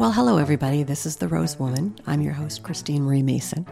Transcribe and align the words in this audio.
Well, 0.00 0.12
hello, 0.12 0.38
everybody. 0.38 0.82
This 0.82 1.04
is 1.04 1.16
The 1.16 1.28
Rose 1.28 1.58
Woman. 1.58 1.94
I'm 2.06 2.22
your 2.22 2.32
host, 2.32 2.62
Christine 2.62 3.02
Marie 3.02 3.22
Mason. 3.22 3.66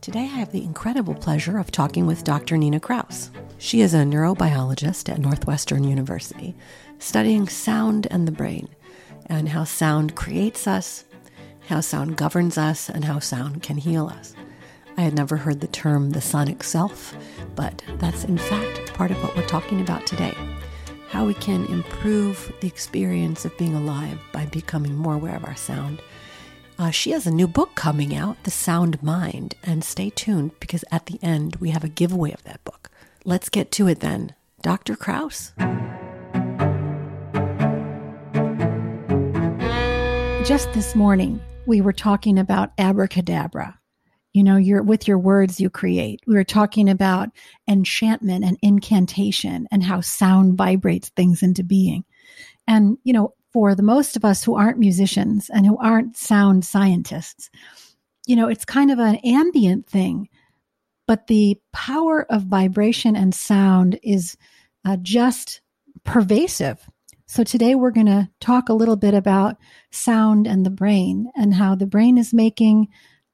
Today, 0.00 0.20
I 0.20 0.38
have 0.38 0.50
the 0.50 0.64
incredible 0.64 1.14
pleasure 1.14 1.58
of 1.58 1.70
talking 1.70 2.06
with 2.06 2.24
Dr. 2.24 2.56
Nina 2.56 2.80
Kraus. 2.80 3.30
She 3.58 3.82
is 3.82 3.92
a 3.92 3.98
neurobiologist 3.98 5.12
at 5.12 5.18
Northwestern 5.18 5.84
University, 5.84 6.56
studying 6.98 7.48
sound 7.48 8.06
and 8.10 8.26
the 8.26 8.32
brain, 8.32 8.70
and 9.26 9.50
how 9.50 9.64
sound 9.64 10.16
creates 10.16 10.66
us, 10.66 11.04
how 11.66 11.82
sound 11.82 12.16
governs 12.16 12.56
us, 12.56 12.88
and 12.88 13.04
how 13.04 13.18
sound 13.18 13.62
can 13.62 13.76
heal 13.76 14.06
us. 14.06 14.34
I 14.96 15.02
had 15.02 15.14
never 15.14 15.36
heard 15.36 15.60
the 15.60 15.66
term 15.66 16.12
the 16.12 16.22
sonic 16.22 16.62
self, 16.62 17.14
but 17.54 17.82
that's 17.98 18.24
in 18.24 18.38
fact 18.38 18.94
part 18.94 19.10
of 19.10 19.22
what 19.22 19.36
we're 19.36 19.46
talking 19.46 19.82
about 19.82 20.06
today 20.06 20.34
how 21.08 21.24
we 21.24 21.34
can 21.34 21.64
improve 21.66 22.52
the 22.60 22.66
experience 22.66 23.44
of 23.44 23.56
being 23.56 23.74
alive 23.74 24.18
by 24.32 24.44
becoming 24.46 24.94
more 24.94 25.14
aware 25.14 25.36
of 25.36 25.44
our 25.44 25.56
sound. 25.56 26.02
Uh, 26.78 26.90
she 26.90 27.10
has 27.12 27.26
a 27.26 27.30
new 27.30 27.48
book 27.48 27.74
coming 27.74 28.14
out, 28.14 28.42
The 28.44 28.50
Sound 28.50 29.02
Mind, 29.02 29.54
and 29.64 29.82
stay 29.82 30.10
tuned 30.10 30.52
because 30.60 30.84
at 30.92 31.06
the 31.06 31.18
end 31.22 31.56
we 31.56 31.70
have 31.70 31.82
a 31.82 31.88
giveaway 31.88 32.32
of 32.32 32.44
that 32.44 32.62
book. 32.64 32.90
Let's 33.24 33.48
get 33.48 33.72
to 33.72 33.88
it 33.88 34.00
then. 34.00 34.34
Dr. 34.60 34.96
Kraus. 34.96 35.52
Just 40.46 40.72
this 40.72 40.94
morning, 40.94 41.40
we 41.66 41.80
were 41.80 41.92
talking 41.92 42.38
about 42.38 42.72
abracadabra 42.78 43.77
you 44.38 44.44
know 44.44 44.56
you're 44.56 44.82
with 44.82 45.08
your 45.08 45.18
words 45.18 45.60
you 45.60 45.68
create. 45.68 46.20
We 46.26 46.34
were 46.34 46.44
talking 46.44 46.88
about 46.88 47.30
enchantment 47.68 48.44
and 48.44 48.56
incantation 48.62 49.66
and 49.70 49.82
how 49.82 50.00
sound 50.00 50.56
vibrates 50.56 51.08
things 51.10 51.42
into 51.42 51.64
being. 51.64 52.04
And 52.66 52.98
you 53.04 53.12
know 53.12 53.34
for 53.52 53.74
the 53.74 53.82
most 53.82 54.16
of 54.16 54.24
us 54.24 54.44
who 54.44 54.54
aren't 54.54 54.78
musicians 54.78 55.50
and 55.50 55.66
who 55.66 55.76
aren't 55.78 56.16
sound 56.16 56.64
scientists 56.64 57.50
you 58.26 58.36
know 58.36 58.46
it's 58.46 58.64
kind 58.64 58.90
of 58.90 58.98
an 58.98 59.16
ambient 59.24 59.86
thing 59.86 60.28
but 61.08 61.26
the 61.26 61.58
power 61.72 62.26
of 62.30 62.42
vibration 62.42 63.16
and 63.16 63.34
sound 63.34 63.98
is 64.02 64.36
uh, 64.84 64.98
just 65.00 65.62
pervasive. 66.04 66.88
So 67.26 67.42
today 67.42 67.74
we're 67.74 67.90
going 67.90 68.06
to 68.06 68.28
talk 68.40 68.68
a 68.68 68.74
little 68.74 68.96
bit 68.96 69.14
about 69.14 69.56
sound 69.90 70.46
and 70.46 70.64
the 70.64 70.70
brain 70.70 71.30
and 71.34 71.54
how 71.54 71.74
the 71.74 71.86
brain 71.86 72.18
is 72.18 72.34
making 72.34 72.88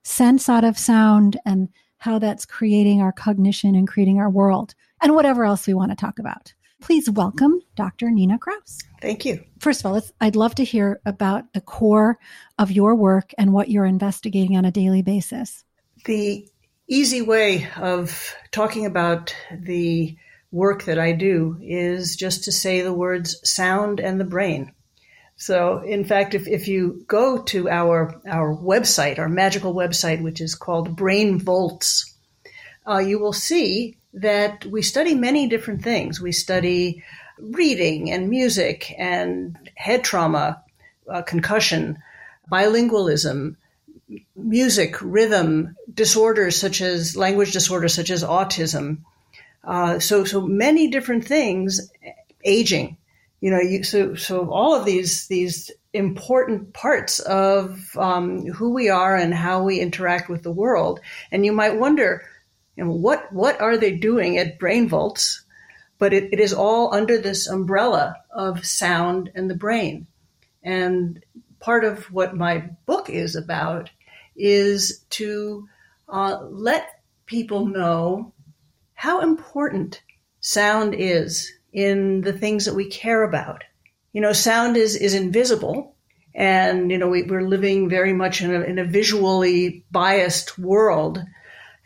sense 0.05 0.49
out 0.49 0.65
of 0.65 0.79
sound 0.79 1.39
and 1.45 1.69
how 1.99 2.19
that's 2.19 2.45
creating 2.45 3.01
our 3.01 3.13
cognition 3.13 3.75
and 3.75 3.89
creating 3.89 4.19
our 4.19 4.31
world 4.31 4.75
and 5.03 5.15
whatever 5.15 5.45
else 5.45 5.67
we 5.67 5.75
want 5.75 5.91
to 5.91 5.97
talk 5.97 6.19
about. 6.19 6.53
Please 6.81 7.09
welcome 7.09 7.61
Dr. 7.77 8.11
Nina 8.11 8.39
Kraus. 8.39 8.79
Thank 9.01 9.25
you. 9.25 9.43
First 9.59 9.81
of 9.81 9.87
all, 9.87 10.03
I'd 10.21 10.37
love 10.37 10.55
to 10.57 10.65
hear 10.65 11.01
about 11.07 11.53
the 11.55 11.63
core 11.63 12.19
of 12.59 12.71
your 12.71 12.95
work 12.95 13.33
and 13.39 13.55
what 13.55 13.71
you're 13.71 13.87
investigating 13.87 14.57
on 14.57 14.67
a 14.67 14.71
daily 14.71 15.01
basis. 15.01 15.65
The 16.05 16.47
easy 16.87 17.23
way 17.23 17.69
of 17.77 18.35
talking 18.53 18.85
about 18.85 19.35
the 19.51 20.17
work 20.51 20.85
that 20.85 20.99
I 20.99 21.13
do 21.13 21.59
is 21.63 22.17
just 22.17 22.45
to 22.45 22.53
say 22.53 22.83
the 22.83 22.93
words 22.93 23.41
sound 23.45 23.99
and 23.99 24.21
the 24.21 24.25
brain. 24.25 24.73
So, 25.37 25.81
in 25.81 26.05
fact, 26.05 26.35
if, 26.35 26.47
if 26.47 26.69
you 26.69 27.05
go 27.09 27.43
to 27.43 27.69
our, 27.69 28.21
our 28.29 28.57
website, 28.57 29.19
our 29.19 29.29
magical 29.29 29.75
website, 29.75 30.23
which 30.23 30.41
is 30.41 30.55
called 30.55 30.97
Brainvolts, 30.97 32.11
uh, 32.89 32.99
you 32.99 33.19
will 33.19 33.33
see 33.33 33.97
that 34.15 34.65
we 34.65 34.83
study 34.83 35.15
many 35.15 35.49
different 35.49 35.83
things. 35.83 36.21
We 36.21 36.33
study 36.33 37.03
reading 37.39 38.13
and 38.13 38.31
music 38.31 38.95
and 38.97 39.59
head 39.75 40.05
trauma, 40.05 40.63
uh, 41.11 41.23
concussion, 41.23 41.99
bilingualism, 42.51 43.57
music, 44.37 44.97
rhythm, 45.01 45.75
disorders 45.93 46.57
such 46.57 46.81
as 46.81 47.17
language 47.17 47.53
disorders 47.53 47.95
such 47.95 48.11
as 48.11 48.23
autism. 48.23 48.99
Uh, 49.65 49.99
so, 49.99 50.25
so 50.25 50.43
many 50.43 50.89
different 50.89 51.25
things, 51.25 51.91
aging 52.45 52.99
you 53.45 53.51
know, 53.51 53.61
you, 53.61 53.85
so 53.85 54.15
so 54.15 54.51
all 54.51 54.75
of 54.75 54.87
these 54.87 55.27
these 55.27 55.71
important 55.93 56.73
parts 56.73 57.21
of 57.21 57.95
um, 57.99 58.47
who 58.47 58.73
we 58.73 58.89
are 58.89 59.15
and 59.15 59.35
how 59.35 59.63
we 59.63 59.81
interact 59.81 60.31
with 60.31 60.43
the 60.43 60.51
world. 60.51 60.99
And 61.31 61.45
you 61.45 61.53
might 61.53 61.79
wonder, 61.79 62.23
you 62.75 62.85
know, 62.85 62.91
what 62.91 63.31
what 63.35 63.61
are 63.61 63.77
they 63.77 63.99
doing 63.99 64.39
at 64.39 64.59
Brainvolts? 64.59 65.43
But 65.99 66.15
it, 66.15 66.33
it 66.33 66.41
is 66.41 66.55
all 66.55 66.95
under 66.95 67.19
this 67.19 67.47
umbrella 67.47 68.17
of 68.31 68.65
sound 68.65 69.31
and 69.35 69.51
the 69.51 69.55
brain. 69.55 70.07
And 70.63 71.23
part 71.61 71.85
of 71.85 72.11
what 72.11 72.35
my 72.35 72.71
book 72.87 73.11
is 73.11 73.37
about 73.37 73.91
is 74.35 75.05
to 75.21 75.69
uh, 76.09 76.39
let 76.49 77.03
people 77.27 77.67
know 77.67 78.33
how 78.95 79.21
important 79.21 80.01
sound 80.41 80.95
is 80.95 81.53
in 81.75 82.23
the 82.23 82.33
things 82.33 82.65
that 82.65 82.75
we 82.75 82.89
care 82.89 83.25
about. 83.25 83.65
You 84.13 84.21
know, 84.21 84.33
sound 84.33 84.77
is, 84.77 84.95
is 84.97 85.13
invisible. 85.13 85.97
And, 86.35 86.91
you 86.91 86.99
know, 86.99 87.09
we, 87.09 87.29
are 87.29 87.47
living 87.47 87.89
very 87.89 88.13
much 88.13 88.41
in 88.41 88.55
a, 88.55 88.61
in 88.63 88.79
a 88.79 88.85
visually 88.85 89.85
biased 89.91 90.59
world. 90.59 91.23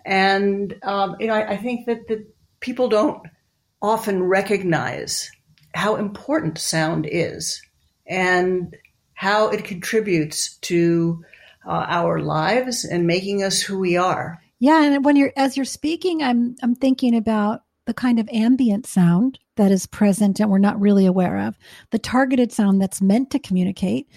And, 0.04 0.74
um, 0.82 1.16
you 1.18 1.26
know, 1.26 1.34
I, 1.34 1.52
I 1.52 1.56
think 1.56 1.86
that, 1.86 2.06
that 2.08 2.26
people 2.60 2.88
don't 2.88 3.22
often 3.80 4.22
recognize 4.22 5.30
how 5.74 5.96
important 5.96 6.58
sound 6.58 7.06
is 7.10 7.60
and 8.06 8.76
how 9.14 9.48
it 9.48 9.64
contributes 9.64 10.56
to 10.58 11.24
uh, 11.66 11.86
our 11.88 12.20
lives 12.20 12.84
and 12.84 13.06
making 13.06 13.42
us 13.42 13.60
who 13.60 13.78
we 13.78 13.96
are. 13.96 14.40
Yeah, 14.60 14.82
and 14.82 15.04
when 15.04 15.16
you're 15.16 15.32
as 15.36 15.56
you're 15.56 15.64
speaking, 15.66 16.22
I'm 16.22 16.56
I'm 16.62 16.74
thinking 16.74 17.14
about 17.16 17.62
the 17.84 17.94
kind 17.94 18.18
of 18.18 18.28
ambient 18.32 18.86
sound 18.86 19.38
that 19.58 19.70
is 19.70 19.86
present 19.86 20.40
and 20.40 20.50
we're 20.50 20.58
not 20.58 20.80
really 20.80 21.04
aware 21.04 21.38
of, 21.46 21.58
the 21.90 21.98
targeted 21.98 22.50
sound 22.50 22.80
that's 22.80 23.02
meant 23.02 23.30
to 23.30 23.38
communicate. 23.38 24.08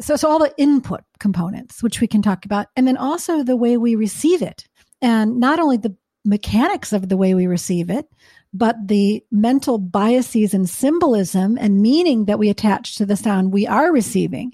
So, 0.00 0.16
so 0.16 0.30
all 0.30 0.38
the 0.38 0.54
input 0.56 1.02
components, 1.18 1.82
which 1.82 2.00
we 2.00 2.06
can 2.06 2.22
talk 2.22 2.44
about, 2.44 2.68
and 2.76 2.86
then 2.86 2.96
also 2.96 3.42
the 3.42 3.56
way 3.56 3.76
we 3.76 3.96
receive 3.96 4.40
it. 4.40 4.68
And 5.02 5.40
not 5.40 5.58
only 5.58 5.76
the 5.76 5.96
mechanics 6.24 6.92
of 6.92 7.08
the 7.08 7.16
way 7.16 7.34
we 7.34 7.46
receive 7.46 7.90
it, 7.90 8.06
but 8.54 8.76
the 8.86 9.24
mental 9.30 9.78
biases 9.78 10.54
and 10.54 10.68
symbolism 10.68 11.56
and 11.58 11.80
meaning 11.80 12.26
that 12.26 12.38
we 12.38 12.50
attach 12.50 12.96
to 12.96 13.06
the 13.06 13.16
sound 13.16 13.52
we 13.52 13.66
are 13.66 13.92
receiving. 13.92 14.52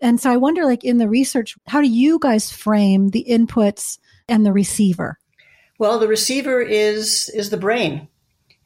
And 0.00 0.20
so 0.20 0.30
I 0.30 0.36
wonder, 0.36 0.64
like 0.64 0.84
in 0.84 0.98
the 0.98 1.08
research, 1.08 1.56
how 1.66 1.80
do 1.80 1.88
you 1.88 2.18
guys 2.18 2.50
frame 2.50 3.08
the 3.08 3.26
inputs 3.28 3.98
and 4.28 4.46
the 4.46 4.52
receiver? 4.52 5.18
Well, 5.78 5.98
the 5.98 6.08
receiver 6.08 6.60
is 6.60 7.30
is 7.34 7.50
the 7.50 7.56
brain, 7.56 8.06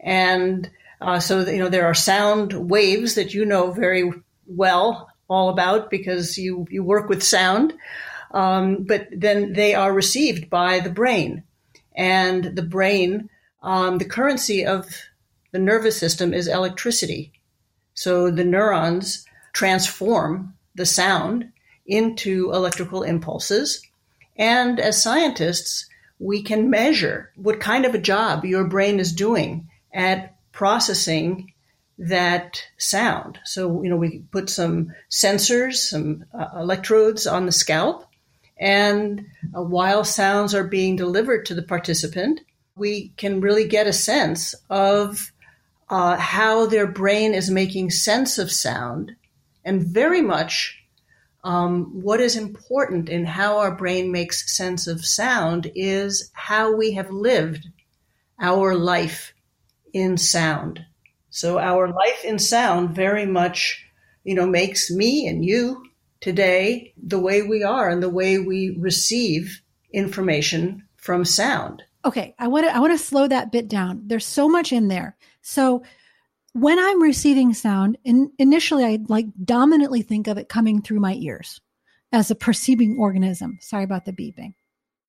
and 0.00 0.70
uh, 1.00 1.20
so 1.20 1.40
you 1.40 1.58
know 1.58 1.68
there 1.68 1.86
are 1.86 1.94
sound 1.94 2.52
waves 2.52 3.14
that 3.14 3.34
you 3.34 3.44
know 3.44 3.72
very 3.72 4.10
well 4.46 5.08
all 5.28 5.48
about 5.48 5.90
because 5.90 6.38
you 6.38 6.66
you 6.70 6.82
work 6.82 7.08
with 7.08 7.22
sound, 7.22 7.74
um, 8.32 8.84
but 8.84 9.08
then 9.12 9.52
they 9.52 9.74
are 9.74 9.92
received 9.92 10.50
by 10.50 10.80
the 10.80 10.90
brain, 10.90 11.42
and 11.94 12.56
the 12.56 12.62
brain, 12.62 13.28
um, 13.62 13.98
the 13.98 14.04
currency 14.04 14.64
of 14.64 14.86
the 15.52 15.58
nervous 15.58 15.96
system 15.96 16.34
is 16.34 16.48
electricity, 16.48 17.32
so 17.94 18.30
the 18.30 18.44
neurons 18.44 19.24
transform 19.52 20.54
the 20.74 20.86
sound 20.86 21.50
into 21.86 22.50
electrical 22.52 23.02
impulses, 23.02 23.86
and 24.36 24.80
as 24.80 25.02
scientists 25.02 25.86
we 26.18 26.42
can 26.42 26.70
measure 26.70 27.30
what 27.36 27.60
kind 27.60 27.84
of 27.84 27.94
a 27.94 27.98
job 27.98 28.44
your 28.44 28.64
brain 28.64 29.00
is 29.00 29.12
doing 29.12 29.68
at 29.92 30.33
processing 30.54 31.52
that 31.98 32.62
sound. 32.78 33.38
So, 33.44 33.82
you 33.82 33.90
know, 33.90 33.96
we 33.96 34.20
put 34.30 34.48
some 34.48 34.94
sensors, 35.10 35.74
some 35.74 36.24
uh, 36.32 36.46
electrodes 36.56 37.26
on 37.26 37.44
the 37.44 37.52
scalp, 37.52 38.06
and 38.56 39.26
uh, 39.54 39.62
while 39.62 40.04
sounds 40.04 40.54
are 40.54 40.64
being 40.64 40.96
delivered 40.96 41.46
to 41.46 41.54
the 41.54 41.62
participant, 41.62 42.40
we 42.76 43.12
can 43.16 43.40
really 43.40 43.68
get 43.68 43.86
a 43.86 43.92
sense 43.92 44.54
of 44.70 45.32
uh, 45.90 46.16
how 46.16 46.66
their 46.66 46.86
brain 46.86 47.34
is 47.34 47.50
making 47.50 47.90
sense 47.90 48.38
of 48.38 48.50
sound 48.50 49.12
and 49.64 49.82
very 49.82 50.22
much 50.22 50.80
um, 51.42 52.00
what 52.00 52.20
is 52.20 52.36
important 52.36 53.08
in 53.08 53.26
how 53.26 53.58
our 53.58 53.74
brain 53.74 54.10
makes 54.10 54.56
sense 54.56 54.86
of 54.86 55.04
sound 55.04 55.70
is 55.74 56.30
how 56.32 56.74
we 56.74 56.92
have 56.92 57.10
lived 57.10 57.68
our 58.40 58.74
life 58.74 59.33
in 59.94 60.18
sound. 60.18 60.84
So 61.30 61.58
our 61.58 61.88
life 61.88 62.24
in 62.24 62.38
sound 62.38 62.94
very 62.94 63.24
much, 63.24 63.82
you 64.24 64.34
know, 64.34 64.46
makes 64.46 64.90
me 64.90 65.26
and 65.26 65.42
you 65.42 65.82
today 66.20 66.92
the 67.02 67.18
way 67.18 67.40
we 67.40 67.62
are 67.62 67.88
and 67.88 68.02
the 68.02 68.10
way 68.10 68.38
we 68.38 68.76
receive 68.78 69.62
information 69.92 70.86
from 70.96 71.24
sound. 71.24 71.82
Okay, 72.04 72.34
I 72.38 72.48
want 72.48 72.66
to 72.66 72.74
I 72.74 72.80
want 72.80 72.92
to 72.92 72.98
slow 72.98 73.26
that 73.28 73.50
bit 73.50 73.68
down. 73.68 74.02
There's 74.06 74.26
so 74.26 74.48
much 74.48 74.72
in 74.72 74.88
there. 74.88 75.16
So 75.40 75.82
when 76.52 76.78
I'm 76.78 77.02
receiving 77.02 77.54
sound, 77.54 77.98
in, 78.04 78.30
initially 78.38 78.84
I 78.84 78.98
like 79.08 79.26
dominantly 79.44 80.02
think 80.02 80.26
of 80.26 80.38
it 80.38 80.48
coming 80.48 80.82
through 80.82 81.00
my 81.00 81.14
ears. 81.14 81.60
as 82.14 82.30
a 82.30 82.34
perceiving 82.36 82.96
organism. 82.98 83.58
Sorry 83.60 83.82
about 83.84 84.04
the 84.04 84.12
beeping. 84.12 84.54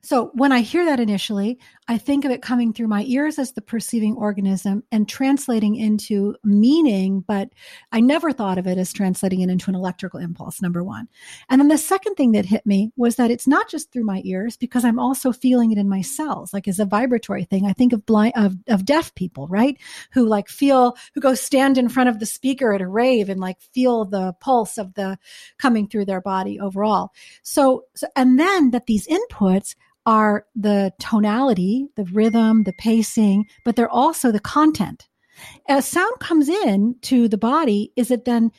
So 0.06 0.30
when 0.36 0.52
I 0.52 0.60
hear 0.60 0.86
that 0.86 1.00
initially, 1.00 1.58
I 1.88 1.98
think 1.98 2.26
of 2.26 2.32
it 2.32 2.44
coming 2.44 2.74
through 2.74 2.90
my 2.90 3.04
ears 3.08 3.40
as 3.40 3.54
the 3.54 3.62
perceiving 3.62 4.16
organism 4.16 4.84
and 4.92 5.10
translating 5.10 5.76
into 5.76 6.36
meaning, 6.44 7.22
but 7.28 7.50
I 7.92 8.02
never 8.02 8.32
thought 8.32 8.60
of 8.60 8.68
it 8.68 8.78
as 8.78 8.94
translating 8.94 9.42
it 9.42 9.50
into 9.50 9.68
an 9.72 9.76
electrical 9.76 10.20
impulse, 10.20 10.62
number 10.62 10.84
one. 10.84 11.08
And 11.50 11.60
then 11.60 11.70
the 11.70 11.80
second 11.80 12.14
thing 12.14 12.34
that 12.34 12.46
hit 12.46 12.68
me 12.68 12.92
was 12.96 13.16
that 13.16 13.32
it's 13.32 13.48
not 13.48 13.68
just 13.68 13.92
through 13.92 14.04
my 14.04 14.22
ears 14.26 14.58
because 14.58 14.86
I'm 14.86 15.00
also 15.00 15.32
feeling 15.32 15.72
it 15.72 15.80
in 15.80 15.90
my 15.90 16.02
cells, 16.02 16.54
like 16.54 16.68
as 16.68 16.80
a 16.80 16.86
vibratory 16.86 17.44
thing. 17.44 17.66
I 17.66 17.74
think 17.74 17.92
of 17.92 18.06
blind, 18.06 18.34
of, 18.36 18.56
of 18.68 18.86
deaf 18.86 19.16
people, 19.16 19.48
right? 19.48 19.76
Who 20.12 20.28
like 20.28 20.50
feel, 20.50 20.96
who 21.16 21.22
go 21.22 21.34
stand 21.34 21.80
in 21.80 21.90
front 21.90 22.10
of 22.10 22.20
the 22.20 22.28
speaker 22.28 22.74
at 22.74 22.82
a 22.82 22.88
rave 22.88 23.28
and 23.28 23.40
like 23.40 23.60
feel 23.60 24.06
the 24.06 24.34
pulse 24.40 24.78
of 24.78 24.94
the 24.94 25.18
coming 25.58 25.88
through 25.88 26.06
their 26.06 26.22
body 26.22 26.60
overall. 26.60 27.12
So, 27.42 27.86
so 27.96 28.06
and 28.16 28.40
then 28.40 28.70
that 28.70 28.86
these 28.86 29.08
inputs 29.08 29.74
are 30.06 30.46
the 30.56 30.94
tonality, 31.00 31.88
the 31.96 32.06
rhythm, 32.06 32.64
the 32.64 32.74
pacing, 32.74 33.46
but 33.64 33.76
they're 33.76 33.90
also 33.90 34.32
the 34.32 34.40
content. 34.40 35.08
As 35.68 35.88
sound 35.88 36.20
comes 36.20 36.48
in 36.48 36.96
to 37.04 37.28
the 37.28 37.38
body, 37.38 37.92
is 37.96 38.12
it 38.12 38.26
then 38.26 38.52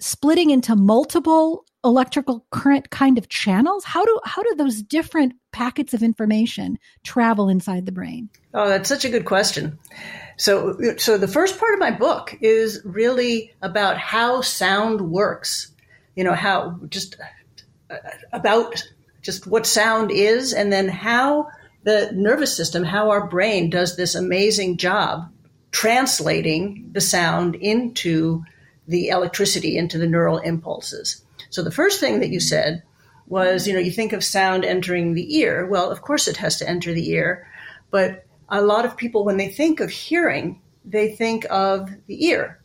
splitting 0.00 0.50
into 0.50 0.76
multiple 0.76 1.64
electrical 1.84 2.44
current 2.50 2.90
kind 2.90 3.16
of 3.16 3.28
channels? 3.28 3.84
How 3.84 4.04
do 4.04 4.20
how 4.24 4.42
do 4.42 4.54
those 4.56 4.82
different 4.82 5.34
packets 5.52 5.94
of 5.94 6.02
information 6.02 6.78
travel 7.04 7.48
inside 7.48 7.86
the 7.86 7.92
brain? 7.92 8.28
Oh, 8.54 8.68
that's 8.68 8.88
such 8.88 9.04
a 9.04 9.08
good 9.08 9.24
question. 9.24 9.78
So 10.36 10.76
so 10.98 11.16
the 11.16 11.28
first 11.28 11.58
part 11.58 11.74
of 11.74 11.80
my 11.80 11.92
book 11.92 12.36
is 12.40 12.80
really 12.84 13.54
about 13.62 13.98
how 13.98 14.40
sound 14.40 15.00
works. 15.00 15.70
You 16.16 16.24
know, 16.24 16.34
how 16.34 16.80
just 16.88 17.16
uh, 17.90 17.96
about 18.32 18.82
just 19.26 19.46
what 19.46 19.66
sound 19.66 20.12
is 20.12 20.52
and 20.52 20.72
then 20.72 20.88
how 20.88 21.48
the 21.82 22.10
nervous 22.14 22.56
system, 22.56 22.84
how 22.84 23.10
our 23.10 23.26
brain 23.26 23.68
does 23.68 23.96
this 23.96 24.14
amazing 24.14 24.76
job 24.76 25.28
translating 25.72 26.88
the 26.92 27.00
sound 27.00 27.56
into 27.56 28.44
the 28.86 29.08
electricity, 29.08 29.76
into 29.76 29.98
the 29.98 30.06
neural 30.06 30.38
impulses. 30.38 31.24
So 31.50 31.62
the 31.62 31.72
first 31.72 31.98
thing 31.98 32.20
that 32.20 32.30
you 32.30 32.38
said 32.38 32.84
was, 33.26 33.66
you 33.66 33.74
know, 33.74 33.80
you 33.80 33.90
think 33.90 34.12
of 34.12 34.22
sound 34.22 34.64
entering 34.64 35.14
the 35.14 35.38
ear. 35.38 35.66
Well, 35.66 35.90
of 35.90 36.02
course 36.02 36.28
it 36.28 36.36
has 36.36 36.56
to 36.58 36.68
enter 36.68 36.94
the 36.94 37.10
ear, 37.10 37.48
but 37.90 38.24
a 38.48 38.62
lot 38.62 38.84
of 38.84 38.96
people, 38.96 39.24
when 39.24 39.38
they 39.38 39.48
think 39.48 39.80
of 39.80 39.90
hearing, 39.90 40.62
they 40.84 41.16
think 41.16 41.44
of 41.50 41.90
the 42.06 42.26
ear. 42.26 42.60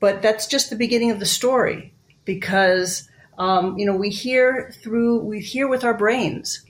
But 0.00 0.20
that's 0.20 0.48
just 0.48 0.68
the 0.68 0.76
beginning 0.76 1.12
of 1.12 1.20
the 1.20 1.26
story 1.26 1.94
because 2.24 3.08
um, 3.38 3.78
you 3.78 3.86
know, 3.86 3.96
we 3.96 4.10
hear 4.10 4.72
through, 4.82 5.20
we 5.20 5.40
hear 5.40 5.68
with 5.68 5.84
our 5.84 5.96
brains. 5.96 6.64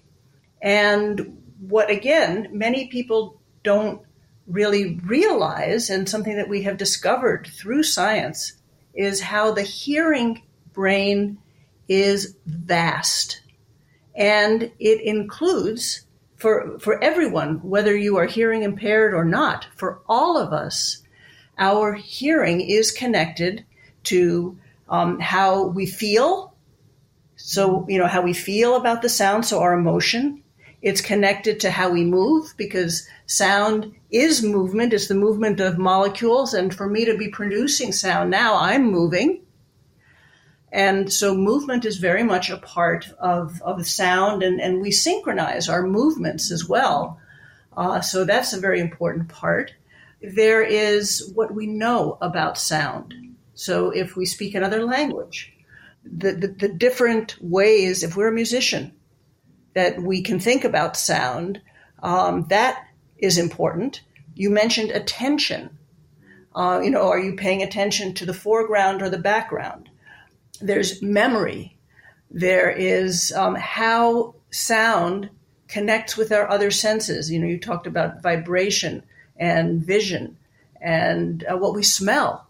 And 0.62 1.43
what, 1.61 1.90
again, 1.90 2.49
many 2.52 2.88
people 2.88 3.40
don't 3.62 4.02
really 4.46 5.00
realize, 5.05 5.90
and 5.90 6.08
something 6.08 6.37
that 6.37 6.49
we 6.49 6.62
have 6.62 6.76
discovered 6.76 7.46
through 7.46 7.82
science, 7.82 8.52
is 8.94 9.20
how 9.20 9.52
the 9.52 9.62
hearing 9.62 10.43
brain 10.72 11.38
is 11.88 12.37
vast. 12.46 13.43
And 14.14 14.70
it 14.78 15.00
includes, 15.00 16.06
for, 16.37 16.78
for 16.78 17.02
everyone, 17.02 17.56
whether 17.62 17.96
you 17.96 18.16
are 18.16 18.26
hearing 18.26 18.62
impaired 18.62 19.14
or 19.14 19.25
not, 19.25 19.66
for 19.76 20.00
all 20.08 20.37
of 20.38 20.52
us, 20.52 21.02
our 21.58 21.94
hearing 21.94 22.61
is 22.61 22.90
connected 22.90 23.64
to 24.05 24.58
um, 24.88 25.19
how 25.20 25.66
we 25.66 25.87
feel, 25.87 26.53
so, 27.46 27.85
you 27.91 27.99
know, 27.99 28.06
how 28.06 28.23
we 28.23 28.32
feel 28.32 28.75
about 28.75 29.02
the 29.02 29.08
sound, 29.11 29.44
so 29.44 29.61
our 29.61 29.75
emotion. 29.75 30.43
It's 30.81 31.02
connected 31.02 31.61
to 31.61 31.70
how 31.70 31.91
we 31.91 32.02
move 32.02 32.55
because 32.56 33.06
sound 33.26 33.94
is 34.11 34.43
movement. 34.43 34.94
It's 34.94 35.08
the 35.08 35.14
movement 35.14 35.61
of 35.61 35.76
molecules. 35.76 36.55
And 36.55 36.75
for 36.75 36.88
me 36.88 37.05
to 37.05 37.19
be 37.19 37.29
producing 37.29 37.93
sound 37.93 38.31
now, 38.31 38.56
I'm 38.56 38.91
moving. 38.91 39.43
And 40.73 41.12
so 41.12 41.35
movement 41.35 41.85
is 41.85 41.99
very 41.99 42.23
much 42.23 42.49
a 42.49 42.56
part 42.56 43.11
of, 43.19 43.61
of 43.61 43.87
sound, 43.87 44.43
and, 44.43 44.58
and 44.58 44.81
we 44.81 44.90
synchronize 44.90 45.69
our 45.69 45.87
movements 45.87 46.50
as 46.50 46.67
well. 46.67 47.20
Uh, 47.76 48.00
so 48.00 48.25
that's 48.25 48.55
a 48.55 48.61
very 48.61 48.81
important 48.81 49.29
part. 49.29 49.75
There 50.23 50.62
is 50.62 51.31
what 51.35 51.55
we 51.55 51.67
know 51.67 52.17
about 52.23 52.56
sound. 52.56 53.12
So 53.52 53.90
if 53.90 54.17
we 54.17 54.25
speak 54.25 54.55
another 54.55 54.82
language, 54.82 55.53
the, 56.04 56.32
the, 56.32 56.48
the 56.48 56.68
different 56.68 57.36
ways, 57.40 58.02
if 58.02 58.16
we're 58.16 58.28
a 58.28 58.32
musician, 58.32 58.92
that 59.74 60.00
we 60.00 60.22
can 60.22 60.38
think 60.38 60.64
about 60.64 60.96
sound, 60.96 61.60
um, 62.02 62.46
that 62.48 62.86
is 63.18 63.38
important. 63.38 64.02
You 64.34 64.50
mentioned 64.50 64.90
attention. 64.90 65.78
Uh, 66.54 66.80
you 66.82 66.90
know, 66.90 67.08
are 67.08 67.18
you 67.18 67.34
paying 67.34 67.62
attention 67.62 68.14
to 68.14 68.26
the 68.26 68.34
foreground 68.34 69.02
or 69.02 69.10
the 69.10 69.18
background? 69.18 69.88
There's 70.60 71.02
memory. 71.02 71.76
There 72.30 72.70
is 72.70 73.32
um, 73.32 73.54
how 73.54 74.34
sound 74.50 75.30
connects 75.66 76.16
with 76.16 76.30
our 76.30 76.48
other 76.48 76.70
senses. 76.70 77.30
You 77.30 77.40
know, 77.40 77.46
you 77.46 77.58
talked 77.58 77.86
about 77.86 78.22
vibration 78.22 79.02
and 79.36 79.84
vision 79.84 80.36
and 80.80 81.44
uh, 81.50 81.56
what 81.56 81.74
we 81.74 81.82
smell. 81.82 82.46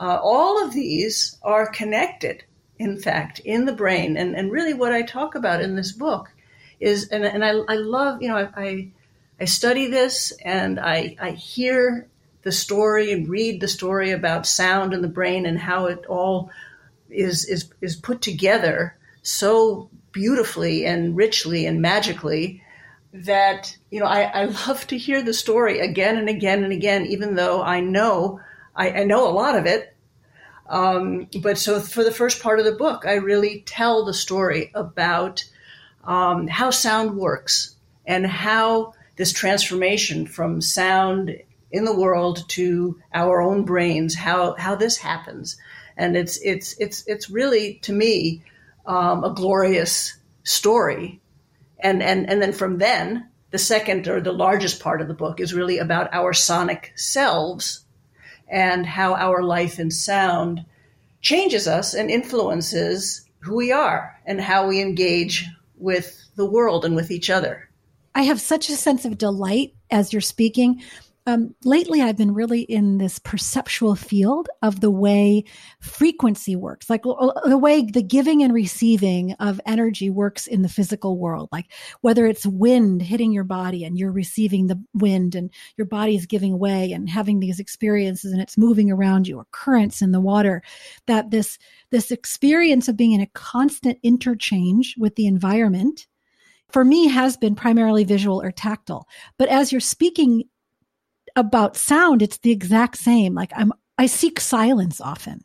Uh, 0.00 0.18
all 0.20 0.64
of 0.64 0.72
these 0.72 1.38
are 1.42 1.70
connected 1.70 2.42
in 2.78 2.98
fact, 2.98 3.38
in 3.40 3.64
the 3.64 3.72
brain. 3.72 4.16
And, 4.16 4.34
and 4.34 4.50
really 4.50 4.74
what 4.74 4.92
I 4.92 5.02
talk 5.02 5.34
about 5.34 5.62
in 5.62 5.76
this 5.76 5.92
book 5.92 6.30
is, 6.80 7.08
and, 7.08 7.24
and 7.24 7.44
I, 7.44 7.50
I 7.50 7.76
love, 7.76 8.22
you 8.22 8.28
know, 8.28 8.36
I, 8.36 8.48
I, 8.56 8.88
I 9.40 9.44
study 9.44 9.88
this 9.88 10.32
and 10.44 10.80
I, 10.80 11.16
I 11.20 11.30
hear 11.32 12.08
the 12.42 12.52
story 12.52 13.12
and 13.12 13.28
read 13.28 13.60
the 13.60 13.68
story 13.68 14.10
about 14.10 14.46
sound 14.46 14.92
in 14.92 15.02
the 15.02 15.08
brain 15.08 15.46
and 15.46 15.58
how 15.58 15.86
it 15.86 16.04
all 16.06 16.50
is, 17.08 17.44
is, 17.44 17.70
is 17.80 17.94
put 17.94 18.20
together 18.20 18.96
so 19.22 19.88
beautifully 20.10 20.84
and 20.84 21.16
richly 21.16 21.66
and 21.66 21.80
magically 21.80 22.62
that, 23.12 23.76
you 23.90 24.00
know, 24.00 24.06
I, 24.06 24.22
I 24.22 24.44
love 24.66 24.86
to 24.88 24.98
hear 24.98 25.22
the 25.22 25.34
story 25.34 25.80
again 25.80 26.16
and 26.16 26.28
again 26.28 26.64
and 26.64 26.72
again, 26.72 27.06
even 27.06 27.34
though 27.34 27.62
I 27.62 27.80
know, 27.80 28.40
I, 28.74 28.90
I 28.90 29.04
know 29.04 29.28
a 29.28 29.30
lot 29.30 29.56
of 29.56 29.66
it 29.66 29.91
um, 30.72 31.28
but 31.42 31.58
so 31.58 31.80
for 31.80 32.02
the 32.02 32.10
first 32.10 32.42
part 32.42 32.58
of 32.58 32.64
the 32.64 32.72
book, 32.72 33.04
I 33.06 33.16
really 33.16 33.62
tell 33.66 34.06
the 34.06 34.14
story 34.14 34.72
about 34.74 35.44
um, 36.02 36.48
how 36.48 36.70
sound 36.70 37.14
works 37.18 37.76
and 38.06 38.26
how 38.26 38.94
this 39.16 39.32
transformation 39.32 40.26
from 40.26 40.62
sound 40.62 41.36
in 41.70 41.84
the 41.84 41.94
world 41.94 42.48
to 42.48 42.98
our 43.12 43.42
own 43.42 43.66
brains, 43.66 44.14
how 44.14 44.54
how 44.54 44.74
this 44.74 44.96
happens, 44.96 45.58
and 45.98 46.16
it's 46.16 46.38
it's 46.38 46.74
it's 46.80 47.06
it's 47.06 47.28
really 47.28 47.74
to 47.82 47.92
me 47.92 48.42
um, 48.86 49.24
a 49.24 49.34
glorious 49.34 50.16
story, 50.42 51.20
and 51.80 52.02
and 52.02 52.30
and 52.30 52.40
then 52.40 52.54
from 52.54 52.78
then 52.78 53.28
the 53.50 53.58
second 53.58 54.08
or 54.08 54.22
the 54.22 54.32
largest 54.32 54.80
part 54.80 55.02
of 55.02 55.08
the 55.08 55.12
book 55.12 55.38
is 55.38 55.52
really 55.52 55.76
about 55.76 56.14
our 56.14 56.32
sonic 56.32 56.94
selves 56.96 57.81
and 58.52 58.86
how 58.86 59.14
our 59.14 59.42
life 59.42 59.78
and 59.78 59.92
sound 59.92 60.64
changes 61.22 61.66
us 61.66 61.94
and 61.94 62.10
influences 62.10 63.28
who 63.40 63.56
we 63.56 63.72
are 63.72 64.20
and 64.26 64.40
how 64.40 64.68
we 64.68 64.80
engage 64.80 65.46
with 65.76 66.22
the 66.36 66.46
world 66.46 66.84
and 66.84 66.94
with 66.94 67.10
each 67.10 67.30
other. 67.30 67.68
I 68.14 68.22
have 68.22 68.40
such 68.40 68.68
a 68.68 68.76
sense 68.76 69.04
of 69.04 69.18
delight 69.18 69.74
as 69.90 70.12
you're 70.12 70.20
speaking 70.20 70.82
um, 71.26 71.54
lately 71.64 72.02
I've 72.02 72.16
been 72.16 72.34
really 72.34 72.62
in 72.62 72.98
this 72.98 73.20
perceptual 73.20 73.94
field 73.94 74.48
of 74.60 74.80
the 74.80 74.90
way 74.90 75.44
frequency 75.80 76.56
works, 76.56 76.90
like 76.90 77.02
the 77.04 77.58
way 77.58 77.82
the 77.82 78.02
giving 78.02 78.42
and 78.42 78.52
receiving 78.52 79.32
of 79.34 79.60
energy 79.64 80.10
works 80.10 80.48
in 80.48 80.62
the 80.62 80.68
physical 80.68 81.18
world. 81.18 81.48
Like 81.52 81.70
whether 82.00 82.26
it's 82.26 82.44
wind 82.44 83.02
hitting 83.02 83.32
your 83.32 83.44
body 83.44 83.84
and 83.84 83.96
you're 83.96 84.10
receiving 84.10 84.66
the 84.66 84.82
wind 84.94 85.36
and 85.36 85.50
your 85.76 85.86
body 85.86 86.16
is 86.16 86.26
giving 86.26 86.58
way 86.58 86.90
and 86.90 87.08
having 87.08 87.38
these 87.38 87.60
experiences 87.60 88.32
and 88.32 88.42
it's 88.42 88.58
moving 88.58 88.90
around 88.90 89.28
you 89.28 89.38
or 89.38 89.46
currents 89.52 90.02
in 90.02 90.10
the 90.10 90.20
water, 90.20 90.60
that 91.06 91.30
this, 91.30 91.56
this 91.90 92.10
experience 92.10 92.88
of 92.88 92.96
being 92.96 93.12
in 93.12 93.20
a 93.20 93.26
constant 93.26 93.98
interchange 94.02 94.96
with 94.98 95.14
the 95.14 95.26
environment 95.28 96.08
for 96.72 96.84
me 96.84 97.06
has 97.06 97.36
been 97.36 97.54
primarily 97.54 98.02
visual 98.02 98.42
or 98.42 98.50
tactile. 98.50 99.06
But 99.38 99.50
as 99.50 99.70
you're 99.70 99.80
speaking 99.80 100.44
about 101.36 101.76
sound, 101.76 102.22
it's 102.22 102.38
the 102.38 102.50
exact 102.50 102.98
same. 102.98 103.34
Like 103.34 103.52
I'm, 103.54 103.72
I 103.98 104.06
seek 104.06 104.40
silence 104.40 105.00
often 105.00 105.44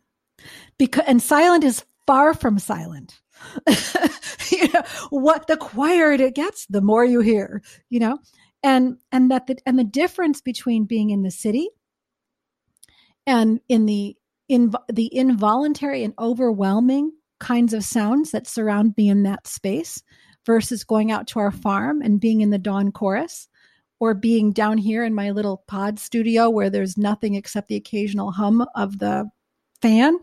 because, 0.78 1.04
and 1.08 1.22
silent 1.22 1.64
is 1.64 1.86
far 2.06 2.34
from 2.34 2.60
silent. 2.60 3.20
you 4.52 4.68
know, 4.74 4.82
what 5.10 5.48
the 5.48 5.58
quieter 5.58 6.12
it 6.12 6.36
gets, 6.36 6.66
the 6.68 6.82
more 6.82 7.06
you 7.06 7.20
hear, 7.20 7.62
you 7.90 8.00
know, 8.00 8.18
and, 8.64 8.98
and 9.12 9.30
that 9.30 9.48
the, 9.48 9.58
and 9.66 9.78
the 9.78 9.84
difference 9.84 10.42
between 10.42 10.86
being 10.86 11.12
in 11.12 11.22
the 11.22 11.32
city 11.32 11.70
and 13.26 13.60
in 13.70 13.86
the, 13.86 14.16
in 14.50 14.74
the 14.92 15.14
involuntary 15.16 16.04
and 16.04 16.14
overwhelming 16.18 17.12
kinds 17.40 17.74
of 17.74 17.84
sounds 17.84 18.32
that 18.32 18.48
surround 18.48 18.96
me 18.98 19.10
in 19.10 19.24
that 19.24 19.46
space 19.46 20.02
versus 20.46 20.84
going 20.84 21.12
out 21.12 21.28
to 21.28 21.40
our 21.40 21.52
farm 21.52 22.02
and 22.02 22.20
being 22.20 22.42
in 22.42 22.50
the 22.50 22.58
dawn 22.58 22.92
chorus 22.92 23.48
or 24.00 24.14
being 24.14 24.52
down 24.52 24.78
here 24.78 25.04
in 25.04 25.14
my 25.14 25.32
little 25.32 25.64
pod 25.68 26.00
studio 26.00 26.50
where 26.50 26.70
there's 26.70 26.98
nothing 26.98 27.36
except 27.36 27.68
the 27.68 27.76
occasional 27.76 28.32
hum 28.32 28.66
of 28.76 29.00
the 29.00 29.30
fan 29.82 30.18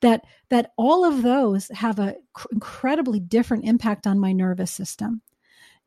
that 0.00 0.22
that 0.50 0.72
all 0.76 1.04
of 1.04 1.22
those 1.22 1.68
have 1.68 1.98
a 1.98 2.14
cr- 2.34 2.48
incredibly 2.52 3.20
different 3.20 3.64
impact 3.64 4.06
on 4.06 4.20
my 4.20 4.32
nervous 4.32 4.70
system. 4.70 5.22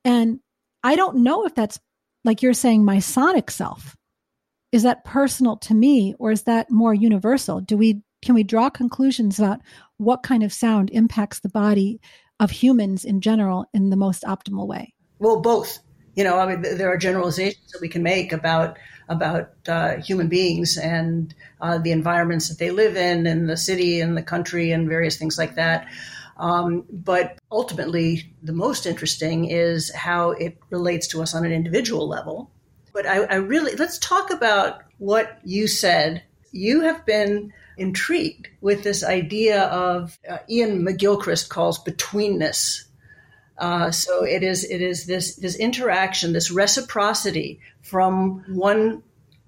And 0.04 0.40
i 0.84 0.96
don't 0.96 1.18
know 1.18 1.46
if 1.46 1.56
that's 1.56 1.80
like 2.24 2.42
you're 2.42 2.54
saying 2.54 2.84
my 2.84 3.00
sonic 3.00 3.52
self. 3.52 3.96
Is 4.72 4.84
that 4.84 5.06
personal 5.06 5.58
to 5.58 5.74
me 5.74 6.16
or 6.20 6.32
is 6.32 6.44
that 6.44 6.70
more 6.72 6.94
universal? 6.94 7.62
Do 7.62 7.78
we 7.78 8.02
can 8.22 8.36
we 8.36 8.44
draw 8.44 8.70
conclusions 8.70 9.38
about 9.38 9.60
what 9.98 10.24
kind 10.24 10.42
of 10.42 10.52
sound 10.52 10.90
impacts 10.90 11.40
the 11.40 11.50
body 11.50 12.02
of 12.40 12.50
humans 12.50 13.06
in 13.06 13.22
general 13.22 13.66
in 13.74 13.90
the 13.90 13.96
most 13.96 14.24
optimal 14.24 14.68
way? 14.68 14.94
Well 15.20 15.40
both 15.40 15.80
you 16.16 16.24
know 16.24 16.40
i 16.40 16.46
mean 16.46 16.62
there 16.78 16.92
are 16.92 16.98
generalizations 16.98 17.72
that 17.72 17.82
we 17.82 17.90
can 17.90 18.04
make 18.04 18.32
about 18.32 18.78
about 19.10 19.52
uh, 19.68 19.98
human 19.98 20.28
beings 20.28 20.78
and 20.78 21.34
uh, 21.62 21.78
the 21.78 21.92
environments 21.92 22.50
that 22.50 22.58
they 22.58 22.72
live 22.72 22.96
in, 22.96 23.28
and 23.28 23.50
the 23.50 23.58
city 23.58 24.02
and 24.02 24.18
the 24.18 24.24
country, 24.24 24.72
and 24.72 24.90
various 24.90 25.18
things 25.18 25.38
like 25.38 25.56
that. 25.56 25.88
Um, 26.38 26.84
but 26.92 27.40
ultimately, 27.52 28.34
the 28.44 28.54
most 28.54 28.86
interesting 28.86 29.46
is 29.46 29.94
how 29.94 30.32
it 30.32 30.58
relates 30.70 31.08
to 31.10 31.22
us 31.22 31.34
on 31.34 31.46
an 31.46 31.52
individual 31.52 32.08
level. 32.08 32.52
But 32.94 33.06
I, 33.06 33.24
I 33.24 33.36
really 33.36 33.76
let's 33.76 33.98
talk 34.00 34.32
about 34.32 34.82
what 34.98 35.40
you 35.44 35.68
said. 35.68 36.24
You 36.52 36.82
have 36.82 37.06
been 37.06 37.54
intrigued 37.78 38.48
with 38.62 38.84
this 38.84 39.04
idea 39.04 39.64
of 39.64 40.18
uh, 40.30 40.38
Iain 40.50 40.82
McGilchrist 40.82 41.50
calls 41.50 41.84
betweenness. 41.84 42.86
Uh, 43.58 43.90
so 43.92 44.24
it 44.26 44.44
is 44.44 44.64
it 44.66 44.82
is 44.82 45.06
this 45.06 45.36
this 45.36 45.56
interaction, 45.56 46.34
this 46.34 46.52
reciprocity 46.52 47.60
from 47.82 48.44
one 48.48 49.02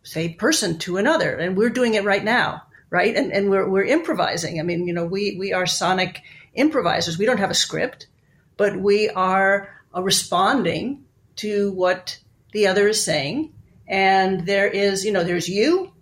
say 0.03 0.29
person 0.29 0.77
to 0.79 0.97
another, 0.97 1.35
and 1.35 1.57
we're 1.57 1.69
doing 1.69 1.95
it 1.95 2.05
right 2.05 2.23
now, 2.23 2.63
right? 2.89 3.15
And 3.15 3.33
and 3.33 3.49
we're 3.49 3.69
we're 3.69 3.83
improvising. 3.83 4.59
I 4.59 4.63
mean, 4.63 4.87
you 4.87 4.93
know, 4.93 5.05
we 5.05 5.35
we 5.37 5.51
are 5.53 5.65
sonic 5.65 6.21
improvisers. 6.53 7.17
We 7.17 7.25
don't 7.25 7.39
have 7.39 7.51
a 7.51 7.55
script, 7.55 8.07
but 8.55 8.77
we 8.77 9.09
are 9.09 9.69
uh, 9.93 10.01
responding 10.01 11.05
to 11.37 11.71
what 11.71 12.19
the 12.53 12.67
other 12.67 12.87
is 12.87 13.03
saying. 13.03 13.53
And 13.87 14.45
there 14.45 14.67
is, 14.67 15.05
you 15.05 15.11
know, 15.11 15.23
there's 15.23 15.47
you, 15.47 15.93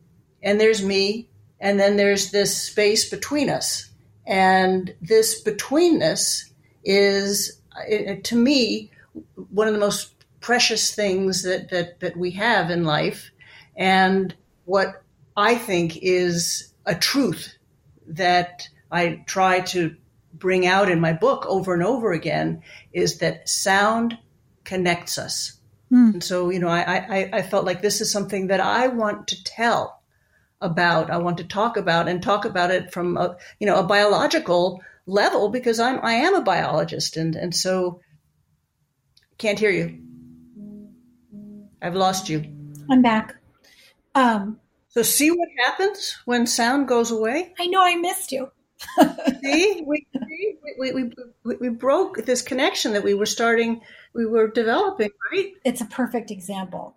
and 0.41 0.59
there's 0.59 0.83
me, 0.83 1.29
and 1.59 1.79
then 1.79 1.97
there's 1.97 2.31
this 2.31 2.55
space 2.55 3.09
between 3.09 3.49
us. 3.49 3.89
And 4.25 4.95
this 5.01 5.43
betweenness 5.43 6.49
is 6.83 7.59
it, 7.87 8.23
to 8.25 8.35
me, 8.35 8.91
one 9.49 9.67
of 9.67 9.73
the 9.73 9.79
most 9.79 10.13
precious 10.39 10.93
things 10.93 11.43
that, 11.43 11.69
that, 11.69 11.99
that 11.99 12.17
we 12.17 12.31
have 12.31 12.69
in 12.69 12.83
life. 12.83 13.31
And 13.75 14.35
what 14.65 15.03
I 15.35 15.55
think 15.55 15.97
is 16.01 16.73
a 16.85 16.95
truth 16.95 17.55
that 18.07 18.69
I 18.91 19.23
try 19.25 19.61
to 19.61 19.95
bring 20.33 20.67
out 20.67 20.89
in 20.89 20.99
my 20.99 21.13
book 21.13 21.45
over 21.47 21.73
and 21.73 21.83
over 21.83 22.11
again 22.11 22.61
is 22.93 23.17
that 23.19 23.49
sound 23.49 24.17
connects 24.63 25.17
us. 25.17 25.53
Mm. 25.91 26.13
And 26.13 26.23
so, 26.23 26.49
you 26.49 26.59
know, 26.59 26.67
I, 26.67 26.95
I, 26.97 27.29
I 27.33 27.41
felt 27.41 27.65
like 27.65 27.81
this 27.81 28.01
is 28.01 28.11
something 28.11 28.47
that 28.47 28.59
I 28.59 28.87
want 28.87 29.27
to 29.29 29.43
tell 29.43 30.01
about. 30.61 31.09
I 31.09 31.17
want 31.17 31.37
to 31.37 31.43
talk 31.43 31.77
about 31.77 32.07
and 32.07 32.21
talk 32.21 32.45
about 32.45 32.71
it 32.71 32.91
from 32.91 33.17
a, 33.17 33.37
you 33.59 33.67
know, 33.67 33.79
a 33.79 33.83
biological 33.83 34.81
level 35.05 35.49
because 35.49 35.79
I'm 35.79 35.99
I 36.03 36.13
am 36.13 36.35
a 36.35 36.41
biologist 36.41 37.17
and 37.17 37.35
and 37.35 37.55
so 37.55 38.01
can't 39.37 39.59
hear 39.59 39.69
you. 39.69 39.99
I've 41.81 41.95
lost 41.95 42.29
you. 42.29 42.43
I'm 42.89 43.01
back. 43.01 43.35
Um, 44.15 44.59
so 44.89 45.01
see 45.01 45.29
what 45.29 45.49
happens 45.65 46.17
when 46.25 46.47
sound 46.47 46.87
goes 46.87 47.11
away. 47.11 47.53
I 47.59 47.67
know 47.67 47.83
I 47.83 47.95
missed 47.95 48.31
you. 48.31 48.49
see, 49.43 49.83
we, 49.85 50.07
we, 50.79 50.93
we, 50.93 51.11
we, 51.43 51.55
we 51.55 51.69
broke 51.69 52.25
this 52.25 52.41
connection 52.41 52.93
that 52.93 53.03
we 53.03 53.13
were 53.13 53.25
starting, 53.25 53.81
we 54.13 54.25
were 54.25 54.47
developing, 54.47 55.09
right? 55.31 55.51
It's 55.63 55.81
a 55.81 55.85
perfect 55.85 56.31
example. 56.31 56.95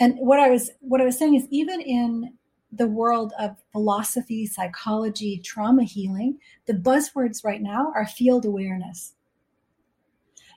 And 0.00 0.16
what 0.18 0.40
I 0.40 0.50
was 0.50 0.70
what 0.80 1.00
I 1.00 1.04
was 1.04 1.18
saying 1.18 1.34
is 1.34 1.46
even 1.50 1.80
in 1.80 2.32
the 2.76 2.86
world 2.86 3.32
of 3.38 3.56
philosophy, 3.72 4.46
psychology, 4.46 5.38
trauma 5.38 5.84
healing, 5.84 6.38
the 6.66 6.74
buzzwords 6.74 7.44
right 7.44 7.62
now 7.62 7.92
are 7.94 8.06
field 8.06 8.44
awareness. 8.44 9.14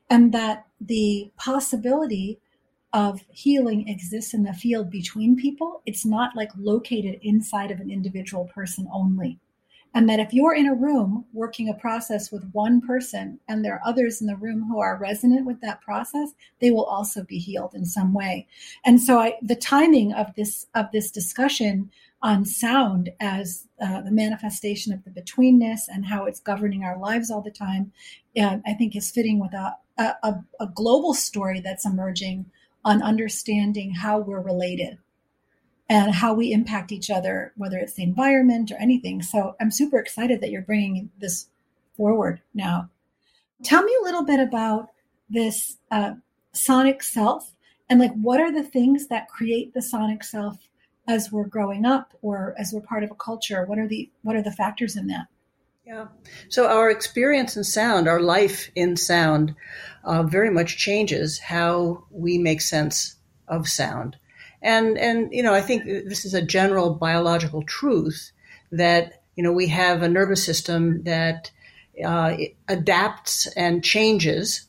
And 0.09 0.33
that 0.33 0.65
the 0.79 1.31
possibility 1.37 2.39
of 2.93 3.21
healing 3.29 3.87
exists 3.89 4.33
in 4.33 4.43
the 4.43 4.53
field 4.53 4.89
between 4.89 5.35
people. 5.35 5.81
It's 5.85 6.05
not 6.05 6.35
like 6.35 6.51
located 6.57 7.19
inside 7.21 7.71
of 7.71 7.79
an 7.79 7.91
individual 7.91 8.45
person 8.45 8.87
only. 8.91 9.39
And 9.93 10.07
that 10.09 10.19
if 10.19 10.33
you're 10.33 10.53
in 10.53 10.67
a 10.67 10.75
room 10.75 11.25
working 11.33 11.69
a 11.69 11.73
process 11.73 12.31
with 12.31 12.49
one 12.51 12.81
person 12.81 13.39
and 13.47 13.63
there 13.63 13.73
are 13.73 13.81
others 13.83 14.21
in 14.21 14.27
the 14.27 14.35
room 14.35 14.63
who 14.67 14.79
are 14.79 14.97
resonant 14.97 15.45
with 15.45 15.59
that 15.61 15.81
process, 15.81 16.33
they 16.59 16.71
will 16.71 16.85
also 16.85 17.23
be 17.23 17.39
healed 17.39 17.73
in 17.73 17.85
some 17.85 18.13
way. 18.13 18.47
And 18.85 19.01
so 19.01 19.17
I, 19.19 19.35
the 19.41 19.55
timing 19.55 20.13
of 20.13 20.35
this, 20.35 20.67
of 20.75 20.91
this 20.91 21.09
discussion 21.09 21.89
on 22.21 22.45
sound 22.45 23.11
as 23.19 23.67
uh, 23.81 24.01
the 24.01 24.11
manifestation 24.11 24.91
of 24.91 25.03
the 25.03 25.11
betweenness 25.11 25.81
and 25.87 26.05
how 26.05 26.25
it's 26.25 26.39
governing 26.39 26.83
our 26.83 26.97
lives 26.97 27.29
all 27.29 27.41
the 27.41 27.51
time, 27.51 27.91
uh, 28.39 28.57
I 28.65 28.73
think 28.73 28.95
is 28.95 29.11
fitting 29.11 29.39
with 29.39 29.53
a, 29.53 29.75
a, 29.97 30.35
a 30.59 30.67
global 30.73 31.13
story 31.13 31.59
that's 31.59 31.85
emerging 31.85 32.45
on 32.83 33.03
understanding 33.03 33.91
how 33.91 34.19
we're 34.19 34.41
related 34.41 34.97
and 35.89 36.13
how 36.13 36.33
we 36.33 36.51
impact 36.51 36.91
each 36.91 37.09
other, 37.09 37.53
whether 37.55 37.77
it's 37.77 37.93
the 37.93 38.03
environment 38.03 38.71
or 38.71 38.77
anything. 38.77 39.21
So 39.21 39.55
I'm 39.59 39.71
super 39.71 39.99
excited 39.99 40.41
that 40.41 40.51
you're 40.51 40.61
bringing 40.61 41.09
this 41.19 41.47
forward 41.95 42.41
now. 42.53 42.89
Tell 43.63 43.83
me 43.83 43.95
a 43.99 44.03
little 44.03 44.23
bit 44.23 44.39
about 44.39 44.89
this 45.29 45.77
uh, 45.91 46.13
sonic 46.51 47.03
self 47.03 47.53
and 47.89 47.99
like 47.99 48.13
what 48.13 48.39
are 48.39 48.51
the 48.51 48.63
things 48.63 49.07
that 49.07 49.29
create 49.29 49.73
the 49.73 49.81
sonic 49.81 50.23
self 50.23 50.57
as 51.07 51.31
we're 51.31 51.47
growing 51.47 51.85
up 51.85 52.13
or 52.21 52.53
as 52.57 52.71
we're 52.73 52.81
part 52.81 53.03
of 53.03 53.11
a 53.11 53.15
culture 53.15 53.65
what 53.65 53.79
are 53.79 53.87
the 53.87 54.09
what 54.23 54.35
are 54.35 54.41
the 54.41 54.51
factors 54.51 54.95
in 54.95 55.07
that? 55.07 55.27
Yeah. 55.85 56.07
So 56.49 56.67
our 56.67 56.89
experience 56.89 57.55
in 57.55 57.63
sound 57.63 58.07
our 58.07 58.19
life 58.19 58.69
in 58.75 58.97
sound 58.97 59.55
uh, 60.03 60.23
very 60.23 60.49
much 60.49 60.77
changes 60.77 61.39
how 61.39 62.03
we 62.11 62.37
make 62.37 62.61
sense 62.61 63.15
of 63.47 63.69
sound. 63.69 64.17
And 64.61 64.97
and 64.97 65.31
you 65.31 65.43
know 65.43 65.53
i 65.53 65.61
think 65.61 65.85
this 65.85 66.25
is 66.25 66.33
a 66.33 66.41
general 66.41 66.89
biological 66.95 67.63
truth 67.63 68.31
that 68.71 69.21
you 69.35 69.43
know 69.43 69.53
we 69.53 69.67
have 69.67 70.01
a 70.01 70.09
nervous 70.09 70.43
system 70.43 71.03
that 71.03 71.51
uh, 72.03 72.35
adapts 72.67 73.47
and 73.55 73.83
changes 73.83 74.67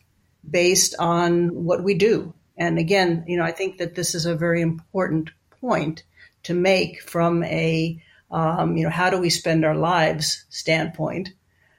based 0.49 0.95
on 0.99 1.65
what 1.65 1.83
we 1.83 1.95
do. 1.95 2.33
And 2.57 2.79
again 2.79 3.25
you 3.27 3.37
know 3.37 3.45
i 3.45 3.53
think 3.53 3.79
that 3.79 3.95
this 3.95 4.15
is 4.15 4.27
a 4.27 4.37
very 4.37 4.61
important 4.61 5.31
point 5.61 6.05
to 6.49 6.55
make 6.55 7.03
from 7.03 7.45
a 7.45 8.03
um, 8.31 8.75
you 8.79 8.85
know 8.85 8.91
how 8.91 9.11
do 9.11 9.19
we 9.19 9.29
spend 9.29 9.67
our 9.67 9.77
lives 9.77 10.47
standpoint 10.49 11.29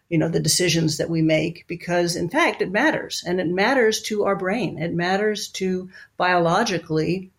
you 0.09 0.19
know 0.19 0.29
the 0.29 0.39
decisions 0.39 0.97
that 0.97 1.09
we 1.09 1.23
make 1.23 1.65
because 1.67 2.15
in 2.15 2.29
fact 2.29 2.61
it 2.61 2.71
matters 2.71 3.23
and 3.25 3.41
it 3.41 3.47
matters 3.47 4.03
to 4.03 4.25
our 4.25 4.35
brain. 4.35 4.77
It 4.77 4.93
matters 4.93 5.47
to 5.59 5.89
biologically 6.17 7.31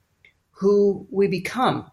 who 0.50 1.06
we 1.10 1.28
become. 1.28 1.88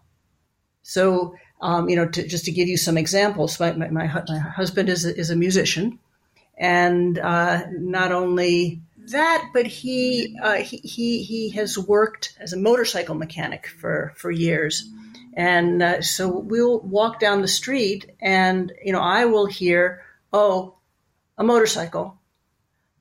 So 0.82 1.36
um, 1.60 1.88
you 1.88 1.94
know 1.94 2.08
to, 2.08 2.26
just 2.26 2.46
to 2.46 2.52
give 2.52 2.66
you 2.66 2.76
some 2.76 2.98
examples 2.98 3.60
my, 3.60 3.72
my, 3.72 3.88
my 3.90 4.06
husband 4.06 4.88
is 4.88 5.04
a, 5.06 5.16
is 5.16 5.30
a 5.30 5.36
musician 5.36 6.00
and 6.56 7.16
uh, 7.16 7.62
not 7.70 8.10
only 8.10 8.82
that, 9.10 9.50
but 9.52 9.66
he, 9.66 10.36
uh, 10.42 10.56
he 10.56 10.78
he 10.78 11.22
he 11.22 11.50
has 11.50 11.78
worked 11.78 12.36
as 12.40 12.52
a 12.52 12.58
motorcycle 12.58 13.14
mechanic 13.14 13.66
for 13.66 14.12
for 14.16 14.30
years, 14.30 14.88
and 15.34 15.82
uh, 15.82 16.02
so 16.02 16.28
we'll 16.28 16.80
walk 16.80 17.20
down 17.20 17.42
the 17.42 17.48
street, 17.48 18.10
and 18.20 18.72
you 18.84 18.92
know, 18.92 19.00
I 19.00 19.24
will 19.26 19.46
hear, 19.46 20.02
"Oh, 20.32 20.76
a 21.36 21.44
motorcycle," 21.44 22.18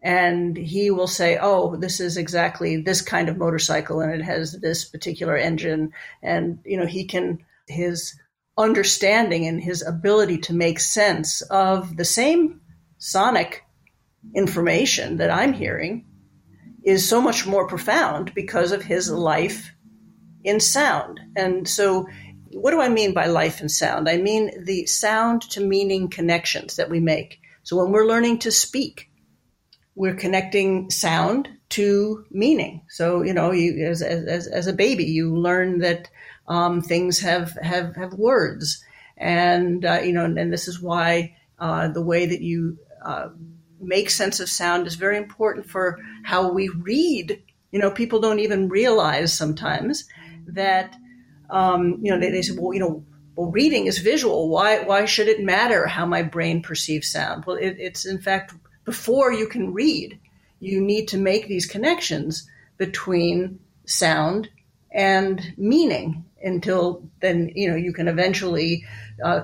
and 0.01 0.55
he 0.57 0.91
will 0.91 1.07
say, 1.07 1.38
"Oh, 1.41 1.75
this 1.75 2.00
is 2.00 2.17
exactly 2.17 2.77
this 2.77 3.01
kind 3.01 3.29
of 3.29 3.38
motorcycle, 3.38 4.01
and 4.01 4.13
it 4.13 4.24
has 4.24 4.53
this 4.53 4.86
particular 4.86 5.36
engine," 5.36 5.93
and 6.22 6.60
you 6.65 6.77
know, 6.77 6.86
he 6.86 7.05
can 7.05 7.43
his 7.67 8.15
understanding 8.57 9.46
and 9.46 9.62
his 9.62 9.86
ability 9.86 10.39
to 10.39 10.53
make 10.53 10.79
sense 10.79 11.41
of 11.41 11.96
the 11.96 12.05
same 12.05 12.62
sonic 12.98 13.63
information 14.36 15.17
that 15.17 15.29
I'm 15.29 15.53
hearing 15.53 16.05
is 16.84 17.07
so 17.07 17.22
much 17.22 17.46
more 17.46 17.67
profound 17.67 18.34
because 18.34 18.72
of 18.72 18.84
his 18.84 19.12
life 19.12 19.72
in 20.44 20.60
sound. 20.60 21.20
And 21.36 21.67
so 21.67 22.08
what 22.51 22.72
do 22.72 22.82
I 22.82 22.89
mean 22.89 23.13
by 23.13 23.27
life 23.27 23.60
and 23.60 23.70
sound? 23.70 24.10
I 24.10 24.17
mean 24.17 24.63
the 24.63 24.86
sound 24.86 25.41
to 25.51 25.62
meaning 25.62 26.10
connections 26.10 26.75
that 26.77 26.89
we 26.89 27.00
make. 27.00 27.39
So 27.63 27.77
when 27.77 27.91
we're 27.91 28.08
learning 28.08 28.39
to 28.39 28.51
speak, 28.51 29.10
we're 29.96 30.15
connecting 30.15 30.89
sound 30.89 31.50
to 31.70 32.25
meaning. 32.32 32.84
So, 32.89 33.24
you 33.24 33.34
know, 33.34 33.51
you, 33.51 33.86
as, 33.86 34.01
as, 34.01 34.48
as 34.48 34.67
a 34.67 34.74
baby, 34.74 35.06
you 35.06 35.36
learn 35.36 35.79
that 35.79 36.10
um, 36.48 36.82
things 36.82 37.20
have, 37.20 37.58
have, 37.62 37.96
have 37.96 38.13
words. 38.13 38.84
And, 39.17 39.84
uh, 39.84 40.00
you 40.03 40.13
know, 40.13 40.24
and, 40.24 40.38
and, 40.38 40.53
this 40.53 40.67
is 40.67 40.79
why 40.79 41.36
uh, 41.60 41.89
the 41.89 42.03
way 42.03 42.27
that 42.27 42.41
you 42.41 42.77
uh, 43.03 43.29
make 43.82 44.10
sense 44.10 44.39
of 44.39 44.50
sound 44.50 44.88
is 44.88 44.96
very 44.96 45.17
important 45.17 45.70
for 45.70 46.00
how 46.24 46.51
we 46.51 46.70
read. 46.70 47.41
You 47.72 47.79
know, 47.79 47.91
people 47.91 48.22
don't 48.22 48.39
even 48.39 48.70
realize 48.70 49.34
sometimes 49.34 50.08
that, 50.48 50.96
um, 51.50 52.00
you 52.01 52.12
know, 52.12 52.20
they, 52.20 52.32
they 52.32 52.42
say, 52.42 52.56
well, 52.58 52.74
you 52.74 52.80
know, 52.80 53.04
well, 53.36 53.51
reading 53.51 53.86
is 53.86 54.00
visual. 54.00 54.50
Why, 54.50 54.80
why 54.80 55.06
should 55.06 55.27
it 55.27 55.44
matter 55.44 55.86
how 55.86 56.06
my 56.06 56.24
brain 56.24 56.62
perceives 56.62 57.12
sound? 57.12 57.46
Well, 57.46 57.58
it, 57.58 57.75
it's 57.80 58.06
in 58.06 58.20
fact 58.20 58.54
before 58.84 59.32
you 59.32 59.48
can 59.48 59.74
read, 59.74 60.20
you 60.60 60.82
need 60.82 61.08
to 61.10 61.18
make 61.18 61.48
these 61.48 61.66
connections 61.66 62.50
between 62.77 63.60
sound 63.86 64.50
and 64.92 65.54
meaning 65.58 66.25
until 66.44 67.04
then 67.22 67.51
you 67.56 67.70
know 67.70 67.75
you 67.75 67.94
can 67.94 68.08
eventually 68.08 68.86
uh, 69.24 69.42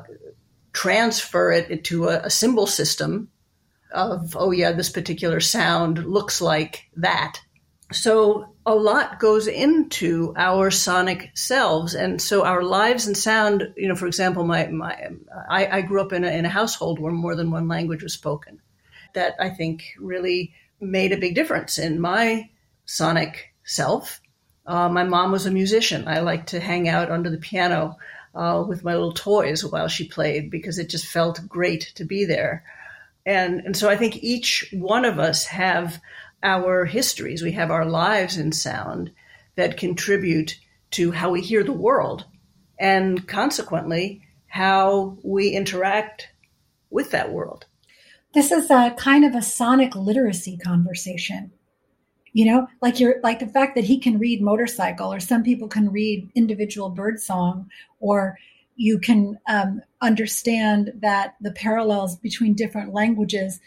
transfer 0.74 1.52
it 1.52 1.70
into 1.70 2.08
a, 2.08 2.20
a, 2.22 2.30
symbol 2.30 2.68
system 2.68 3.30
of 3.92 4.36
oh 4.38 4.52
yeah 4.52 4.72
this 4.72 4.90
particular 4.90 5.40
sound 5.40 6.06
looks 6.06 6.42
like 6.42 6.90
that 6.96 7.40
so 7.94 8.54
a 8.66 8.76
lot 8.76 9.20
goes 9.20 9.48
into 9.48 10.34
our 10.36 10.72
sonic 10.72 11.32
selves 11.36 11.94
and 11.94 12.22
so 12.22 12.44
our 12.44 12.64
lives 12.64 13.08
and 13.08 13.18
sound 13.18 13.74
you 13.78 13.88
know 13.88 13.96
for 13.96 14.08
example 14.08 14.44
my, 14.44 14.68
my 14.68 15.10
I, 15.50 15.68
I 15.68 15.82
grew 15.82 16.02
up 16.02 16.14
in 16.14 16.24
a, 16.24 16.28
in 16.30 16.46
a 16.46 16.50
household 16.50 17.00
where 17.00 17.12
more 17.12 17.36
than 17.36 17.52
one 17.52 17.68
language 17.68 18.04
was 18.04 18.14
spoken 18.14 18.62
that 19.14 19.36
I 19.40 19.50
think 19.50 19.84
really 20.00 20.54
made 20.80 21.12
a 21.12 21.18
big 21.18 21.36
difference 21.36 21.78
in 21.78 22.00
my 22.00 22.50
sonic 22.86 23.54
self. 23.64 24.22
Uh, 24.66 24.90
my 24.90 25.04
mom 25.04 25.32
was 25.32 25.46
a 25.46 25.52
musician. 25.52 26.08
I 26.08 26.20
liked 26.20 26.50
to 26.50 26.60
hang 26.60 26.90
out 26.90 27.12
under 27.12 27.30
the 27.30 27.38
piano 27.38 27.98
uh, 28.36 28.64
with 28.68 28.84
my 28.84 28.94
little 28.94 29.14
toys 29.14 29.64
while 29.64 29.88
she 29.88 30.08
played 30.08 30.50
because 30.50 30.80
it 30.80 30.90
just 30.90 31.06
felt 31.06 31.48
great 31.48 31.92
to 31.96 32.06
be 32.06 32.26
there. 32.26 32.64
And, 33.26 33.62
and 33.62 33.78
so 33.78 33.90
I 33.90 33.96
think 33.96 34.24
each 34.24 34.70
one 34.74 35.06
of 35.06 35.20
us 35.20 35.46
have 35.46 36.00
our 36.44 36.86
histories. 36.86 37.42
We 37.42 37.54
have 37.54 37.72
our 37.72 37.86
lives 37.86 38.38
in 38.38 38.52
sound 38.52 39.12
that 39.56 39.78
contribute 39.78 40.60
to 40.92 41.12
how 41.12 41.32
we 41.32 41.42
hear 41.42 41.64
the 41.64 41.72
world 41.72 42.26
and 42.80 43.28
consequently 43.28 44.22
how 44.48 45.18
we 45.24 45.50
interact 45.50 46.30
with 46.90 47.12
that 47.12 47.32
world. 47.32 47.66
This 48.34 48.52
is 48.52 48.70
a 48.70 48.94
kind 48.98 49.26
of 49.26 49.36
a 49.36 49.42
sonic 49.42 49.96
literacy 49.96 50.58
conversation. 50.58 51.52
You 52.34 52.46
know, 52.46 52.68
like 52.82 53.00
you're 53.00 53.22
like 53.22 53.40
the 53.40 53.48
fact 53.48 53.76
that 53.76 53.84
he 53.84 54.00
can 54.00 54.18
read 54.18 54.42
motorcycle, 54.42 55.14
or 55.14 55.20
some 55.20 55.44
people 55.44 55.68
can 55.68 55.92
read 55.92 56.32
individual 56.34 56.90
bird 56.90 57.20
song, 57.20 57.70
or 58.00 58.40
you 58.76 58.98
can 59.00 59.38
um, 59.48 59.82
understand 60.02 60.94
that 61.02 61.36
the 61.42 61.52
parallels 61.52 62.16
between 62.16 62.56
different 62.56 62.92
languages 62.92 63.60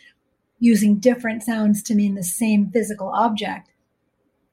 using 0.59 0.99
different 0.99 1.43
sounds 1.43 1.83
to 1.83 1.95
mean 1.95 2.15
the 2.15 2.25
same 2.25 2.71
physical 2.71 3.11
object 3.15 3.71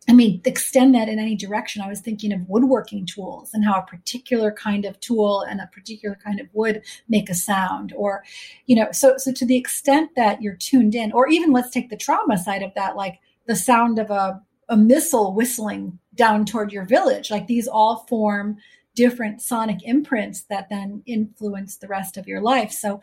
I 0.10 0.14
mean, 0.14 0.42
extend 0.44 0.96
that 0.96 1.08
in 1.08 1.18
any 1.18 1.36
direction. 1.36 1.82
I 1.82 1.88
was 1.88 2.02
thinking 2.02 2.34
of 2.34 2.48
woodworking 2.50 3.06
tools 3.06 3.52
and 3.54 3.64
how 3.64 3.76
a 3.80 3.86
particular 3.86 4.52
kind 4.52 4.86
of 4.86 5.00
tool 5.00 5.42
and 5.42 5.62
a 5.62 5.70
particular 5.72 6.18
kind 6.22 6.40
of 6.40 6.48
wood 6.54 6.82
make 7.08 7.30
a 7.30 7.36
sound, 7.36 7.94
or, 7.96 8.24
you 8.66 8.76
know, 8.76 8.92
so 8.92 9.16
so 9.18 9.32
to 9.32 9.46
the 9.46 9.58
extent 9.58 10.12
that 10.16 10.42
you're 10.42 10.56
tuned 10.56 10.94
in, 10.94 11.12
or 11.14 11.28
even 11.28 11.54
let's 11.54 11.70
take 11.70 11.90
the 11.90 11.98
trauma 11.98 12.38
side 12.38 12.64
of 12.64 12.74
that, 12.76 12.96
like 12.98 13.20
the 13.48 13.56
sound 13.56 14.00
of 14.00 14.12
a 14.12 14.42
a 14.70 14.78
missile 14.78 15.34
whistling 15.34 16.00
down 16.16 16.46
toward 16.46 16.72
your 16.72 16.86
village. 16.86 17.32
Like 17.32 17.48
these 17.48 17.68
all 17.68 18.06
form 18.10 18.58
different 18.96 19.42
sonic 19.42 19.80
imprints 19.84 20.44
that 20.44 20.70
then 20.70 21.04
influence 21.06 21.78
the 21.78 21.88
rest 21.88 22.18
of 22.18 22.28
your 22.28 22.42
life. 22.42 22.72
So, 22.72 23.02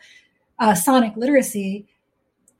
uh, 0.59 0.75
sonic 0.75 1.17
literacy, 1.17 1.87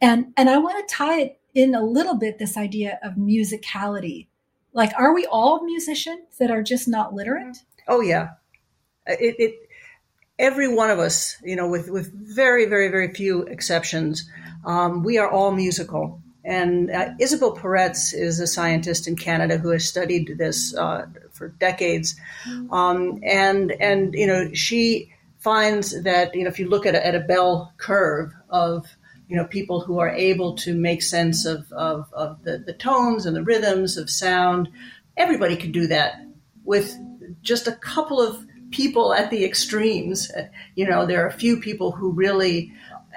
and 0.02 0.34
and 0.36 0.50
I 0.50 0.58
want 0.58 0.88
to 0.88 0.96
tie 0.96 1.22
it 1.22 1.40
in 1.54 1.76
a 1.76 1.84
little 1.84 2.16
bit 2.16 2.40
this 2.40 2.58
idea 2.58 3.00
of 3.04 3.14
musicality 3.16 4.28
like, 4.74 4.94
are 4.98 5.14
we 5.14 5.26
all 5.26 5.64
musicians 5.64 6.38
that 6.40 6.52
are 6.52 6.64
just 6.64 6.88
not 6.88 7.14
literate? 7.14 7.58
Oh 7.88 8.02
yeah, 8.02 8.30
it, 9.06 9.36
it 9.38 9.56
every 10.40 10.74
one 10.74 10.90
of 10.90 11.00
us, 11.00 11.38
you 11.44 11.56
know, 11.56 11.68
with 11.68 11.90
with 11.90 12.12
very 12.14 12.66
very 12.66 12.88
very 12.88 13.14
few 13.14 13.44
exceptions, 13.44 14.30
um, 14.66 15.04
we 15.04 15.18
are 15.18 15.30
all 15.30 15.52
musical. 15.52 16.22
And 16.44 16.90
uh, 16.90 17.10
Isabelle 17.20 17.56
Peretz 17.56 18.16
is 18.16 18.40
a 18.40 18.48
scientist 18.48 19.08
in 19.08 19.16
Canada 19.16 19.58
who 19.58 19.70
has 19.70 19.88
studied 19.88 20.38
this 20.40 20.76
uh, 20.76 21.06
for 21.34 21.50
decades, 21.50 22.16
um, 22.72 23.20
and 23.24 23.72
and 23.74 24.14
you 24.14 24.26
know 24.26 24.54
she 24.54 25.12
finds 25.38 26.02
that 26.04 26.34
you 26.34 26.44
know 26.44 26.50
if 26.50 26.60
you 26.60 26.70
look 26.70 26.86
at 26.86 26.96
a, 26.96 27.06
at 27.06 27.14
a 27.14 27.20
bell 27.20 27.74
curve 27.78 28.32
of 28.50 28.88
you 29.32 29.38
know, 29.38 29.46
people 29.46 29.80
who 29.80 30.00
are 30.00 30.10
able 30.10 30.58
to 30.58 30.76
make 30.76 31.02
sense 31.02 31.46
of, 31.46 31.72
of, 31.72 32.12
of 32.12 32.44
the, 32.44 32.58
the 32.58 32.74
tones 32.74 33.26
and 33.26 33.34
the 33.34 33.42
rhythms 33.42 33.96
of 33.96 34.10
sound. 34.10 34.68
Everybody 35.16 35.56
can 35.56 35.72
do 35.72 35.88
that 35.88 36.22
with 36.66 36.94
just 37.42 37.66
a 37.66 37.72
couple 37.72 38.20
of 38.20 38.46
people 38.72 39.14
at 39.14 39.32
the 39.32 39.46
extremes. 39.46 40.30
Uh, 40.32 40.50
you 40.76 40.86
know, 40.86 41.06
there 41.06 41.24
are 41.24 41.30
a 41.30 41.32
few 41.32 41.62
people 41.62 41.94
who 41.94 42.12
really 42.12 42.74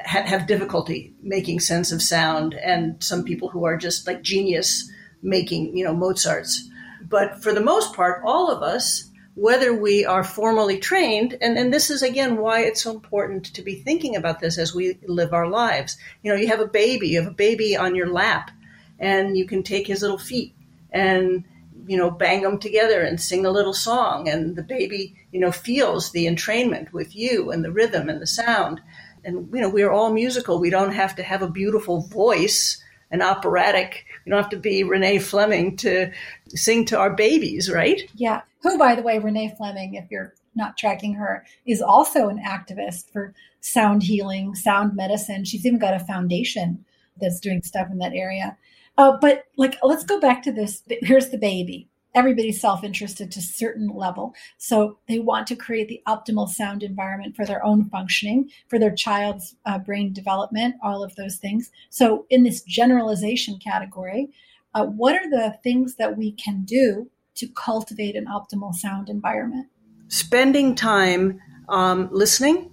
ha- 0.07 0.23
have 0.23 0.47
difficulty 0.47 1.13
making 1.21 1.59
sense 1.59 1.91
of 1.91 2.01
sound, 2.01 2.55
and 2.55 3.03
some 3.03 3.25
people 3.25 3.49
who 3.49 3.65
are 3.65 3.77
just 3.77 4.07
like 4.07 4.23
genius 4.23 4.89
making, 5.21 5.77
you 5.77 5.85
know, 5.85 5.93
Mozart's. 5.93 6.71
But 7.03 7.43
for 7.43 7.53
the 7.53 7.61
most 7.61 7.93
part, 7.93 8.23
all 8.25 8.53
of 8.53 8.63
us 8.63 9.11
whether 9.35 9.75
we 9.75 10.05
are 10.05 10.23
formally 10.23 10.79
trained, 10.79 11.37
and, 11.41 11.59
and 11.59 11.73
this 11.73 11.91
is 11.91 12.03
again 12.03 12.37
why 12.37 12.61
it's 12.61 12.83
so 12.83 12.93
important 12.93 13.45
to 13.47 13.63
be 13.63 13.75
thinking 13.75 14.15
about 14.15 14.41
this 14.41 14.59
as 14.59 14.75
we 14.75 14.99
live 15.07 15.33
our 15.33 15.49
lives. 15.49 15.97
You 16.23 16.33
know, 16.33 16.39
you 16.39 16.49
have 16.49 16.61
a 16.61 16.67
baby, 16.67 17.09
you 17.09 17.21
have 17.21 17.31
a 17.31 17.35
baby 17.35 17.77
on 17.77 17.95
your 17.95 18.09
lap, 18.09 18.51
and 18.99 19.37
you 19.37 19.45
can 19.47 19.63
take 19.63 19.87
his 19.87 20.03
little 20.03 20.19
feet 20.19 20.55
and 20.91 21.45
you 21.87 21.97
know 21.97 22.11
bang 22.11 22.43
them 22.43 22.59
together 22.59 23.03
and 23.03 23.21
sing 23.21 23.45
a 23.45 23.51
little 23.51 23.75
song, 23.75 24.29
and 24.29 24.57
the 24.57 24.63
baby 24.63 25.17
you 25.33 25.41
know 25.41 25.53
feels 25.53 26.13
the 26.13 26.27
entrainment 26.27 26.93
with 26.93 27.17
you 27.17 27.51
and 27.51 27.65
the 27.65 27.73
rhythm 27.73 28.09
and 28.09 28.23
the 28.23 28.27
sound. 28.27 28.81
And 29.25 29.49
you 29.53 29.61
know, 29.61 29.71
we 29.71 29.83
are 29.83 29.91
all 29.91 30.13
musical. 30.13 30.61
We 30.61 30.71
don't 30.71 30.93
have 30.93 31.17
to 31.17 31.23
have 31.23 31.43
a 31.43 31.49
beautiful 31.49 32.03
voice 32.03 32.83
an 33.15 33.23
operatic. 33.23 34.05
You 34.25 34.31
don't 34.31 34.43
have 34.43 34.51
to 34.51 34.57
be 34.57 34.85
Renee 34.85 35.19
Fleming 35.19 35.77
to 35.79 36.11
sing 36.49 36.85
to 36.87 36.99
our 36.99 37.15
babies, 37.15 37.71
right? 37.71 38.03
Yeah. 38.15 38.43
Who, 38.63 38.79
by 38.79 38.95
the 38.95 39.03
way, 39.03 39.19
Renee 39.19 39.55
Fleming, 39.57 39.95
if 39.95 40.11
you're 40.11 40.35
not 40.55 40.77
tracking 40.77 41.15
her, 41.15 41.45
is 41.67 41.83
also 41.83 42.29
an 42.29 42.43
activist 42.45 43.11
for 43.13 43.35
sound 43.61 44.03
healing, 44.03 44.55
sound 44.55 44.95
medicine. 44.95 45.45
She's 45.45 45.67
even 45.67 45.79
got 45.79 45.95
a 45.95 46.01
foundation 46.01 46.85
that's 47.21 47.41
doing 47.41 47.63
stuff 47.63 47.89
in 47.91 47.99
that 47.99 48.15
area. 48.15 48.57
Uh, 48.97 49.17
but 49.21 49.45
like, 49.57 49.77
let's 49.83 50.05
go 50.05 50.21
back 50.21 50.43
to 50.45 50.53
this. 50.53 50.83
Here's 50.89 51.31
the 51.31 51.39
baby 51.39 51.89
everybody's 52.15 52.61
self-interested 52.61 53.31
to 53.33 53.41
a 53.41 53.43
certain 53.43 53.89
level. 53.89 54.35
So 54.59 54.99
they 55.09 55.19
want 55.19 55.47
to 55.49 55.57
create 55.57 55.89
the 55.89 56.01
optimal 56.07 56.49
sound 56.49 56.83
environment 56.83 57.37
for 57.37 57.45
their 57.45 57.65
own 57.65 57.85
functioning 57.91 58.51
for 58.69 58.79
their 58.79 58.95
child's 58.95 59.57
uh, 59.67 59.79
brain 59.79 60.13
development 60.13 60.77
all 60.83 61.03
of 61.03 61.15
those 61.17 61.37
things. 61.37 61.71
So 61.91 62.27
in 62.31 62.43
this 62.45 62.63
generalization 62.63 63.59
category 63.59 64.31
uh, 64.75 64.85
what 64.85 65.15
are 65.15 65.31
the 65.31 65.57
things 65.63 65.95
that 65.97 66.17
we 66.17 66.33
can 66.33 66.65
do 66.65 67.09
to 67.37 67.47
cultivate 67.47 68.17
an 68.17 68.27
optimal 68.27 68.75
sound 68.75 69.09
environment? 69.09 69.69
Spending 70.09 70.75
time 70.75 71.41
um, 71.69 72.09
listening 72.13 72.71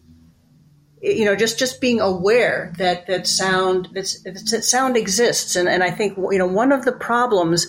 you 1.01 1.25
know 1.25 1.36
just 1.36 1.58
just 1.58 1.82
being 1.82 1.99
aware 1.99 2.71
that 2.77 3.08
that 3.08 3.25
sound 3.25 3.89
that 3.93 4.06
sound 4.06 4.95
exists. 4.95 5.56
And 5.56 5.67
and 5.67 5.84
I 5.84 5.91
think 5.91 6.17
you 6.17 6.38
know 6.38 6.47
one 6.47 6.71
of 6.71 6.86
the 6.86 6.91
problems 6.91 7.67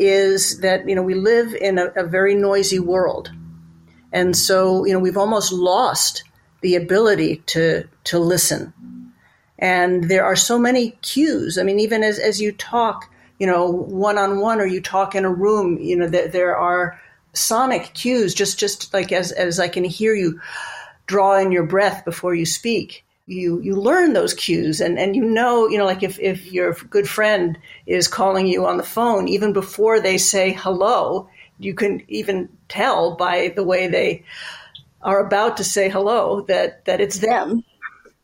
is 0.00 0.60
that 0.60 0.88
you 0.88 0.94
know 0.94 1.02
we 1.02 1.14
live 1.14 1.54
in 1.54 1.78
a, 1.78 1.86
a 1.96 2.04
very 2.04 2.34
noisy 2.34 2.78
world. 2.78 3.30
And 4.12 4.36
so 4.36 4.84
you 4.84 4.92
know 4.92 4.98
we've 4.98 5.16
almost 5.16 5.52
lost 5.52 6.24
the 6.62 6.76
ability 6.76 7.42
to 7.46 7.86
to 8.04 8.18
listen. 8.18 8.72
And 9.58 10.04
there 10.04 10.24
are 10.24 10.36
so 10.36 10.58
many 10.58 10.92
cues. 11.02 11.58
I 11.58 11.62
mean 11.62 11.78
even 11.80 12.02
as 12.02 12.18
as 12.18 12.40
you 12.40 12.52
talk 12.52 13.12
you 13.38 13.46
know 13.46 13.70
one 13.70 14.18
on 14.18 14.40
one 14.40 14.60
or 14.60 14.66
you 14.66 14.80
talk 14.80 15.14
in 15.14 15.24
a 15.24 15.32
room 15.32 15.78
you 15.78 15.96
know 15.96 16.08
there, 16.08 16.28
there 16.28 16.56
are 16.56 17.00
sonic 17.32 17.94
cues 17.94 18.34
just 18.34 18.58
just 18.58 18.92
like 18.92 19.12
as 19.12 19.32
as 19.32 19.60
I 19.60 19.68
can 19.68 19.84
hear 19.84 20.14
you 20.14 20.40
draw 21.06 21.38
in 21.38 21.52
your 21.52 21.64
breath 21.64 22.04
before 22.04 22.34
you 22.34 22.46
speak 22.46 23.04
you 23.26 23.60
you 23.60 23.76
learn 23.76 24.12
those 24.12 24.34
cues 24.34 24.80
and 24.80 24.98
and 24.98 25.14
you 25.14 25.24
know 25.24 25.68
you 25.68 25.78
know 25.78 25.84
like 25.84 26.02
if 26.02 26.18
if 26.18 26.50
your 26.50 26.72
good 26.90 27.08
friend 27.08 27.58
is 27.86 28.08
calling 28.08 28.46
you 28.46 28.66
on 28.66 28.76
the 28.76 28.82
phone 28.82 29.28
even 29.28 29.52
before 29.52 30.00
they 30.00 30.18
say 30.18 30.52
hello 30.52 31.28
you 31.58 31.74
can 31.74 32.02
even 32.08 32.48
tell 32.68 33.14
by 33.14 33.52
the 33.54 33.62
way 33.62 33.86
they 33.86 34.24
are 35.02 35.24
about 35.24 35.58
to 35.58 35.64
say 35.64 35.88
hello 35.88 36.40
that 36.42 36.84
that 36.86 37.00
it's 37.00 37.18
them 37.18 37.62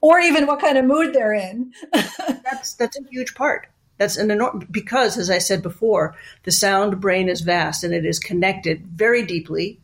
or 0.00 0.20
even 0.20 0.46
what 0.46 0.60
kind 0.60 0.78
of 0.78 0.84
mood 0.84 1.12
they're 1.12 1.34
in. 1.34 1.72
that's 1.92 2.74
that's 2.74 2.96
a 2.96 3.02
huge 3.10 3.34
part. 3.34 3.68
That's 3.98 4.16
an 4.16 4.30
enormous 4.30 4.68
because, 4.70 5.18
as 5.18 5.30
I 5.30 5.38
said 5.38 5.62
before, 5.62 6.14
the 6.44 6.52
sound 6.52 7.00
brain 7.00 7.28
is 7.28 7.40
vast 7.40 7.82
and 7.82 7.94
it 7.94 8.04
is 8.04 8.18
connected 8.18 8.86
very 8.86 9.24
deeply 9.24 9.80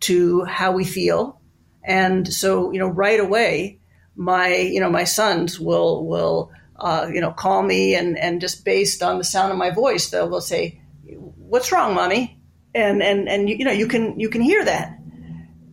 to 0.00 0.44
how 0.44 0.72
we 0.72 0.84
feel. 0.84 1.40
And 1.84 2.32
so, 2.32 2.72
you 2.72 2.78
know, 2.78 2.88
right 2.88 3.20
away, 3.20 3.78
my 4.16 4.54
you 4.54 4.80
know 4.80 4.90
my 4.90 5.04
sons 5.04 5.58
will 5.58 6.06
will 6.06 6.50
uh, 6.76 7.08
you 7.12 7.20
know 7.20 7.32
call 7.32 7.62
me 7.62 7.94
and 7.94 8.18
and 8.18 8.40
just 8.40 8.64
based 8.64 9.02
on 9.02 9.18
the 9.18 9.24
sound 9.24 9.52
of 9.52 9.58
my 9.58 9.70
voice, 9.70 10.10
they'll, 10.10 10.28
they'll 10.28 10.40
say, 10.40 10.80
"What's 11.04 11.72
wrong, 11.72 11.94
mommy?" 11.94 12.40
And 12.74 13.02
and 13.02 13.28
and 13.28 13.48
you 13.48 13.64
know 13.64 13.72
you 13.72 13.86
can 13.86 14.18
you 14.18 14.28
can 14.28 14.40
hear 14.40 14.64
that, 14.64 14.98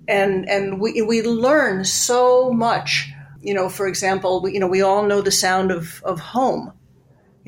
and 0.08 0.50
and 0.50 0.80
we 0.80 1.02
we 1.02 1.22
learn 1.22 1.86
so 1.86 2.52
much. 2.52 3.12
You 3.42 3.54
know, 3.54 3.70
for 3.70 3.88
example, 3.88 4.42
we, 4.42 4.54
you 4.54 4.60
know 4.60 4.68
we 4.68 4.82
all 4.82 5.04
know 5.04 5.22
the 5.22 5.32
sound 5.32 5.72
of 5.72 6.02
of 6.04 6.20
home 6.20 6.74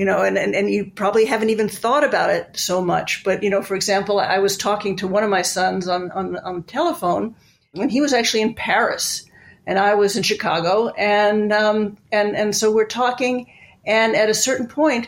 you 0.01 0.05
know, 0.05 0.23
and, 0.23 0.35
and, 0.35 0.55
and 0.55 0.67
you 0.67 0.89
probably 0.95 1.25
haven't 1.25 1.51
even 1.51 1.69
thought 1.69 2.03
about 2.03 2.31
it 2.31 2.57
so 2.57 2.81
much. 2.83 3.23
But, 3.23 3.43
you 3.43 3.51
know, 3.51 3.61
for 3.61 3.75
example, 3.75 4.19
I 4.19 4.39
was 4.39 4.57
talking 4.57 4.95
to 4.97 5.07
one 5.07 5.23
of 5.23 5.29
my 5.29 5.43
sons 5.43 5.87
on, 5.87 6.09
on, 6.11 6.37
on 6.37 6.63
telephone, 6.63 7.35
and 7.75 7.91
he 7.91 8.01
was 8.01 8.11
actually 8.11 8.41
in 8.41 8.55
Paris, 8.55 9.25
and 9.65 9.77
I 9.79 9.95
was 9.95 10.17
in 10.17 10.23
Chicago, 10.23 10.89
and, 10.89 11.51
um, 11.53 11.97
and, 12.11 12.35
and 12.35 12.55
so 12.55 12.71
we're 12.71 12.85
talking, 12.85 13.51
and 13.85 14.15
at 14.15 14.29
a 14.29 14.33
certain 14.33 14.67
point, 14.67 15.07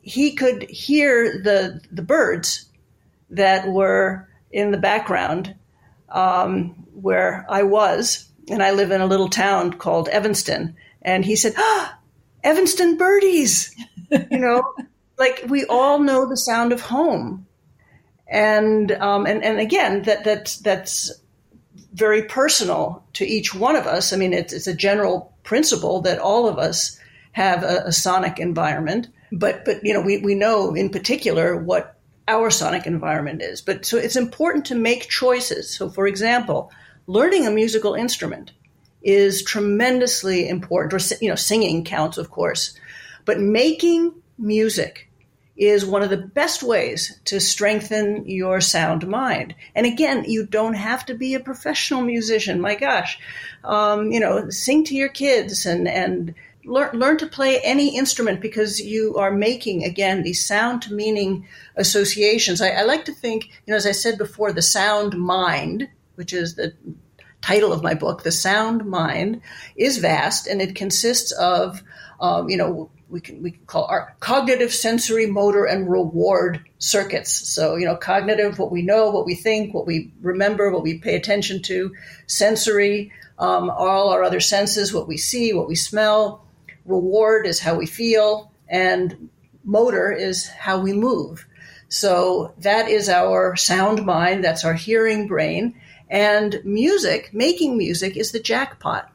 he 0.00 0.34
could 0.34 0.68
hear 0.68 1.40
the, 1.42 1.80
the 1.90 2.02
birds 2.02 2.66
that 3.30 3.68
were 3.68 4.28
in 4.50 4.70
the 4.70 4.78
background 4.78 5.54
um, 6.08 6.70
where 6.92 7.46
I 7.48 7.62
was, 7.62 8.28
and 8.48 8.62
I 8.62 8.72
live 8.72 8.90
in 8.90 9.00
a 9.00 9.06
little 9.06 9.28
town 9.28 9.74
called 9.74 10.08
Evanston. 10.08 10.76
And 11.00 11.24
he 11.24 11.36
said, 11.36 11.54
ah, 11.56 11.98
Evanston 12.44 12.96
birdies 12.96 13.74
you 14.30 14.38
know, 14.38 14.74
like 15.18 15.44
we 15.48 15.64
all 15.66 15.98
know 15.98 16.28
the 16.28 16.36
sound 16.36 16.72
of 16.72 16.80
home, 16.80 17.46
and 18.28 18.90
um, 18.92 19.26
and 19.26 19.42
and 19.44 19.58
again, 19.58 20.02
that 20.02 20.24
that's 20.24 20.58
that's 20.58 21.12
very 21.92 22.22
personal 22.22 23.04
to 23.14 23.24
each 23.24 23.54
one 23.54 23.76
of 23.76 23.86
us. 23.86 24.12
I 24.12 24.16
mean, 24.16 24.32
it's, 24.32 24.52
it's 24.52 24.66
a 24.66 24.74
general 24.74 25.32
principle 25.42 26.00
that 26.02 26.18
all 26.18 26.48
of 26.48 26.58
us 26.58 26.98
have 27.32 27.62
a, 27.62 27.84
a 27.86 27.92
sonic 27.92 28.38
environment, 28.38 29.08
but 29.30 29.64
but 29.64 29.82
you 29.82 29.94
know, 29.94 30.00
we 30.00 30.18
we 30.18 30.34
know 30.34 30.74
in 30.74 30.90
particular 30.90 31.56
what 31.56 31.96
our 32.28 32.50
sonic 32.50 32.86
environment 32.86 33.42
is. 33.42 33.60
But 33.60 33.84
so 33.84 33.96
it's 33.96 34.16
important 34.16 34.66
to 34.66 34.74
make 34.74 35.08
choices. 35.08 35.74
So, 35.74 35.88
for 35.88 36.06
example, 36.06 36.70
learning 37.06 37.46
a 37.46 37.50
musical 37.50 37.94
instrument 37.94 38.52
is 39.02 39.42
tremendously 39.42 40.48
important. 40.48 40.92
Or 40.92 41.16
you 41.20 41.28
know, 41.28 41.34
singing 41.34 41.84
counts, 41.84 42.18
of 42.18 42.30
course, 42.30 42.78
but 43.24 43.40
making 43.40 44.14
music 44.38 45.08
is 45.56 45.84
one 45.84 46.02
of 46.02 46.10
the 46.10 46.16
best 46.16 46.62
ways 46.62 47.20
to 47.26 47.38
strengthen 47.38 48.26
your 48.26 48.60
sound 48.60 49.06
mind. 49.06 49.54
And 49.74 49.86
again, 49.86 50.24
you 50.26 50.46
don't 50.46 50.74
have 50.74 51.04
to 51.06 51.14
be 51.14 51.34
a 51.34 51.40
professional 51.40 52.00
musician. 52.00 52.60
My 52.60 52.74
gosh, 52.74 53.18
um, 53.62 54.10
you 54.12 54.20
know, 54.20 54.48
sing 54.50 54.84
to 54.84 54.94
your 54.94 55.10
kids 55.10 55.66
and 55.66 55.86
and 55.86 56.34
learn 56.64 56.98
learn 56.98 57.18
to 57.18 57.26
play 57.26 57.60
any 57.60 57.96
instrument 57.96 58.40
because 58.40 58.80
you 58.80 59.16
are 59.16 59.30
making 59.30 59.84
again 59.84 60.22
these 60.22 60.44
sound 60.44 60.90
meaning 60.90 61.46
associations. 61.76 62.60
I, 62.62 62.70
I 62.70 62.82
like 62.82 63.04
to 63.06 63.12
think, 63.12 63.46
you 63.66 63.72
know, 63.72 63.76
as 63.76 63.86
I 63.86 63.92
said 63.92 64.16
before, 64.16 64.52
the 64.52 64.62
sound 64.62 65.18
mind, 65.18 65.88
which 66.14 66.32
is 66.32 66.54
the 66.54 66.74
title 67.42 67.72
of 67.72 67.82
my 67.82 67.94
book, 67.94 68.22
the 68.22 68.32
sound 68.32 68.86
mind, 68.86 69.42
is 69.76 69.98
vast 69.98 70.46
and 70.46 70.62
it 70.62 70.76
consists 70.76 71.32
of, 71.32 71.82
um, 72.20 72.48
you 72.48 72.56
know 72.56 72.90
we 73.12 73.20
can 73.20 73.42
we 73.42 73.50
can 73.50 73.64
call 73.66 73.84
our 73.84 74.16
cognitive, 74.20 74.72
sensory, 74.72 75.26
motor, 75.26 75.66
and 75.66 75.88
reward 75.88 76.64
circuits. 76.78 77.30
So 77.30 77.76
you 77.76 77.84
know, 77.84 77.94
cognitive, 77.94 78.58
what 78.58 78.72
we 78.72 78.80
know, 78.80 79.10
what 79.10 79.26
we 79.26 79.34
think, 79.34 79.74
what 79.74 79.86
we 79.86 80.10
remember, 80.22 80.72
what 80.72 80.82
we 80.82 80.98
pay 80.98 81.14
attention 81.14 81.60
to. 81.62 81.94
Sensory, 82.26 83.12
um, 83.38 83.68
all 83.68 84.08
our 84.08 84.24
other 84.24 84.40
senses, 84.40 84.94
what 84.94 85.06
we 85.06 85.18
see, 85.18 85.52
what 85.52 85.68
we 85.68 85.74
smell. 85.74 86.44
Reward 86.86 87.46
is 87.46 87.60
how 87.60 87.74
we 87.74 87.86
feel, 87.86 88.50
and 88.66 89.28
motor 89.62 90.10
is 90.10 90.48
how 90.48 90.80
we 90.80 90.94
move. 90.94 91.46
So 91.88 92.54
that 92.58 92.88
is 92.88 93.10
our 93.10 93.54
sound 93.56 94.06
mind. 94.06 94.42
That's 94.42 94.64
our 94.64 94.74
hearing 94.74 95.28
brain. 95.28 95.74
And 96.08 96.60
music, 96.64 97.30
making 97.34 97.76
music, 97.76 98.16
is 98.16 98.32
the 98.32 98.40
jackpot 98.40 99.12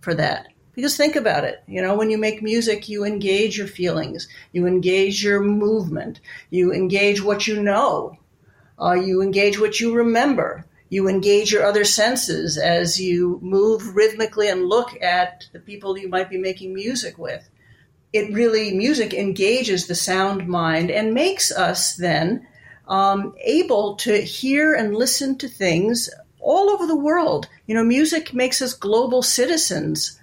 for 0.00 0.14
that. 0.14 0.48
Because 0.76 0.94
think 0.94 1.16
about 1.16 1.44
it, 1.44 1.62
you 1.66 1.80
know, 1.80 1.94
when 1.96 2.10
you 2.10 2.18
make 2.18 2.42
music, 2.42 2.86
you 2.86 3.02
engage 3.02 3.56
your 3.56 3.66
feelings, 3.66 4.28
you 4.52 4.66
engage 4.66 5.24
your 5.24 5.40
movement, 5.40 6.20
you 6.50 6.70
engage 6.70 7.22
what 7.22 7.46
you 7.46 7.62
know, 7.62 8.18
uh, 8.78 8.92
you 8.92 9.22
engage 9.22 9.58
what 9.58 9.80
you 9.80 9.94
remember, 9.94 10.66
you 10.90 11.08
engage 11.08 11.50
your 11.50 11.64
other 11.64 11.84
senses 11.84 12.58
as 12.58 13.00
you 13.00 13.38
move 13.40 13.96
rhythmically 13.96 14.50
and 14.50 14.68
look 14.68 15.00
at 15.00 15.46
the 15.54 15.60
people 15.60 15.96
you 15.96 16.10
might 16.10 16.28
be 16.28 16.36
making 16.36 16.74
music 16.74 17.16
with. 17.16 17.48
It 18.12 18.34
really, 18.34 18.74
music 18.74 19.14
engages 19.14 19.86
the 19.86 19.94
sound 19.94 20.46
mind 20.46 20.90
and 20.90 21.14
makes 21.14 21.50
us 21.50 21.96
then 21.96 22.46
um, 22.86 23.34
able 23.42 23.96
to 23.96 24.20
hear 24.20 24.74
and 24.74 24.94
listen 24.94 25.38
to 25.38 25.48
things 25.48 26.10
all 26.38 26.68
over 26.68 26.86
the 26.86 26.94
world. 26.94 27.48
You 27.66 27.74
know, 27.74 27.82
music 27.82 28.34
makes 28.34 28.60
us 28.60 28.74
global 28.74 29.22
citizens 29.22 30.20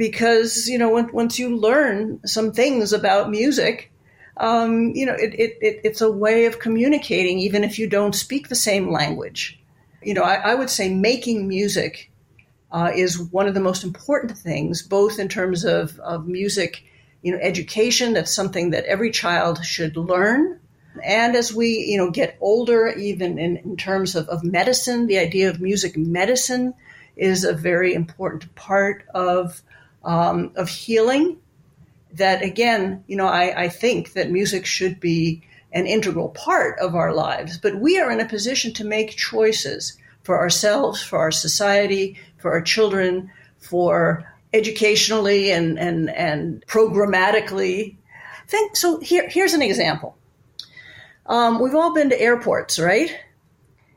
because 0.00 0.66
you 0.66 0.78
know 0.78 0.88
when, 0.88 1.12
once 1.12 1.38
you 1.38 1.54
learn 1.54 2.26
some 2.26 2.52
things 2.52 2.94
about 2.94 3.30
music 3.30 3.92
um, 4.38 4.92
you 4.94 5.04
know 5.04 5.12
it, 5.12 5.34
it, 5.34 5.58
it, 5.60 5.80
it's 5.84 6.00
a 6.00 6.10
way 6.10 6.46
of 6.46 6.58
communicating 6.58 7.38
even 7.38 7.62
if 7.62 7.78
you 7.78 7.86
don't 7.86 8.14
speak 8.14 8.48
the 8.48 8.54
same 8.54 8.90
language. 8.90 9.60
You 10.02 10.14
know 10.14 10.22
i, 10.22 10.36
I 10.36 10.54
would 10.54 10.70
say 10.70 10.88
making 10.88 11.46
music 11.46 12.10
uh, 12.72 12.90
is 12.94 13.18
one 13.18 13.46
of 13.46 13.52
the 13.52 13.60
most 13.60 13.84
important 13.84 14.38
things 14.38 14.80
both 14.80 15.18
in 15.18 15.28
terms 15.28 15.64
of, 15.64 15.98
of 15.98 16.26
music 16.26 16.82
you 17.20 17.32
know 17.32 17.38
education 17.42 18.14
that's 18.14 18.34
something 18.34 18.70
that 18.70 18.86
every 18.86 19.10
child 19.10 19.62
should 19.62 19.98
learn 19.98 20.58
and 21.04 21.36
as 21.36 21.52
we 21.52 21.68
you 21.90 21.98
know 21.98 22.10
get 22.10 22.38
older 22.40 22.88
even 22.88 23.38
in, 23.38 23.58
in 23.58 23.76
terms 23.76 24.16
of, 24.16 24.26
of 24.30 24.42
medicine 24.42 25.08
the 25.08 25.18
idea 25.18 25.50
of 25.50 25.60
music 25.60 25.94
medicine 25.98 26.72
is 27.18 27.44
a 27.44 27.52
very 27.52 27.92
important 27.92 28.54
part 28.54 29.04
of 29.14 29.62
um, 30.04 30.52
of 30.56 30.68
healing 30.68 31.38
that 32.12 32.42
again 32.42 33.04
you 33.06 33.16
know 33.16 33.26
I, 33.26 33.64
I 33.64 33.68
think 33.68 34.14
that 34.14 34.30
music 34.30 34.66
should 34.66 34.98
be 34.98 35.42
an 35.72 35.86
integral 35.86 36.30
part 36.30 36.78
of 36.80 36.94
our 36.94 37.14
lives. 37.14 37.58
But 37.58 37.80
we 37.80 37.98
are 38.00 38.10
in 38.10 38.20
a 38.20 38.28
position 38.28 38.72
to 38.74 38.84
make 38.84 39.16
choices 39.16 39.96
for 40.22 40.38
ourselves 40.38 41.02
for 41.02 41.18
our 41.18 41.30
society 41.30 42.18
for 42.38 42.52
our 42.52 42.60
children 42.60 43.30
for 43.58 44.30
educationally 44.52 45.50
and 45.50 45.78
and 45.78 46.10
and 46.10 46.64
programmatically. 46.66 47.96
Think 48.48 48.76
so 48.76 49.00
here 49.00 49.28
here's 49.28 49.54
an 49.54 49.62
example. 49.62 50.16
Um, 51.26 51.60
we've 51.60 51.74
all 51.74 51.94
been 51.94 52.10
to 52.10 52.20
airports 52.20 52.78
right? 52.78 53.16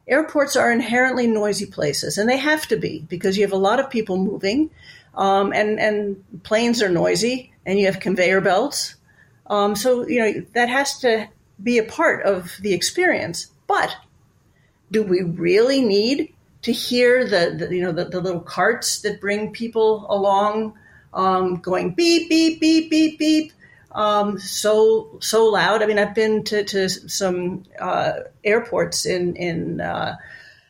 Airports 0.08 0.56
are 0.56 0.72
inherently 0.72 1.28
noisy 1.28 1.66
places 1.66 2.18
and 2.18 2.30
they 2.30 2.38
have 2.38 2.68
to 2.68 2.78
be 2.78 3.06
because 3.10 3.38
you 3.38 3.44
have 3.44 3.54
a 3.54 3.58
lot 3.58 3.80
of 3.80 3.90
people 3.90 4.18
moving 4.18 4.70
um, 5.16 5.54
and 5.54 5.80
and 5.80 6.44
planes 6.44 6.82
are 6.82 6.90
noisy, 6.90 7.54
and 7.66 7.80
you 7.80 7.86
have 7.86 8.00
conveyor 8.00 8.42
belts. 8.42 8.96
Um, 9.48 9.76
so 9.76 10.08
you 10.08 10.20
know 10.20 10.46
that 10.54 10.70
has 10.70 11.00
to 11.00 11.28
be 11.62 11.78
a 11.78 11.84
part 11.84 12.26
of 12.26 12.58
the 12.62 12.74
experience. 12.74 13.48
But 13.68 13.96
do 14.92 15.04
we 15.04 15.22
really 15.22 15.82
need 15.82 16.34
to 16.64 16.72
hear 16.72 17.26
the, 17.26 17.56
the 17.58 17.76
you 17.76 17.82
know 17.82 17.92
the, 17.92 18.06
the, 18.06 18.22
little 18.22 18.42
carts 18.42 19.02
that 19.02 19.22
bring 19.22 19.52
people 19.52 20.06
along, 20.10 20.74
um, 21.14 21.58
going 21.58 21.92
beep 21.92 22.30
beep 22.30 22.60
beep 22.60 22.90
beep 22.90 23.20
beep? 23.20 23.54
Um, 23.92 24.40
so 24.40 25.18
so 25.20 25.46
loud. 25.46 25.84
I 25.84 25.86
mean, 25.86 26.00
I've 26.00 26.16
been 26.16 26.44
to, 26.46 26.64
to 26.64 26.90
some 26.90 27.64
uh, 27.80 28.14
airports 28.44 29.06
in 29.06 29.36
in 29.36 29.82
uh, 29.82 30.16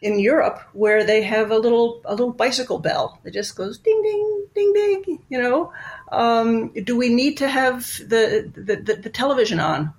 in 0.04 0.20
Europe 0.20 0.60
where 0.74 1.04
they 1.06 1.24
have 1.24 1.50
a 1.50 1.58
little 1.58 2.02
a 2.06 2.12
little 2.12 2.34
bicycle 2.34 2.78
bell 2.78 3.20
that 3.24 3.34
just 3.34 3.56
goes 3.56 3.80
ding 3.80 4.02
ding 4.04 4.48
ding 4.54 4.74
ding. 4.74 5.20
You 5.30 5.42
know, 5.42 5.74
um, 6.12 6.70
do 6.84 6.98
we 6.98 7.10
need 7.10 7.38
to 7.38 7.48
have 7.48 7.88
the, 8.00 8.52
the, 8.54 8.76
the, 8.76 8.96
the 8.96 9.10
television 9.10 9.60
on 9.60 9.94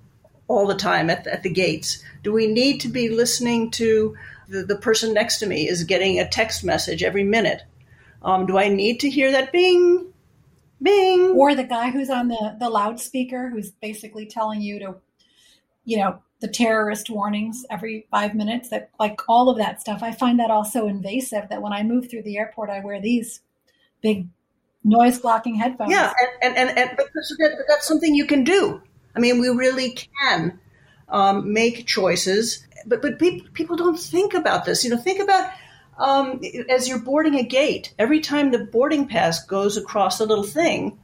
all 0.47 0.67
the 0.67 0.75
time 0.75 1.09
at 1.09 1.23
the, 1.23 1.33
at 1.33 1.43
the 1.43 1.49
gates? 1.49 2.03
Do 2.23 2.31
we 2.31 2.45
need 2.47 2.81
to 2.81 2.87
be 2.87 3.09
listening 3.09 3.71
to 3.71 4.15
the, 4.47 4.63
the 4.63 4.77
person 4.77 5.13
next 5.13 5.39
to 5.39 5.47
me 5.47 5.67
is 5.67 5.83
getting 5.83 6.19
a 6.19 6.29
text 6.29 6.63
message 6.63 7.01
every 7.01 7.23
minute? 7.23 7.63
Um, 8.21 8.45
do 8.45 8.57
I 8.57 8.69
need 8.69 8.99
to 9.01 9.09
hear 9.09 9.31
that 9.31 9.51
bing 9.51 10.13
bing 10.81 11.31
or 11.31 11.55
the 11.55 11.63
guy 11.63 11.89
who's 11.89 12.09
on 12.09 12.27
the 12.27 12.55
the 12.59 12.69
loudspeaker 12.69 13.49
who's 13.49 13.71
basically 13.71 14.25
telling 14.25 14.61
you 14.61 14.77
to 14.79 14.95
you 15.85 15.97
know 15.97 16.19
the 16.41 16.47
terrorist 16.47 17.09
warnings 17.09 17.65
every 17.69 18.05
five 18.11 18.35
minutes 18.35 18.69
that 18.69 18.89
like 18.99 19.19
all 19.27 19.49
of 19.49 19.57
that 19.57 19.81
stuff 19.81 20.03
i 20.03 20.11
find 20.11 20.39
that 20.39 20.51
also 20.51 20.87
invasive 20.87 21.47
that 21.49 21.61
when 21.61 21.73
i 21.73 21.81
move 21.81 22.09
through 22.09 22.23
the 22.23 22.37
airport 22.37 22.69
i 22.69 22.79
wear 22.79 23.01
these 23.01 23.41
big 24.01 24.27
noise 24.85 25.19
blocking 25.19 25.55
headphones. 25.55 25.91
Yeah, 25.91 26.13
and 26.41 26.55
and, 26.55 26.77
and, 26.77 26.91
but, 26.95 27.07
that, 27.13 27.53
but 27.57 27.65
that's 27.67 27.87
something 27.87 28.15
you 28.15 28.25
can 28.25 28.43
do. 28.43 28.81
I 29.15 29.19
mean, 29.19 29.39
we 29.39 29.49
really 29.49 29.97
can 30.21 30.59
um, 31.09 31.51
make 31.51 31.87
choices, 31.87 32.65
but 32.85 33.01
but 33.01 33.19
people 33.19 33.49
people 33.53 33.75
don't 33.75 33.99
think 33.99 34.33
about 34.33 34.63
this. 34.63 34.83
You 34.83 34.91
know, 34.91 34.97
think 34.97 35.19
about 35.21 35.51
um, 35.97 36.41
as 36.69 36.87
you're 36.87 36.99
boarding 36.99 37.35
a 37.35 37.43
gate. 37.43 37.93
Every 37.99 38.21
time 38.21 38.51
the 38.51 38.59
boarding 38.59 39.07
pass 39.07 39.43
goes 39.43 39.75
across 39.75 40.19
the 40.19 40.25
little 40.25 40.43
thing, 40.43 40.97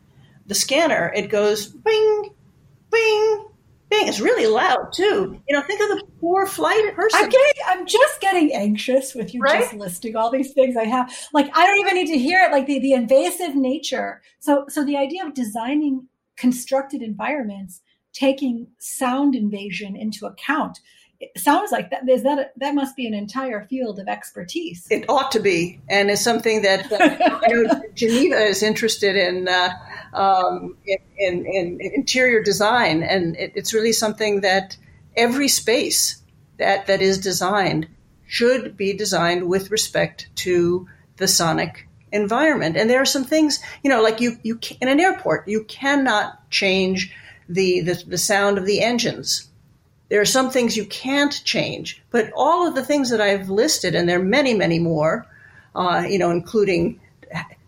the 0.45 0.55
scanner, 0.55 1.11
it 1.13 1.29
goes 1.29 1.67
bing, 1.67 2.33
bing, 2.91 3.45
bing. 3.91 4.07
It's 4.07 4.19
really 4.19 4.47
loud 4.47 4.91
too. 4.93 5.39
You 5.47 5.55
know, 5.55 5.61
think 5.61 5.81
of 5.81 5.89
the 5.89 6.03
poor 6.19 6.47
flight 6.47 6.95
person. 6.95 7.19
I'm 7.21 7.29
getting, 7.29 7.63
I'm 7.67 7.85
just 7.85 8.19
getting 8.19 8.53
anxious 8.53 9.13
with 9.13 9.33
you 9.33 9.41
right? 9.41 9.59
just 9.59 9.73
listing 9.73 10.15
all 10.15 10.31
these 10.31 10.53
things 10.53 10.75
I 10.75 10.85
have. 10.85 11.15
Like, 11.33 11.55
I 11.55 11.67
don't 11.67 11.77
even 11.77 11.93
need 11.93 12.07
to 12.07 12.17
hear 12.17 12.43
it. 12.43 12.51
Like 12.51 12.65
the 12.65 12.79
the 12.79 12.93
invasive 12.93 13.55
nature. 13.55 14.21
So, 14.39 14.65
so 14.69 14.83
the 14.83 14.97
idea 14.97 15.25
of 15.25 15.33
designing 15.33 16.07
constructed 16.37 17.01
environments, 17.01 17.81
taking 18.13 18.67
sound 18.79 19.35
invasion 19.35 19.95
into 19.95 20.25
account. 20.25 20.79
It 21.19 21.37
sounds 21.37 21.71
like 21.71 21.91
that 21.91 22.09
is 22.09 22.23
that 22.23 22.39
a, 22.39 22.49
that 22.57 22.73
must 22.73 22.95
be 22.95 23.05
an 23.05 23.13
entire 23.13 23.67
field 23.67 23.99
of 23.99 24.07
expertise. 24.07 24.87
It 24.89 25.07
ought 25.07 25.31
to 25.33 25.39
be, 25.39 25.79
and 25.87 26.09
it's 26.09 26.23
something 26.23 26.63
that 26.63 26.91
uh, 26.91 27.39
you 27.47 27.63
know, 27.63 27.81
Geneva 27.93 28.37
is 28.37 28.63
interested 28.63 29.15
in. 29.15 29.47
Uh, 29.47 29.69
um, 30.13 30.77
in, 30.85 30.97
in, 31.17 31.45
in, 31.45 31.79
interior 31.81 32.41
design, 32.41 33.03
and 33.03 33.35
it, 33.37 33.53
it's 33.55 33.73
really 33.73 33.93
something 33.93 34.41
that 34.41 34.77
every 35.15 35.47
space 35.47 36.21
that 36.57 36.87
that 36.87 37.01
is 37.01 37.17
designed 37.17 37.87
should 38.27 38.77
be 38.77 38.93
designed 38.93 39.47
with 39.49 39.71
respect 39.71 40.29
to 40.35 40.87
the 41.17 41.27
sonic 41.27 41.87
environment. 42.11 42.77
And 42.77 42.89
there 42.89 43.01
are 43.01 43.05
some 43.05 43.25
things, 43.25 43.59
you 43.83 43.89
know, 43.89 44.01
like 44.01 44.21
you 44.21 44.37
you 44.43 44.59
in 44.79 44.87
an 44.87 44.99
airport, 44.99 45.47
you 45.47 45.63
cannot 45.65 46.49
change 46.49 47.13
the, 47.49 47.81
the, 47.81 48.03
the 48.07 48.17
sound 48.17 48.57
of 48.57 48.65
the 48.65 48.81
engines. 48.81 49.49
There 50.09 50.21
are 50.21 50.25
some 50.25 50.49
things 50.49 50.77
you 50.77 50.85
can't 50.85 51.43
change, 51.43 52.01
but 52.09 52.31
all 52.35 52.67
of 52.67 52.75
the 52.75 52.83
things 52.83 53.09
that 53.09 53.21
I've 53.21 53.49
listed, 53.49 53.95
and 53.95 54.07
there 54.07 54.19
are 54.19 54.23
many, 54.23 54.53
many 54.53 54.79
more, 54.79 55.25
uh, 55.75 56.05
you 56.07 56.17
know, 56.17 56.31
including 56.31 57.00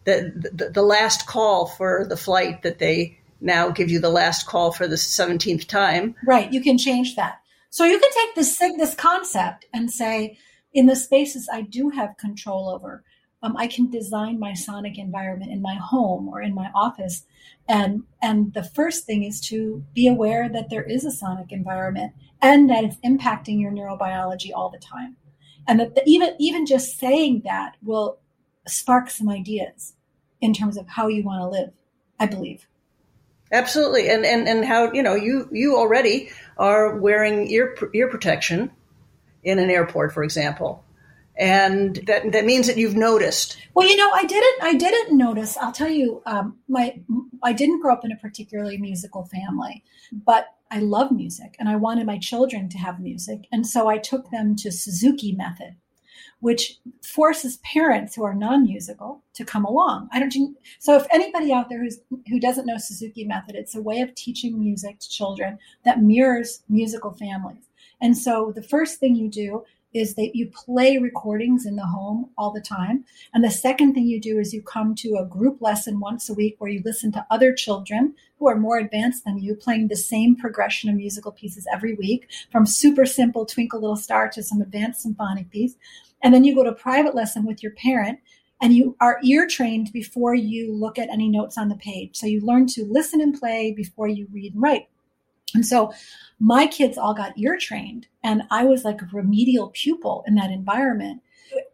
the, 0.06 0.52
the, 0.54 0.70
the 0.70 0.82
last 0.82 1.28
call 1.28 1.68
for 1.68 2.06
the 2.08 2.18
flight 2.18 2.64
that 2.64 2.80
they 2.80 3.18
now 3.42 3.70
give 3.70 3.90
you 3.90 4.00
the 4.00 4.10
last 4.10 4.48
call 4.48 4.72
for 4.72 4.88
the 4.88 4.96
17th 4.96 5.68
time. 5.68 6.16
Right. 6.26 6.52
You 6.52 6.62
can 6.62 6.78
change 6.78 7.16
that. 7.16 7.40
So 7.70 7.86
you 7.86 8.00
can 8.00 8.12
take 8.12 8.36
this 8.36 8.58
this 8.78 8.94
concept 8.94 9.66
and 9.74 9.90
say, 9.90 10.38
in 10.74 10.86
the 10.86 10.96
spaces 10.96 11.50
I 11.52 11.62
do 11.62 11.90
have 11.90 12.18
control 12.18 12.70
over, 12.70 13.04
um, 13.42 13.58
I 13.58 13.68
can 13.68 13.90
design 13.90 14.40
my 14.40 14.54
sonic 14.54 14.98
environment 14.98 15.52
in 15.52 15.62
my 15.62 15.76
home 15.76 16.30
or 16.30 16.42
in 16.42 16.54
my 16.54 16.70
office. 16.76 17.26
And 17.68 18.04
and 18.22 18.54
the 18.54 18.64
first 18.64 19.06
thing 19.06 19.24
is 19.24 19.42
to 19.50 19.84
be 19.94 20.08
aware 20.08 20.50
that 20.50 20.70
there 20.70 20.84
is 20.84 21.04
a 21.04 21.12
sonic 21.12 21.52
environment 21.52 22.14
and 22.42 22.70
that 22.70 22.84
it's 22.84 22.98
impacting 22.98 23.60
your 23.60 23.72
neurobiology 23.72 24.52
all 24.54 24.70
the 24.70 24.78
time. 24.78 25.18
And 25.68 25.80
that 25.80 25.96
the, 25.96 26.04
even 26.06 26.36
even 26.40 26.66
just 26.66 27.00
saying 27.00 27.42
that 27.46 27.76
will 27.82 28.20
spark 28.68 29.10
some 29.10 29.30
ideas 29.30 29.94
in 30.42 30.54
terms 30.54 30.78
of 30.78 30.88
how 30.88 31.08
you 31.08 31.24
want 31.24 31.42
to 31.42 31.48
live, 31.48 31.72
I 32.20 32.26
believe. 32.26 32.68
Absolutely. 33.52 34.10
And, 34.10 34.26
and, 34.26 34.48
and 34.48 34.66
how, 34.66 34.92
you 34.92 35.04
know, 35.04 35.16
you, 35.16 35.48
you 35.52 35.78
already 35.78 36.30
are 36.58 36.98
wearing 36.98 37.48
ear, 37.50 37.76
ear 37.94 38.10
protection 38.10 38.72
in 39.44 39.60
an 39.60 39.70
airport, 39.70 40.14
for 40.14 40.24
example. 40.24 40.84
And 41.36 41.96
that, 42.08 42.32
that 42.32 42.46
means 42.46 42.68
that 42.68 42.78
you've 42.78 42.96
noticed. 42.96 43.58
Well, 43.74 43.88
you 43.88 43.96
know, 43.96 44.12
I 44.12 44.24
didn't, 44.26 44.64
I 44.64 44.74
didn't 44.76 45.18
notice. 45.18 45.58
I'll 45.58 45.72
tell 45.72 45.90
you, 45.90 46.22
um, 46.26 46.58
my, 46.68 47.00
I 47.42 47.54
didn't 47.54 47.82
grow 47.82 47.94
up 47.94 48.06
in 48.06 48.12
a 48.12 48.18
particularly 48.18 48.78
musical 48.78 49.26
family, 49.26 49.84
but 50.12 50.48
I 50.70 50.80
love 50.80 51.12
music 51.12 51.56
and 51.60 51.70
I 51.70 51.76
wanted 51.76 52.06
my 52.06 52.18
children 52.18 52.70
to 52.70 52.78
have 52.78 53.00
music. 53.00 53.48
And 53.52 53.66
so 53.66 53.88
I 53.88 53.98
took 53.98 54.32
them 54.32 54.56
to 54.58 54.72
Suzuki 54.72 55.32
method 55.32 55.76
which 56.44 56.78
forces 57.02 57.56
parents 57.64 58.14
who 58.14 58.24
are 58.26 58.34
non-musical 58.34 59.24
to 59.34 59.46
come 59.46 59.64
along. 59.64 60.10
I 60.12 60.20
don't. 60.20 60.58
So 60.78 60.94
if 60.98 61.08
anybody 61.10 61.54
out 61.54 61.70
there 61.70 61.82
who's 61.82 62.02
who 62.28 62.38
doesn't 62.38 62.66
know 62.66 62.78
Suzuki 62.78 63.24
method, 63.24 63.56
it's 63.56 63.76
a 63.76 63.82
way 63.82 64.02
of 64.02 64.14
teaching 64.16 64.60
music 64.60 65.00
to 65.00 65.10
children 65.10 65.58
that 65.86 66.02
mirrors 66.02 66.62
musical 66.68 67.12
families. 67.12 67.64
And 68.02 68.18
so 68.18 68.52
the 68.54 68.62
first 68.62 69.00
thing 69.00 69.16
you 69.16 69.30
do 69.30 69.64
is 69.94 70.16
that 70.16 70.36
you 70.36 70.48
play 70.48 70.98
recordings 70.98 71.66
in 71.66 71.76
the 71.76 71.86
home 71.86 72.30
all 72.38 72.52
the 72.52 72.60
time. 72.60 73.06
And 73.34 73.44
the 73.44 73.52
second 73.52 73.94
thing 73.94 74.08
you 74.08 74.20
do 74.20 74.40
is 74.40 74.54
you 74.54 74.62
come 74.62 74.96
to 74.96 75.18
a 75.18 75.26
group 75.26 75.62
lesson 75.62 76.00
once 76.00 76.30
a 76.30 76.34
week 76.34 76.56
where 76.58 76.72
you 76.72 76.82
listen 76.84 77.12
to 77.14 77.26
other 77.30 77.54
children 77.54 78.16
who 78.40 78.50
are 78.50 78.56
more 78.56 78.80
advanced 78.80 79.24
than 79.24 79.38
you 79.38 79.56
playing 79.56 79.88
the 79.88 79.96
same 79.96 80.36
progression 80.36 80.90
of 80.90 80.96
musical 80.96 81.32
pieces 81.32 81.68
every 81.72 81.94
week 81.94 82.30
from 82.52 82.66
super 82.66 83.06
simple 83.06 83.46
Twinkle 83.46 83.80
Little 83.80 83.96
Star 83.96 84.30
to 84.30 84.44
some 84.44 84.62
advanced 84.62 85.04
symphonic 85.04 85.50
piece. 85.52 85.76
And 86.24 86.34
then 86.34 86.44
you 86.44 86.56
go 86.56 86.64
to 86.64 86.72
private 86.72 87.14
lesson 87.14 87.46
with 87.46 87.62
your 87.62 87.74
parent 87.74 88.20
and 88.62 88.74
you 88.74 88.96
are 89.02 89.20
ear 89.24 89.46
trained 89.46 89.92
before 89.92 90.34
you 90.34 90.74
look 90.74 90.98
at 90.98 91.10
any 91.10 91.28
notes 91.28 91.58
on 91.58 91.68
the 91.68 91.76
page. 91.76 92.16
So 92.16 92.26
you 92.26 92.40
learn 92.40 92.66
to 92.68 92.86
listen 92.90 93.20
and 93.20 93.38
play 93.38 93.74
before 93.74 94.08
you 94.08 94.28
read 94.32 94.54
and 94.54 94.64
write. 94.64 94.88
And 95.54 95.66
so 95.66 95.94
my 96.40 96.66
kids 96.66 96.98
all 96.98 97.14
got 97.14 97.38
ear 97.38 97.58
trained 97.58 98.08
and 98.24 98.44
I 98.50 98.64
was 98.64 98.86
like 98.86 99.02
a 99.02 99.10
remedial 99.12 99.70
pupil 99.74 100.24
in 100.26 100.36
that 100.36 100.50
environment. 100.50 101.22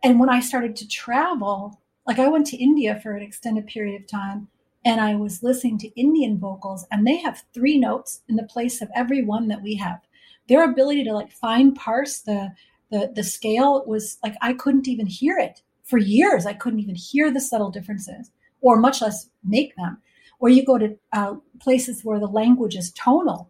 And 0.03 0.19
when 0.19 0.29
I 0.29 0.39
started 0.39 0.75
to 0.77 0.87
travel, 0.87 1.79
like 2.07 2.19
I 2.19 2.27
went 2.27 2.47
to 2.47 2.57
India 2.57 2.99
for 3.01 3.11
an 3.11 3.23
extended 3.23 3.67
period 3.67 4.01
of 4.01 4.07
time 4.07 4.47
and 4.83 4.99
I 4.99 5.15
was 5.15 5.43
listening 5.43 5.77
to 5.79 5.99
Indian 5.99 6.39
vocals 6.39 6.85
and 6.91 7.05
they 7.05 7.17
have 7.17 7.43
three 7.53 7.77
notes 7.77 8.21
in 8.27 8.35
the 8.35 8.43
place 8.43 8.81
of 8.81 8.89
every 8.95 9.23
one 9.23 9.47
that 9.49 9.61
we 9.61 9.75
have. 9.75 10.01
Their 10.47 10.63
ability 10.63 11.03
to 11.03 11.13
like 11.13 11.31
fine 11.31 11.73
parse 11.73 12.19
the 12.19 12.49
the 12.91 13.11
the 13.15 13.23
scale 13.23 13.83
was 13.85 14.17
like 14.23 14.35
I 14.41 14.53
couldn't 14.53 14.87
even 14.87 15.05
hear 15.05 15.37
it 15.37 15.61
for 15.83 15.97
years. 15.97 16.45
I 16.45 16.53
couldn't 16.53 16.79
even 16.79 16.95
hear 16.95 17.31
the 17.31 17.41
subtle 17.41 17.71
differences, 17.71 18.31
or 18.61 18.77
much 18.77 19.01
less 19.01 19.29
make 19.43 19.75
them. 19.75 19.97
Or 20.39 20.49
you 20.49 20.65
go 20.65 20.77
to 20.77 20.97
uh, 21.11 21.35
places 21.59 22.03
where 22.03 22.19
the 22.19 22.27
language 22.27 22.75
is 22.75 22.91
tonal, 22.91 23.49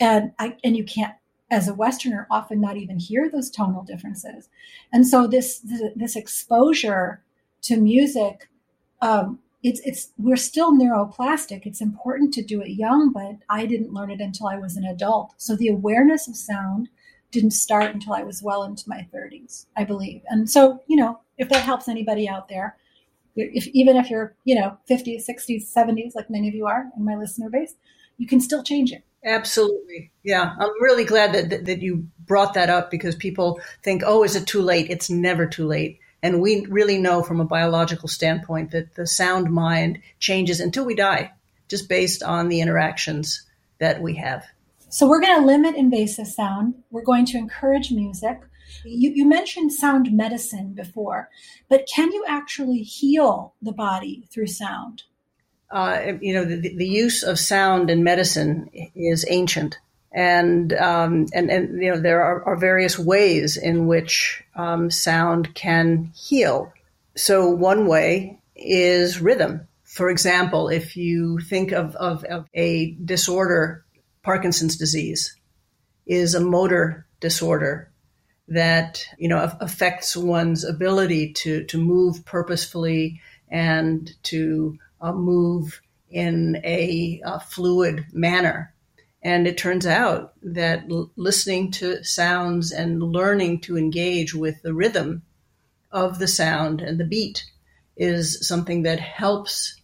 and 0.00 0.32
I 0.38 0.56
and 0.64 0.76
you 0.76 0.84
can't, 0.84 1.14
as 1.50 1.68
a 1.68 1.74
Westerner, 1.74 2.26
often 2.30 2.60
not 2.60 2.76
even 2.76 2.98
hear 2.98 3.28
those 3.30 3.50
tonal 3.50 3.82
differences. 3.82 4.48
And 4.92 5.06
so 5.06 5.26
this 5.26 5.58
this, 5.60 5.82
this 5.94 6.16
exposure 6.16 7.22
to 7.62 7.76
music. 7.76 8.48
Um, 9.00 9.40
it's 9.62 9.80
it's 9.84 10.10
we're 10.18 10.36
still 10.36 10.72
neuroplastic. 10.72 11.66
It's 11.66 11.80
important 11.80 12.34
to 12.34 12.42
do 12.42 12.60
it 12.60 12.70
young, 12.70 13.12
but 13.12 13.36
I 13.48 13.66
didn't 13.66 13.92
learn 13.92 14.10
it 14.10 14.20
until 14.20 14.48
I 14.48 14.56
was 14.56 14.76
an 14.76 14.84
adult. 14.84 15.34
So 15.36 15.54
the 15.54 15.68
awareness 15.68 16.26
of 16.26 16.36
sound, 16.36 16.88
didn't 17.32 17.52
start 17.52 17.92
until 17.92 18.12
I 18.12 18.22
was 18.22 18.42
well 18.42 18.62
into 18.62 18.88
my 18.88 19.08
30s, 19.12 19.66
I 19.76 19.84
believe. 19.84 20.22
And 20.28 20.48
so, 20.48 20.80
you 20.86 20.96
know, 20.96 21.18
if 21.38 21.48
that 21.48 21.64
helps 21.64 21.88
anybody 21.88 22.28
out 22.28 22.48
there, 22.48 22.76
if 23.34 23.66
even 23.68 23.96
if 23.96 24.10
you're, 24.10 24.34
you 24.44 24.54
know, 24.54 24.76
50s, 24.88 25.24
60s, 25.28 25.74
70s, 25.74 26.14
like 26.14 26.30
many 26.30 26.48
of 26.48 26.54
you 26.54 26.66
are 26.66 26.90
in 26.96 27.04
my 27.04 27.16
listener 27.16 27.48
base, 27.50 27.74
you 28.18 28.26
can 28.26 28.40
still 28.40 28.62
change 28.62 28.92
it. 28.92 29.02
Absolutely. 29.24 30.10
Yeah. 30.22 30.54
I'm 30.58 30.82
really 30.82 31.04
glad 31.04 31.32
that, 31.32 31.50
that, 31.50 31.64
that 31.64 31.80
you 31.80 32.08
brought 32.26 32.54
that 32.54 32.68
up 32.68 32.90
because 32.90 33.16
people 33.16 33.60
think, 33.82 34.02
oh, 34.04 34.22
is 34.22 34.36
it 34.36 34.46
too 34.46 34.60
late? 34.60 34.90
It's 34.90 35.08
never 35.08 35.46
too 35.46 35.66
late. 35.66 36.00
And 36.22 36.40
we 36.40 36.66
really 36.66 36.98
know 36.98 37.22
from 37.22 37.40
a 37.40 37.44
biological 37.44 38.08
standpoint 38.08 38.72
that 38.72 38.94
the 38.94 39.06
sound 39.06 39.50
mind 39.50 40.00
changes 40.20 40.60
until 40.60 40.84
we 40.84 40.94
die, 40.94 41.32
just 41.68 41.88
based 41.88 42.22
on 42.22 42.48
the 42.48 42.60
interactions 42.60 43.42
that 43.78 44.02
we 44.02 44.16
have. 44.16 44.44
So 44.92 45.08
we're 45.08 45.22
going 45.22 45.40
to 45.40 45.46
limit 45.46 45.74
invasive 45.74 46.26
sound. 46.26 46.74
We're 46.90 47.02
going 47.02 47.24
to 47.26 47.38
encourage 47.38 47.90
music. 47.90 48.42
You, 48.84 49.10
you, 49.14 49.26
mentioned 49.26 49.72
sound 49.72 50.12
medicine 50.12 50.74
before, 50.74 51.30
but 51.70 51.88
can 51.92 52.12
you 52.12 52.26
actually 52.28 52.80
heal 52.82 53.54
the 53.62 53.72
body 53.72 54.28
through 54.30 54.48
sound? 54.48 55.04
Uh, 55.70 56.12
you 56.20 56.34
know, 56.34 56.44
the, 56.44 56.76
the, 56.76 56.86
use 56.86 57.22
of 57.22 57.38
sound 57.38 57.88
in 57.88 58.04
medicine 58.04 58.68
is 58.94 59.24
ancient, 59.30 59.78
and 60.12 60.74
um, 60.74 61.26
and 61.32 61.50
and 61.50 61.82
you 61.82 61.90
know 61.90 61.98
there 61.98 62.22
are, 62.22 62.44
are 62.44 62.56
various 62.56 62.98
ways 62.98 63.56
in 63.56 63.86
which 63.86 64.44
um, 64.56 64.90
sound 64.90 65.54
can 65.54 66.12
heal. 66.14 66.70
So 67.16 67.48
one 67.48 67.86
way 67.86 68.40
is 68.54 69.22
rhythm. 69.22 69.66
For 69.84 70.10
example, 70.10 70.68
if 70.68 70.96
you 70.96 71.38
think 71.40 71.72
of, 71.72 71.94
of, 71.96 72.24
of 72.24 72.46
a 72.54 72.92
disorder 73.04 73.84
Parkinson's 74.22 74.76
disease 74.76 75.36
is 76.06 76.34
a 76.34 76.40
motor 76.40 77.06
disorder 77.20 77.90
that 78.48 79.04
you 79.18 79.28
know 79.28 79.50
affects 79.60 80.16
one's 80.16 80.64
ability 80.64 81.32
to 81.32 81.64
to 81.64 81.78
move 81.78 82.24
purposefully 82.24 83.20
and 83.48 84.12
to 84.24 84.78
uh, 85.00 85.12
move 85.12 85.80
in 86.10 86.60
a, 86.64 87.20
a, 87.24 87.40
fluid 87.40 88.06
manner. 88.12 88.72
And 89.22 89.46
it 89.46 89.56
turns 89.56 89.86
out 89.86 90.34
that 90.42 90.84
l- 90.90 91.10
listening 91.16 91.70
to 91.72 92.04
sounds 92.04 92.72
and 92.72 93.02
learning 93.02 93.60
to 93.60 93.78
engage 93.78 94.34
with 94.34 94.60
the 94.62 94.74
rhythm 94.74 95.22
of 95.90 96.18
the 96.18 96.28
sound 96.28 96.80
and 96.80 96.98
the 96.98 97.04
beat 97.04 97.44
is 97.96 98.46
something 98.46 98.82
that 98.82 99.00
helps 99.00 99.80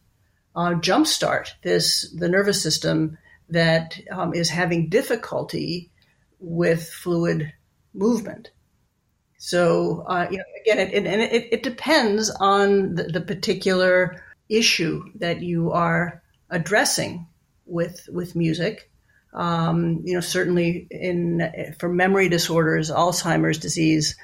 uh, 0.56 0.70
jumpstart 0.74 1.50
this 1.62 2.10
the 2.10 2.28
nervous 2.28 2.62
system 2.62 3.18
that 3.50 3.98
um, 4.10 4.34
is 4.34 4.50
having 4.50 4.88
difficulty 4.88 5.90
with 6.38 6.88
fluid 6.88 7.52
movement. 7.94 8.50
So, 9.38 10.04
uh, 10.08 10.26
you 10.30 10.38
know, 10.38 10.44
again, 10.60 10.78
it, 10.78 11.06
it, 11.06 11.48
it, 11.52 11.62
depends 11.62 12.28
on 12.40 12.96
the, 12.96 13.04
the, 13.04 13.20
particular 13.20 14.22
issue 14.48 15.04
that 15.16 15.42
you 15.42 15.70
are 15.70 16.22
addressing 16.50 17.26
with 17.64 18.08
with 18.12 18.34
music. 18.34 18.90
Um, 19.32 20.02
you 20.04 20.14
know, 20.14 20.20
certainly 20.20 20.88
in 20.90 21.76
for 21.78 21.88
memory 21.88 22.28
disorders, 22.28 22.90
Alzheimer's 22.90 23.58
disease. 23.58 24.16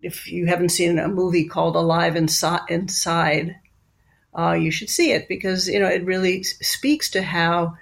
If 0.00 0.32
you 0.32 0.46
haven't 0.46 0.70
seen 0.70 0.98
a 0.98 1.08
movie 1.08 1.48
called 1.48 1.76
Alive 1.76 2.16
Inside, 2.16 2.62
Inside 2.68 3.56
uh, 4.36 4.52
you 4.52 4.70
should 4.70 4.88
see 4.88 5.12
it 5.12 5.28
because 5.28 5.68
you 5.68 5.78
know 5.78 5.88
it 5.88 6.04
really 6.04 6.42
speaks 6.42 7.10
to 7.10 7.22
how 7.22 7.74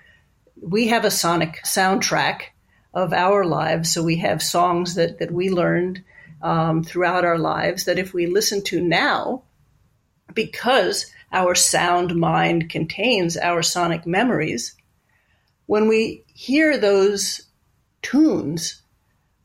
we 0.63 0.89
have 0.89 1.05
a 1.05 1.11
sonic 1.11 1.61
soundtrack 1.65 2.43
of 2.93 3.13
our 3.13 3.45
lives. 3.45 3.93
So 3.93 4.03
we 4.03 4.17
have 4.17 4.43
songs 4.43 4.95
that 4.95 5.19
that 5.19 5.31
we 5.31 5.51
learned 5.51 6.03
um, 6.43 6.83
throughout 6.83 7.25
our 7.25 7.39
lives 7.39 7.85
that 7.85 7.99
if 7.99 8.13
we 8.13 8.27
listen 8.27 8.63
to 8.65 8.81
now, 8.81 9.43
because 10.35 11.11
our 11.33 11.55
sound 11.55 12.17
mind 12.17 12.71
contains 12.71 13.37
our 13.37 13.63
sonic 13.63 14.07
memories, 14.07 14.75
when 15.67 15.87
we 15.89 16.25
hear 16.35 16.77
those 16.77 17.43
tunes, 18.03 18.83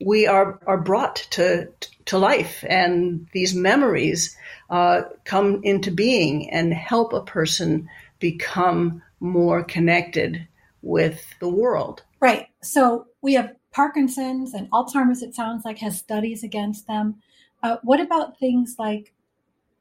we 0.04 0.26
are 0.26 0.60
are 0.66 0.78
brought 0.78 1.16
to 1.30 1.68
to 2.06 2.18
life, 2.18 2.64
and 2.68 3.26
these 3.32 3.54
memories 3.54 4.36
uh, 4.70 5.02
come 5.24 5.60
into 5.62 5.90
being 5.90 6.50
and 6.50 6.72
help 6.74 7.12
a 7.12 7.22
person 7.22 7.88
become 8.18 9.02
more 9.20 9.62
connected 9.62 10.46
with 10.86 11.34
the 11.40 11.48
world. 11.48 12.02
Right. 12.20 12.48
So 12.62 13.06
we 13.20 13.34
have 13.34 13.54
Parkinson's 13.72 14.54
and 14.54 14.70
Alzheimer's, 14.70 15.22
it 15.22 15.34
sounds 15.34 15.64
like, 15.64 15.78
has 15.78 15.98
studies 15.98 16.42
against 16.42 16.86
them. 16.86 17.16
Uh, 17.62 17.76
what 17.82 18.00
about 18.00 18.38
things 18.38 18.76
like 18.78 19.12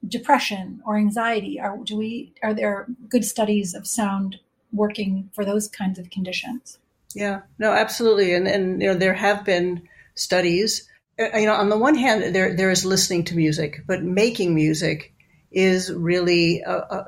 depression 0.07 0.81
or 0.85 0.97
anxiety? 0.97 1.59
Are, 1.59 1.77
do 1.77 1.97
we, 1.97 2.33
are 2.43 2.53
there 2.53 2.87
good 3.09 3.23
studies 3.23 3.73
of 3.73 3.87
sound 3.87 4.37
working 4.73 5.29
for 5.33 5.45
those 5.45 5.67
kinds 5.67 5.99
of 5.99 6.09
conditions? 6.09 6.79
Yeah, 7.13 7.41
no, 7.59 7.71
absolutely. 7.71 8.33
And, 8.33 8.47
and 8.47 8.81
you 8.81 8.87
know, 8.89 8.95
there 8.95 9.13
have 9.13 9.45
been 9.45 9.87
studies 10.15 10.89
uh, 11.19 11.37
you 11.37 11.45
know, 11.45 11.53
on 11.53 11.69
the 11.69 11.77
one 11.77 11.95
hand, 11.95 12.35
there 12.35 12.53
there 12.55 12.71
is 12.71 12.85
listening 12.85 13.23
to 13.25 13.35
music, 13.35 13.83
but 13.87 14.03
making 14.03 14.53
music 14.53 15.13
is 15.51 15.91
really 15.91 16.61
a, 16.61 16.73
a, 16.73 17.07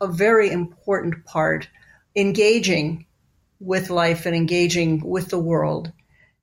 a 0.00 0.06
very 0.06 0.50
important 0.50 1.24
part. 1.24 1.68
Engaging 2.14 3.06
with 3.62 3.90
life 3.90 4.26
and 4.26 4.34
engaging 4.34 5.00
with 5.04 5.28
the 5.28 5.38
world. 5.38 5.92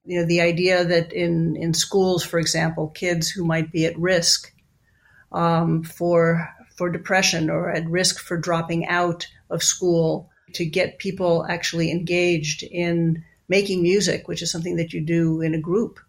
You 0.05 0.21
know, 0.21 0.25
the 0.25 0.41
idea 0.41 0.85
that 0.85 1.11
in 1.11 1.55
in 1.55 1.73
schools, 1.73 2.23
for 2.23 2.39
example, 2.39 2.87
kids 2.87 3.29
who 3.29 3.45
might 3.45 3.71
be 3.71 3.85
at 3.85 3.99
risk 3.99 4.51
um, 5.31 5.83
for 5.83 6.49
for 6.77 6.89
depression 6.89 7.49
or 7.49 7.69
at 7.69 7.89
risk 7.89 8.19
for 8.19 8.37
dropping 8.37 8.87
out 8.87 9.27
of 9.49 9.61
school, 9.61 10.29
to 10.53 10.65
get 10.65 10.99
people 10.99 11.45
actually 11.47 11.91
engaged 11.91 12.63
in 12.63 13.23
making 13.47 13.81
music, 13.81 14.27
which 14.27 14.41
is 14.41 14.51
something 14.51 14.77
that 14.77 14.93
you 14.93 15.01
do 15.01 15.41
in 15.41 15.53
a 15.53 15.59
group 15.59 15.99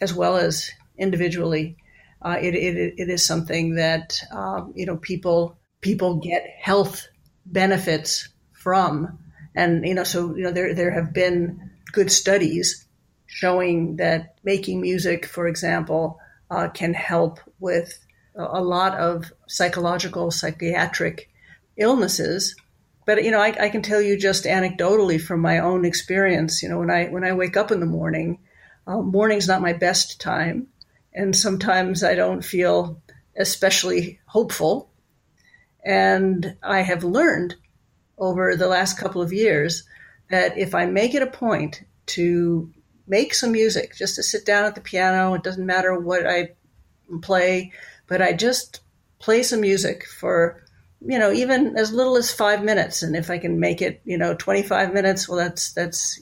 as 0.00 0.14
well 0.14 0.36
as 0.36 0.70
individually. 0.96 1.76
Uh, 2.22 2.36
it, 2.40 2.54
it, 2.54 2.94
it 2.96 3.08
is 3.08 3.24
something 3.24 3.74
that 3.74 4.20
um, 4.30 4.72
you 4.76 4.86
know 4.86 4.96
people 4.96 5.58
people 5.80 6.16
get 6.16 6.46
health 6.60 7.08
benefits 7.44 8.28
from, 8.52 9.18
and 9.56 9.84
you 9.84 9.94
know 9.94 10.04
so 10.04 10.36
you 10.36 10.44
know 10.44 10.52
there 10.52 10.74
there 10.74 10.92
have 10.92 11.12
been 11.12 11.70
good 11.92 12.12
studies 12.12 12.86
showing 13.26 13.96
that 13.96 14.36
making 14.44 14.80
music, 14.80 15.26
for 15.26 15.46
example, 15.46 16.18
uh, 16.50 16.68
can 16.68 16.94
help 16.94 17.40
with 17.58 17.98
a 18.34 18.62
lot 18.62 18.94
of 18.98 19.32
psychological 19.48 20.30
psychiatric 20.30 21.28
illnesses. 21.76 22.54
But 23.04 23.24
you 23.24 23.30
know, 23.30 23.40
I, 23.40 23.54
I 23.58 23.68
can 23.68 23.82
tell 23.82 24.00
you 24.00 24.18
just 24.18 24.44
anecdotally 24.44 25.20
from 25.20 25.40
my 25.40 25.58
own 25.58 25.84
experience. 25.84 26.62
You 26.62 26.68
know, 26.68 26.78
when 26.78 26.90
I 26.90 27.06
when 27.06 27.24
I 27.24 27.32
wake 27.32 27.56
up 27.56 27.70
in 27.70 27.80
the 27.80 27.86
morning, 27.86 28.38
uh, 28.86 29.00
morning's 29.00 29.48
not 29.48 29.62
my 29.62 29.72
best 29.72 30.20
time, 30.20 30.68
and 31.12 31.34
sometimes 31.34 32.04
I 32.04 32.14
don't 32.14 32.44
feel 32.44 33.00
especially 33.36 34.20
hopeful. 34.26 34.90
And 35.84 36.56
I 36.62 36.80
have 36.80 37.04
learned 37.04 37.54
over 38.18 38.56
the 38.56 38.68
last 38.68 38.98
couple 38.98 39.22
of 39.22 39.32
years 39.32 39.84
that 40.30 40.58
if 40.58 40.74
I 40.74 40.86
make 40.86 41.14
it 41.14 41.22
a 41.22 41.26
point 41.26 41.82
to 42.06 42.72
make 43.06 43.34
some 43.34 43.52
music, 43.52 43.94
just 43.94 44.16
to 44.16 44.22
sit 44.22 44.44
down 44.44 44.64
at 44.64 44.74
the 44.74 44.80
piano, 44.80 45.34
it 45.34 45.42
doesn't 45.42 45.64
matter 45.66 45.98
what 45.98 46.26
I 46.26 46.50
play, 47.22 47.72
but 48.06 48.20
I 48.20 48.32
just 48.32 48.80
play 49.18 49.42
some 49.42 49.60
music 49.60 50.06
for 50.06 50.62
you 51.00 51.18
know 51.18 51.30
even 51.30 51.76
as 51.76 51.92
little 51.92 52.16
as 52.16 52.32
five 52.32 52.64
minutes 52.64 53.02
and 53.02 53.14
if 53.14 53.28
i 53.28 53.36
can 53.36 53.60
make 53.60 53.82
it 53.82 54.00
you 54.06 54.16
know 54.16 54.34
25 54.34 54.94
minutes 54.94 55.28
well 55.28 55.36
that's 55.36 55.72
that's 55.72 56.20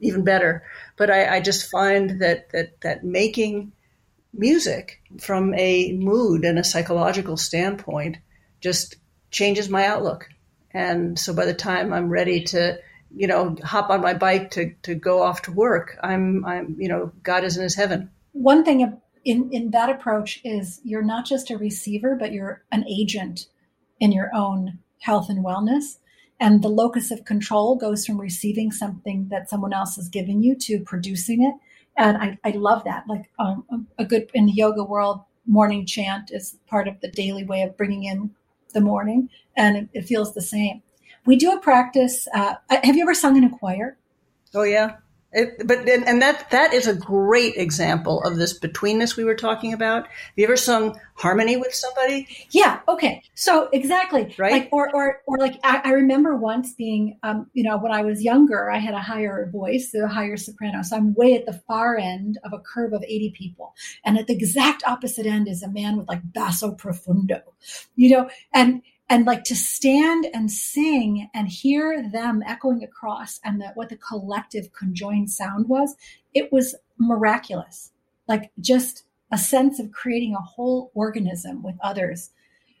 even 0.00 0.24
better 0.24 0.62
but 0.96 1.10
I, 1.10 1.36
I 1.36 1.40
just 1.40 1.70
find 1.70 2.20
that 2.20 2.50
that 2.50 2.80
that 2.82 3.04
making 3.04 3.72
music 4.36 5.00
from 5.20 5.54
a 5.54 5.92
mood 5.92 6.44
and 6.44 6.58
a 6.58 6.64
psychological 6.64 7.36
standpoint 7.36 8.18
just 8.60 8.96
changes 9.30 9.68
my 9.68 9.86
outlook. 9.86 10.28
And 10.74 11.18
so 11.18 11.32
by 11.32 11.46
the 11.46 11.54
time 11.54 11.92
I'm 11.92 12.10
ready 12.10 12.42
to, 12.44 12.78
you 13.14 13.28
know, 13.28 13.56
hop 13.62 13.90
on 13.90 14.00
my 14.00 14.12
bike 14.12 14.50
to, 14.52 14.74
to 14.82 14.96
go 14.96 15.22
off 15.22 15.42
to 15.42 15.52
work, 15.52 15.96
I'm, 16.02 16.44
I'm, 16.44 16.76
you 16.78 16.88
know, 16.88 17.12
God 17.22 17.44
is 17.44 17.56
in 17.56 17.62
his 17.62 17.76
heaven. 17.76 18.10
One 18.32 18.64
thing 18.64 18.98
in, 19.24 19.50
in 19.52 19.70
that 19.70 19.88
approach 19.88 20.40
is 20.44 20.80
you're 20.84 21.02
not 21.02 21.24
just 21.24 21.50
a 21.50 21.56
receiver, 21.56 22.16
but 22.16 22.32
you're 22.32 22.64
an 22.72 22.84
agent 22.88 23.46
in 24.00 24.10
your 24.10 24.30
own 24.34 24.80
health 25.00 25.30
and 25.30 25.44
wellness. 25.44 25.98
And 26.40 26.62
the 26.62 26.68
locus 26.68 27.12
of 27.12 27.24
control 27.24 27.76
goes 27.76 28.04
from 28.04 28.20
receiving 28.20 28.72
something 28.72 29.28
that 29.30 29.48
someone 29.48 29.72
else 29.72 29.96
is 29.96 30.08
giving 30.08 30.42
you 30.42 30.56
to 30.56 30.80
producing 30.80 31.44
it. 31.44 31.54
And 31.96 32.16
I, 32.16 32.38
I 32.44 32.50
love 32.50 32.82
that. 32.84 33.04
Like 33.08 33.30
um, 33.38 33.86
a 33.96 34.04
good 34.04 34.28
in 34.34 34.46
the 34.46 34.52
yoga 34.52 34.82
world, 34.82 35.20
morning 35.46 35.86
chant 35.86 36.32
is 36.32 36.56
part 36.66 36.88
of 36.88 37.00
the 37.00 37.10
daily 37.10 37.44
way 37.44 37.62
of 37.62 37.76
bringing 37.76 38.04
in 38.04 38.30
the 38.74 38.80
morning, 38.82 39.30
and 39.56 39.76
it, 39.76 39.88
it 39.94 40.02
feels 40.02 40.34
the 40.34 40.42
same. 40.42 40.82
We 41.24 41.36
do 41.36 41.52
a 41.52 41.60
practice. 41.60 42.28
Uh, 42.34 42.56
have 42.68 42.96
you 42.96 43.02
ever 43.02 43.14
sung 43.14 43.36
in 43.36 43.44
a 43.44 43.50
choir? 43.58 43.96
Oh 44.54 44.64
yeah, 44.64 44.96
it, 45.34 45.66
but 45.66 45.88
and 45.88 46.22
that 46.22 46.50
that 46.50 46.72
is 46.72 46.86
a 46.86 46.94
great 46.94 47.56
example 47.56 48.22
of 48.22 48.36
this 48.36 48.58
betweenness 48.58 49.16
we 49.16 49.24
were 49.24 49.34
talking 49.34 49.72
about. 49.72 50.06
Have 50.06 50.32
you 50.36 50.44
ever 50.44 50.56
sung 50.56 50.98
harmony 51.14 51.56
with 51.56 51.74
somebody? 51.74 52.28
Yeah. 52.50 52.80
Okay. 52.88 53.22
So 53.34 53.68
exactly. 53.72 54.34
Right. 54.38 54.52
Like, 54.52 54.68
or 54.72 54.94
or 54.94 55.22
or 55.26 55.38
like 55.38 55.58
I, 55.64 55.80
I 55.84 55.90
remember 55.90 56.36
once 56.36 56.72
being, 56.74 57.18
um, 57.24 57.50
you 57.52 57.64
know, 57.64 57.76
when 57.78 57.90
I 57.90 58.02
was 58.02 58.22
younger, 58.22 58.70
I 58.70 58.78
had 58.78 58.94
a 58.94 59.00
higher 59.00 59.50
voice, 59.52 59.92
a 59.94 60.06
higher 60.06 60.36
soprano. 60.36 60.82
So 60.82 60.96
I'm 60.96 61.14
way 61.14 61.34
at 61.34 61.46
the 61.46 61.60
far 61.66 61.96
end 61.98 62.38
of 62.44 62.52
a 62.52 62.60
curve 62.60 62.92
of 62.92 63.02
80 63.02 63.30
people, 63.36 63.74
and 64.04 64.16
at 64.16 64.28
the 64.28 64.34
exact 64.34 64.84
opposite 64.86 65.26
end 65.26 65.48
is 65.48 65.62
a 65.62 65.68
man 65.68 65.96
with 65.96 66.08
like 66.08 66.20
basso 66.32 66.72
profundo, 66.72 67.42
you 67.96 68.16
know, 68.16 68.30
and 68.52 68.82
and 69.08 69.26
like 69.26 69.44
to 69.44 69.54
stand 69.54 70.26
and 70.32 70.50
sing 70.50 71.28
and 71.34 71.48
hear 71.48 72.02
them 72.10 72.42
echoing 72.46 72.82
across 72.82 73.38
and 73.44 73.60
the, 73.60 73.68
what 73.74 73.88
the 73.88 73.96
collective 73.96 74.72
conjoined 74.72 75.30
sound 75.30 75.68
was 75.68 75.96
it 76.32 76.52
was 76.52 76.74
miraculous. 76.98 77.92
Like 78.26 78.50
just 78.60 79.04
a 79.30 79.38
sense 79.38 79.78
of 79.78 79.92
creating 79.92 80.34
a 80.34 80.40
whole 80.40 80.90
organism 80.94 81.62
with 81.62 81.76
others. 81.82 82.30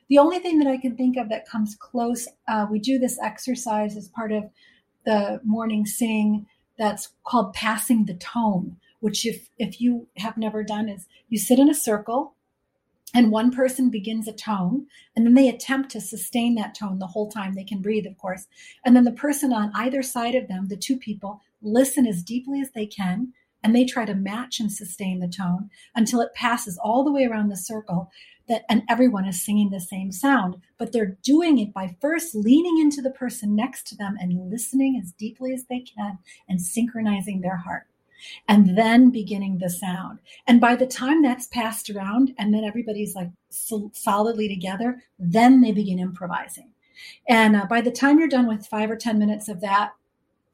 The 0.08 0.18
only 0.18 0.38
thing 0.38 0.58
that 0.58 0.68
i 0.68 0.76
can 0.76 0.96
think 0.96 1.16
of 1.16 1.28
that 1.30 1.48
comes 1.48 1.74
close 1.74 2.28
uh, 2.46 2.66
we 2.70 2.78
do 2.78 2.98
this 2.98 3.18
exercise 3.22 3.96
as 3.96 4.08
part 4.08 4.32
of 4.32 4.44
the 5.04 5.40
morning 5.44 5.86
sing 5.86 6.46
that's 6.78 7.08
called 7.24 7.52
passing 7.54 8.04
the 8.04 8.14
tone 8.14 8.76
which 9.00 9.26
if 9.26 9.48
if 9.58 9.80
you 9.80 10.06
have 10.18 10.36
never 10.36 10.62
done 10.62 10.88
is 10.88 11.06
you 11.28 11.38
sit 11.38 11.58
in 11.58 11.70
a 11.70 11.74
circle 11.74 12.34
and 13.14 13.30
one 13.30 13.50
person 13.52 13.88
begins 13.88 14.26
a 14.26 14.32
tone 14.32 14.86
and 15.16 15.24
then 15.24 15.34
they 15.34 15.48
attempt 15.48 15.90
to 15.92 16.00
sustain 16.00 16.56
that 16.56 16.74
tone 16.74 16.98
the 16.98 17.06
whole 17.06 17.30
time 17.30 17.54
they 17.54 17.64
can 17.64 17.80
breathe 17.80 18.06
of 18.06 18.18
course. 18.18 18.46
And 18.84 18.94
then 18.94 19.04
the 19.04 19.12
person 19.12 19.52
on 19.52 19.72
either 19.74 20.02
side 20.02 20.34
of 20.34 20.48
them 20.48 20.68
the 20.68 20.76
two 20.76 20.98
people 20.98 21.40
listen 21.62 22.06
as 22.06 22.22
deeply 22.22 22.60
as 22.60 22.70
they 22.72 22.86
can 22.86 23.32
and 23.62 23.74
they 23.74 23.84
try 23.84 24.04
to 24.04 24.14
match 24.14 24.60
and 24.60 24.70
sustain 24.70 25.20
the 25.20 25.28
tone 25.28 25.70
until 25.94 26.20
it 26.20 26.34
passes 26.34 26.76
all 26.76 27.02
the 27.02 27.12
way 27.12 27.24
around 27.24 27.48
the 27.48 27.56
circle 27.56 28.10
that 28.46 28.64
and 28.68 28.82
everyone 28.90 29.24
is 29.24 29.42
singing 29.42 29.70
the 29.70 29.80
same 29.80 30.12
sound. 30.12 30.56
But 30.76 30.92
they're 30.92 31.16
doing 31.22 31.58
it 31.58 31.72
by 31.72 31.96
first 32.00 32.34
leaning 32.34 32.78
into 32.78 33.00
the 33.00 33.10
person 33.10 33.56
next 33.56 33.86
to 33.86 33.96
them 33.96 34.16
and 34.20 34.50
listening 34.50 35.00
as 35.02 35.12
deeply 35.12 35.54
as 35.54 35.64
they 35.64 35.80
can 35.80 36.18
and 36.46 36.60
synchronizing 36.60 37.40
their 37.40 37.56
heart 37.56 37.86
and 38.48 38.76
then 38.76 39.10
beginning 39.10 39.58
the 39.58 39.70
sound. 39.70 40.20
And 40.46 40.60
by 40.60 40.76
the 40.76 40.86
time 40.86 41.22
that's 41.22 41.46
passed 41.46 41.90
around 41.90 42.34
and 42.38 42.52
then 42.52 42.64
everybody's 42.64 43.14
like 43.14 43.30
solidly 43.50 44.48
together, 44.48 45.02
then 45.18 45.60
they 45.60 45.72
begin 45.72 45.98
improvising. 45.98 46.70
And 47.28 47.56
uh, 47.56 47.66
by 47.66 47.80
the 47.80 47.90
time 47.90 48.18
you're 48.18 48.28
done 48.28 48.46
with 48.46 48.66
five 48.66 48.90
or 48.90 48.96
10 48.96 49.18
minutes 49.18 49.48
of 49.48 49.60
that, 49.60 49.92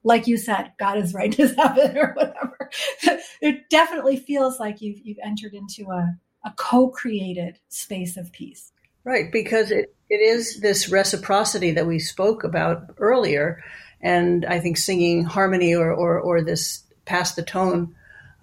like 0.02 0.26
you 0.26 0.36
said, 0.36 0.72
God 0.78 0.98
is 0.98 1.14
right 1.14 1.32
to 1.32 1.48
heaven 1.56 1.96
or 1.96 2.12
whatever. 2.14 2.70
it 3.40 3.68
definitely 3.68 4.16
feels 4.16 4.58
like 4.58 4.80
you've, 4.80 5.00
you've 5.04 5.18
entered 5.22 5.54
into 5.54 5.90
a, 5.90 6.16
a 6.44 6.52
co-created 6.56 7.58
space 7.68 8.16
of 8.16 8.32
peace. 8.32 8.72
Right, 9.04 9.32
because 9.32 9.70
it, 9.70 9.94
it 10.10 10.20
is 10.20 10.60
this 10.60 10.90
reciprocity 10.90 11.72
that 11.72 11.86
we 11.86 11.98
spoke 11.98 12.44
about 12.44 12.94
earlier. 12.98 13.62
And 14.00 14.44
I 14.44 14.60
think 14.60 14.76
singing 14.76 15.24
harmony 15.24 15.74
or, 15.74 15.92
or, 15.92 16.18
or 16.20 16.42
this 16.42 16.82
pass 17.10 17.34
the 17.34 17.42
tone 17.42 17.92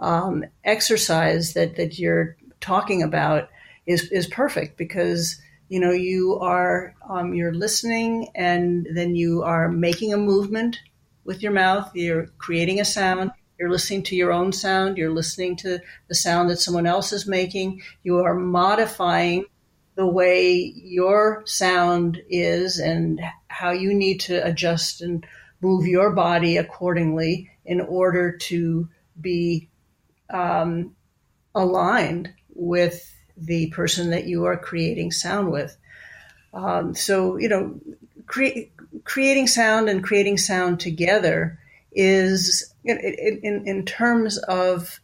um, 0.02 0.44
exercise 0.66 1.54
that, 1.54 1.78
that 1.78 1.98
you're 1.98 2.36
talking 2.60 3.02
about 3.02 3.50
is, 3.86 4.12
is 4.12 4.28
perfect 4.28 4.78
because 4.78 5.42
you 5.70 5.80
know 5.80 5.92
you 5.92 6.38
are 6.40 6.94
um, 7.10 7.34
you're 7.34 7.54
listening 7.54 8.28
and 8.36 8.86
then 8.94 9.16
you 9.16 9.44
are 9.44 9.70
making 9.70 10.14
a 10.14 10.18
movement 10.18 10.80
with 11.24 11.42
your 11.42 11.54
mouth. 11.54 11.90
You're 11.94 12.28
creating 12.38 12.82
a 12.82 12.86
sound. 12.86 13.32
You're 13.58 13.72
listening 13.72 14.04
to 14.04 14.16
your 14.16 14.34
own 14.34 14.52
sound. 14.52 14.98
You're 14.98 15.14
listening 15.14 15.56
to 15.58 15.80
the 16.10 16.16
sound 16.16 16.50
that 16.50 16.60
someone 16.60 16.88
else 16.88 17.14
is 17.14 17.26
making. 17.26 17.82
You 18.04 18.20
are 18.20 18.36
modifying 18.36 19.46
the 19.96 20.08
way 20.08 20.74
your 20.76 21.44
sound 21.46 22.22
is 22.30 22.80
and 22.80 23.20
how 23.48 23.72
you 23.72 23.94
need 23.94 24.20
to 24.22 24.46
adjust 24.46 25.02
and 25.02 25.26
move 25.62 25.88
your 25.88 26.12
body 26.12 26.58
accordingly 26.58 27.50
in 27.68 27.82
order 27.82 28.32
to 28.32 28.88
be 29.20 29.70
um, 30.30 30.96
aligned 31.54 32.34
with 32.56 33.14
the 33.36 33.68
person 33.68 34.10
that 34.10 34.26
you 34.26 34.46
are 34.46 34.58
creating 34.58 35.12
sound 35.12 35.52
with. 35.52 35.78
Um, 36.54 36.96
so, 36.96 37.38
you 37.38 37.50
know, 37.50 37.80
cre- 38.26 38.70
creating 39.04 39.48
sound 39.48 39.90
and 39.90 40.04
creating 40.04 40.38
sound 40.38 40.80
together 40.80 41.60
is, 41.92 42.74
in, 42.84 42.98
in, 42.98 43.68
in 43.68 43.86
terms 43.86 44.38
of 44.40 45.00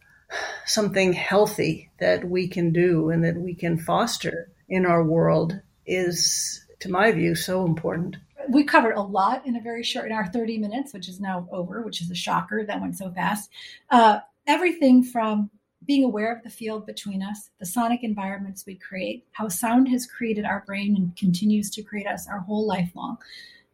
something 0.66 1.12
healthy 1.12 1.90
that 2.00 2.28
we 2.28 2.48
can 2.48 2.72
do 2.72 3.10
and 3.10 3.24
that 3.24 3.36
we 3.36 3.54
can 3.54 3.78
foster 3.78 4.50
in 4.68 4.86
our 4.86 5.04
world, 5.04 5.60
is, 5.86 6.64
to 6.80 6.90
my 6.90 7.12
view, 7.12 7.34
so 7.34 7.64
important 7.66 8.16
we 8.48 8.64
covered 8.64 8.94
a 8.94 9.02
lot 9.02 9.46
in 9.46 9.56
a 9.56 9.60
very 9.60 9.82
short 9.82 10.06
in 10.06 10.12
our 10.12 10.26
30 10.26 10.58
minutes 10.58 10.92
which 10.92 11.08
is 11.08 11.20
now 11.20 11.48
over 11.50 11.82
which 11.82 12.00
is 12.00 12.10
a 12.10 12.14
shocker 12.14 12.64
that 12.64 12.80
went 12.80 12.96
so 12.96 13.10
fast 13.10 13.50
uh, 13.90 14.18
everything 14.46 15.02
from 15.02 15.50
being 15.86 16.04
aware 16.04 16.34
of 16.34 16.42
the 16.42 16.50
field 16.50 16.86
between 16.86 17.22
us, 17.22 17.50
the 17.58 17.66
sonic 17.66 18.02
environments 18.02 18.64
we 18.66 18.76
create, 18.76 19.24
how 19.32 19.48
sound 19.48 19.88
has 19.88 20.06
created 20.06 20.44
our 20.44 20.64
brain 20.66 20.96
and 20.96 21.16
continues 21.16 21.70
to 21.70 21.82
create 21.82 22.06
us 22.06 22.28
our 22.28 22.40
whole 22.40 22.66
life 22.66 22.90
long, 22.94 23.18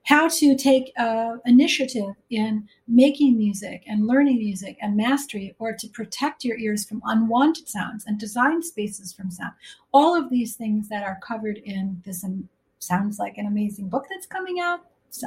how 0.04 0.28
to 0.28 0.56
take 0.56 0.92
uh, 0.98 1.36
initiative 1.44 2.14
in 2.30 2.66
making 2.88 3.36
music 3.36 3.82
and 3.86 4.06
learning 4.06 4.38
music 4.38 4.76
and 4.80 4.96
mastery, 4.96 5.54
or 5.58 5.72
to 5.74 5.88
protect 5.88 6.44
your 6.44 6.58
ears 6.58 6.84
from 6.84 7.02
unwanted 7.04 7.68
sounds 7.68 8.04
and 8.06 8.18
design 8.18 8.62
spaces 8.62 9.12
from 9.12 9.30
sound. 9.30 9.52
All 9.92 10.16
of 10.16 10.30
these 10.30 10.56
things 10.56 10.88
that 10.88 11.04
are 11.04 11.18
covered 11.22 11.58
in 11.58 12.02
this 12.04 12.24
um, 12.24 12.48
sounds 12.80 13.18
like 13.18 13.38
an 13.38 13.46
amazing 13.46 13.88
book 13.88 14.06
that's 14.10 14.26
coming 14.26 14.58
out 14.60 14.80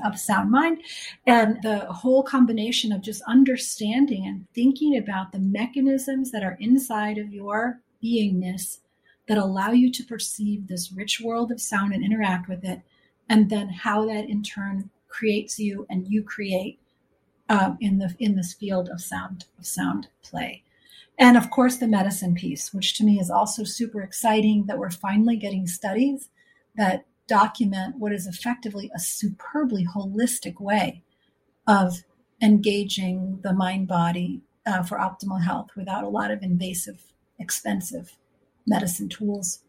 of 0.05 0.19
sound 0.19 0.51
mind. 0.51 0.81
And 1.25 1.61
the 1.61 1.79
whole 1.79 2.23
combination 2.23 2.91
of 2.91 3.01
just 3.01 3.21
understanding 3.23 4.25
and 4.25 4.45
thinking 4.53 4.97
about 4.97 5.31
the 5.31 5.39
mechanisms 5.39 6.31
that 6.31 6.43
are 6.43 6.57
inside 6.59 7.17
of 7.17 7.33
your 7.33 7.81
beingness 8.03 8.79
that 9.27 9.37
allow 9.37 9.71
you 9.71 9.91
to 9.91 10.03
perceive 10.03 10.67
this 10.67 10.91
rich 10.91 11.21
world 11.21 11.51
of 11.51 11.61
sound 11.61 11.93
and 11.93 12.03
interact 12.03 12.49
with 12.49 12.63
it 12.63 12.81
and 13.29 13.49
then 13.49 13.69
how 13.69 14.05
that 14.05 14.29
in 14.29 14.43
turn 14.43 14.89
creates 15.07 15.59
you 15.59 15.85
and 15.89 16.07
you 16.07 16.23
create 16.23 16.79
um, 17.49 17.77
in 17.79 17.99
the 17.99 18.13
in 18.19 18.35
this 18.35 18.53
field 18.53 18.89
of 18.89 19.01
sound 19.01 19.45
of 19.59 19.65
sound 19.65 20.07
play. 20.21 20.63
And 21.17 21.37
of 21.37 21.49
course 21.49 21.77
the 21.77 21.87
medicine 21.87 22.35
piece 22.35 22.73
which 22.73 22.97
to 22.97 23.03
me 23.03 23.19
is 23.19 23.29
also 23.29 23.63
super 23.63 24.01
exciting 24.01 24.65
that 24.65 24.77
we're 24.77 24.89
finally 24.89 25.37
getting 25.37 25.67
studies 25.67 26.29
that 26.75 27.05
document 27.27 27.95
what 27.97 28.11
is 28.11 28.27
effectively 28.27 28.91
a 28.95 28.99
superbly 28.99 29.85
holistic 29.85 30.59
way 30.59 31.01
of 31.67 32.03
engaging 32.41 33.39
the 33.43 33.53
mind 33.53 33.87
body 33.87 34.41
uh, 34.65 34.83
for 34.83 34.97
optimal 34.97 35.41
health 35.41 35.69
without 35.75 36.03
a 36.03 36.09
lot 36.09 36.31
of 36.31 36.41
invasive, 36.41 37.01
expensive 37.39 38.17
medicine 38.65 39.09
tools. 39.09 39.59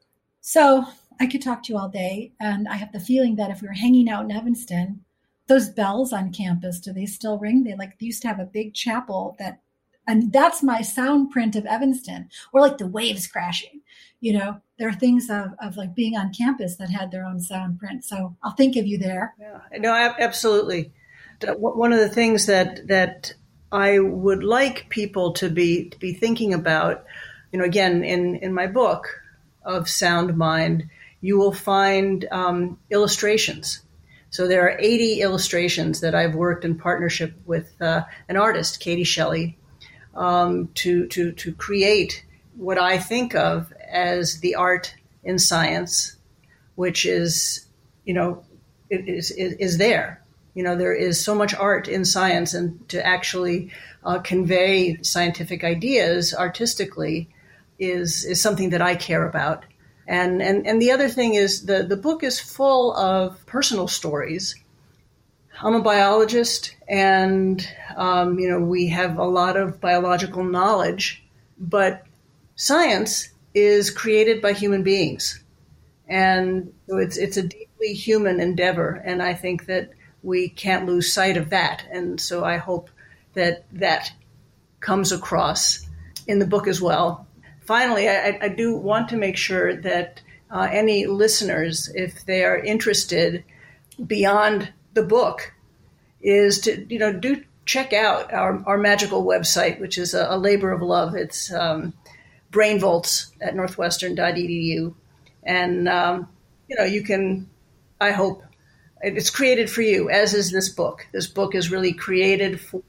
So 0.40 0.84
I 1.20 1.26
could 1.26 1.42
talk 1.42 1.62
to 1.64 1.72
you 1.72 1.78
all 1.78 1.88
day. 1.88 2.32
And 2.40 2.68
I 2.68 2.76
have 2.76 2.92
the 2.92 3.00
feeling 3.00 3.36
that 3.36 3.50
if 3.50 3.62
we 3.62 3.68
were 3.68 3.74
hanging 3.74 4.08
out 4.08 4.24
in 4.24 4.32
Evanston, 4.32 5.04
those 5.46 5.68
bells 5.68 6.12
on 6.12 6.32
campus, 6.32 6.80
do 6.80 6.92
they 6.92 7.06
still 7.06 7.38
ring? 7.38 7.64
They 7.64 7.74
like 7.76 7.98
they 7.98 8.06
used 8.06 8.22
to 8.22 8.28
have 8.28 8.40
a 8.40 8.44
big 8.44 8.74
chapel 8.74 9.36
that, 9.38 9.60
and 10.06 10.32
that's 10.32 10.62
my 10.62 10.82
sound 10.82 11.30
print 11.30 11.56
of 11.56 11.66
Evanston, 11.66 12.28
or 12.52 12.60
like 12.60 12.78
the 12.78 12.86
waves 12.86 13.26
crashing 13.26 13.80
you 14.24 14.32
know, 14.32 14.58
there 14.78 14.88
are 14.88 14.94
things 14.94 15.28
of, 15.28 15.48
of 15.60 15.76
like 15.76 15.94
being 15.94 16.16
on 16.16 16.32
campus 16.32 16.76
that 16.76 16.88
had 16.88 17.10
their 17.10 17.26
own 17.26 17.40
sound 17.40 17.78
print. 17.78 18.02
So 18.06 18.34
I'll 18.42 18.54
think 18.54 18.74
of 18.76 18.86
you 18.86 18.96
there. 18.96 19.34
Yeah, 19.38 19.60
no, 19.76 19.92
absolutely. 19.92 20.92
One 21.46 21.92
of 21.92 21.98
the 21.98 22.08
things 22.08 22.46
that 22.46 22.88
that 22.88 23.34
I 23.70 23.98
would 23.98 24.42
like 24.42 24.88
people 24.88 25.34
to 25.34 25.50
be 25.50 25.90
to 25.90 25.98
be 25.98 26.14
thinking 26.14 26.54
about, 26.54 27.04
you 27.52 27.58
know, 27.58 27.66
again 27.66 28.02
in 28.02 28.36
in 28.36 28.54
my 28.54 28.66
book 28.66 29.08
of 29.62 29.90
Sound 29.90 30.38
Mind, 30.38 30.88
you 31.20 31.36
will 31.36 31.52
find 31.52 32.26
um, 32.30 32.78
illustrations. 32.88 33.82
So 34.30 34.48
there 34.48 34.62
are 34.62 34.78
80 34.78 35.20
illustrations 35.20 36.00
that 36.00 36.14
I've 36.14 36.34
worked 36.34 36.64
in 36.64 36.78
partnership 36.78 37.34
with 37.44 37.70
uh, 37.80 38.04
an 38.30 38.38
artist, 38.38 38.80
Katie 38.80 39.04
Shelley, 39.04 39.58
um, 40.14 40.68
to 40.74 41.06
to 41.08 41.32
to 41.32 41.52
create 41.52 42.24
what 42.56 42.78
I 42.78 42.98
think 42.98 43.34
of 43.34 43.72
as 43.90 44.40
the 44.40 44.54
art 44.54 44.94
in 45.22 45.38
science, 45.38 46.16
which 46.74 47.06
is, 47.06 47.66
you 48.04 48.14
know, 48.14 48.44
is, 48.90 49.30
is, 49.30 49.54
is 49.54 49.78
there. 49.78 50.22
You 50.54 50.62
know, 50.62 50.76
there 50.76 50.94
is 50.94 51.22
so 51.22 51.34
much 51.34 51.54
art 51.54 51.88
in 51.88 52.04
science, 52.04 52.54
and 52.54 52.88
to 52.90 53.04
actually 53.04 53.72
uh, 54.04 54.20
convey 54.20 54.98
scientific 55.02 55.64
ideas 55.64 56.32
artistically 56.34 57.28
is 57.78 58.24
is 58.24 58.40
something 58.40 58.70
that 58.70 58.82
I 58.82 58.94
care 58.94 59.26
about. 59.26 59.64
And 60.06 60.40
and 60.40 60.66
and 60.66 60.80
the 60.80 60.92
other 60.92 61.08
thing 61.08 61.34
is 61.34 61.66
the 61.66 61.82
the 61.82 61.96
book 61.96 62.22
is 62.22 62.38
full 62.38 62.94
of 62.94 63.44
personal 63.46 63.88
stories. 63.88 64.54
I'm 65.62 65.74
a 65.74 65.82
biologist, 65.82 66.74
and 66.88 67.66
um, 67.96 68.38
you 68.38 68.48
know 68.48 68.60
we 68.60 68.88
have 68.88 69.18
a 69.18 69.24
lot 69.24 69.56
of 69.56 69.80
biological 69.80 70.44
knowledge, 70.44 71.24
but 71.58 72.06
science 72.56 73.30
is 73.54 73.90
created 73.90 74.42
by 74.42 74.52
human 74.52 74.82
beings. 74.82 75.42
And 76.08 76.72
it's, 76.88 77.16
it's 77.16 77.36
a 77.36 77.42
deeply 77.42 77.94
human 77.94 78.40
endeavor. 78.40 79.02
And 79.04 79.22
I 79.22 79.34
think 79.34 79.66
that 79.66 79.90
we 80.22 80.48
can't 80.48 80.86
lose 80.86 81.12
sight 81.12 81.36
of 81.36 81.50
that. 81.50 81.86
And 81.90 82.20
so 82.20 82.44
I 82.44 82.56
hope 82.56 82.90
that 83.34 83.64
that 83.72 84.12
comes 84.80 85.12
across 85.12 85.86
in 86.26 86.38
the 86.40 86.46
book 86.46 86.66
as 86.66 86.80
well. 86.80 87.26
Finally, 87.62 88.08
I, 88.08 88.38
I 88.42 88.48
do 88.48 88.76
want 88.76 89.08
to 89.10 89.16
make 89.16 89.36
sure 89.36 89.74
that 89.76 90.20
uh, 90.50 90.68
any 90.70 91.06
listeners, 91.06 91.90
if 91.94 92.26
they 92.26 92.44
are 92.44 92.58
interested 92.58 93.44
beyond 94.06 94.72
the 94.94 95.02
book, 95.02 95.52
is 96.20 96.60
to 96.60 96.86
you 96.88 96.98
know 96.98 97.12
do 97.12 97.42
check 97.66 97.92
out 97.92 98.32
our, 98.32 98.62
our 98.66 98.78
magical 98.78 99.24
website, 99.24 99.80
which 99.80 99.98
is 99.98 100.14
a, 100.14 100.26
a 100.30 100.38
labor 100.38 100.70
of 100.70 100.82
love. 100.82 101.14
It's 101.14 101.52
um, 101.52 101.94
brainvolts 102.50 103.32
at 103.40 103.56
northwestern.edu. 103.56 104.94
And, 105.42 105.88
um, 105.88 106.28
you 106.68 106.76
know, 106.76 106.84
you 106.84 107.02
can, 107.02 107.48
I 108.00 108.12
hope, 108.12 108.42
it's 109.00 109.30
created 109.30 109.70
for 109.70 109.82
you, 109.82 110.08
as 110.08 110.32
is 110.34 110.50
this 110.50 110.70
book. 110.70 111.06
This 111.12 111.26
book 111.26 111.54
is 111.54 111.70
really 111.70 111.92
created 111.92 112.60
for 112.60 112.82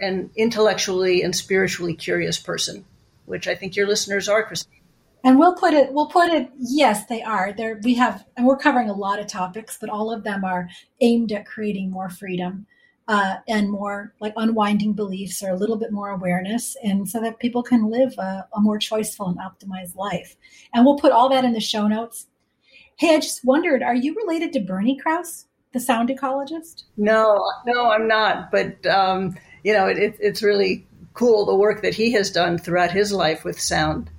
an 0.00 0.30
intellectually 0.34 1.22
and 1.22 1.34
spiritually 1.34 1.94
curious 1.94 2.38
person, 2.38 2.84
which 3.26 3.46
I 3.46 3.54
think 3.54 3.76
your 3.76 3.86
listeners 3.86 4.28
are, 4.28 4.42
Christine. 4.44 4.79
And 5.22 5.38
we'll 5.38 5.54
put 5.54 5.74
it, 5.74 5.92
we'll 5.92 6.06
put 6.06 6.30
it, 6.30 6.50
yes, 6.58 7.06
they 7.06 7.22
are. 7.22 7.52
There 7.52 7.78
we 7.84 7.94
have, 7.94 8.24
and 8.36 8.46
we're 8.46 8.56
covering 8.56 8.88
a 8.88 8.94
lot 8.94 9.20
of 9.20 9.26
topics, 9.26 9.76
but 9.78 9.90
all 9.90 10.10
of 10.10 10.24
them 10.24 10.44
are 10.44 10.68
aimed 11.00 11.30
at 11.32 11.46
creating 11.46 11.90
more 11.90 12.08
freedom 12.08 12.66
uh, 13.06 13.36
and 13.48 13.70
more 13.70 14.14
like 14.20 14.32
unwinding 14.36 14.94
beliefs 14.94 15.42
or 15.42 15.50
a 15.50 15.56
little 15.56 15.76
bit 15.76 15.92
more 15.92 16.10
awareness, 16.10 16.76
and 16.82 17.08
so 17.08 17.20
that 17.20 17.38
people 17.38 17.62
can 17.62 17.90
live 17.90 18.14
a, 18.18 18.46
a 18.54 18.60
more 18.60 18.78
choiceful 18.78 19.28
and 19.28 19.38
optimized 19.38 19.96
life. 19.96 20.36
And 20.72 20.86
we'll 20.86 20.96
put 20.96 21.12
all 21.12 21.28
that 21.28 21.44
in 21.44 21.52
the 21.52 21.60
show 21.60 21.86
notes. 21.86 22.26
Hey, 22.96 23.14
I 23.14 23.18
just 23.18 23.44
wondered, 23.44 23.82
are 23.82 23.94
you 23.94 24.14
related 24.14 24.52
to 24.54 24.60
Bernie 24.60 24.96
Krause, 24.96 25.46
the 25.72 25.80
sound 25.80 26.08
ecologist? 26.08 26.84
No, 26.96 27.44
no, 27.66 27.90
I'm 27.90 28.06
not. 28.06 28.50
But 28.50 28.86
um, 28.86 29.36
you 29.64 29.72
know, 29.72 29.86
it, 29.86 30.16
it's 30.20 30.42
really 30.42 30.86
cool 31.12 31.44
the 31.44 31.54
work 31.54 31.82
that 31.82 31.94
he 31.94 32.12
has 32.12 32.30
done 32.30 32.58
throughout 32.58 32.92
his 32.92 33.12
life 33.12 33.44
with 33.44 33.60
sound. 33.60 34.10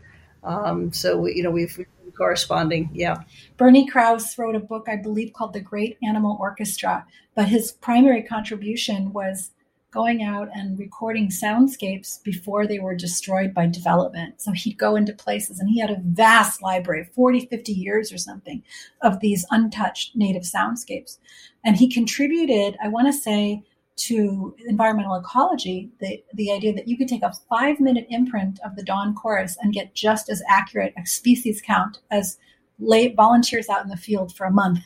Um, 0.43 0.91
so 0.91 1.17
we, 1.17 1.35
you 1.35 1.43
know, 1.43 1.51
we've 1.51 1.77
corresponding. 2.11 2.89
Yeah. 2.93 3.23
Bernie 3.57 3.87
Krause 3.87 4.37
wrote 4.37 4.55
a 4.55 4.59
book, 4.59 4.87
I 4.87 4.95
believe, 4.95 5.33
called 5.33 5.53
The 5.53 5.61
Great 5.61 5.97
Animal 6.03 6.37
Orchestra, 6.39 7.05
but 7.35 7.47
his 7.47 7.71
primary 7.71 8.21
contribution 8.21 9.13
was 9.13 9.51
going 9.91 10.23
out 10.23 10.47
and 10.53 10.79
recording 10.79 11.29
soundscapes 11.29 12.23
before 12.23 12.65
they 12.65 12.79
were 12.79 12.95
destroyed 12.95 13.53
by 13.53 13.67
development. 13.67 14.41
So 14.41 14.53
he'd 14.53 14.77
go 14.77 14.95
into 14.95 15.13
places 15.13 15.59
and 15.59 15.69
he 15.69 15.81
had 15.81 15.89
a 15.89 15.99
vast 16.01 16.61
library, 16.61 17.09
40, 17.13 17.47
50 17.47 17.73
years 17.73 18.11
or 18.13 18.17
something, 18.17 18.63
of 19.01 19.19
these 19.19 19.45
untouched 19.51 20.15
native 20.15 20.43
soundscapes. 20.43 21.17
And 21.65 21.75
he 21.75 21.91
contributed, 21.91 22.77
I 22.81 22.87
want 22.87 23.07
to 23.07 23.13
say, 23.13 23.63
to 24.07 24.55
environmental 24.67 25.15
ecology, 25.15 25.91
the, 25.99 26.23
the 26.33 26.51
idea 26.51 26.73
that 26.73 26.87
you 26.87 26.97
could 26.97 27.07
take 27.07 27.23
a 27.23 27.33
five 27.49 27.79
minute 27.79 28.07
imprint 28.09 28.59
of 28.65 28.75
the 28.75 28.83
dawn 28.83 29.13
chorus 29.13 29.57
and 29.61 29.73
get 29.73 29.93
just 29.93 30.29
as 30.29 30.41
accurate 30.47 30.93
a 30.97 31.05
species 31.05 31.61
count 31.61 31.99
as 32.09 32.37
late 32.79 33.15
volunteers 33.15 33.69
out 33.69 33.83
in 33.83 33.89
the 33.89 33.97
field 33.97 34.35
for 34.35 34.45
a 34.45 34.51
month 34.51 34.79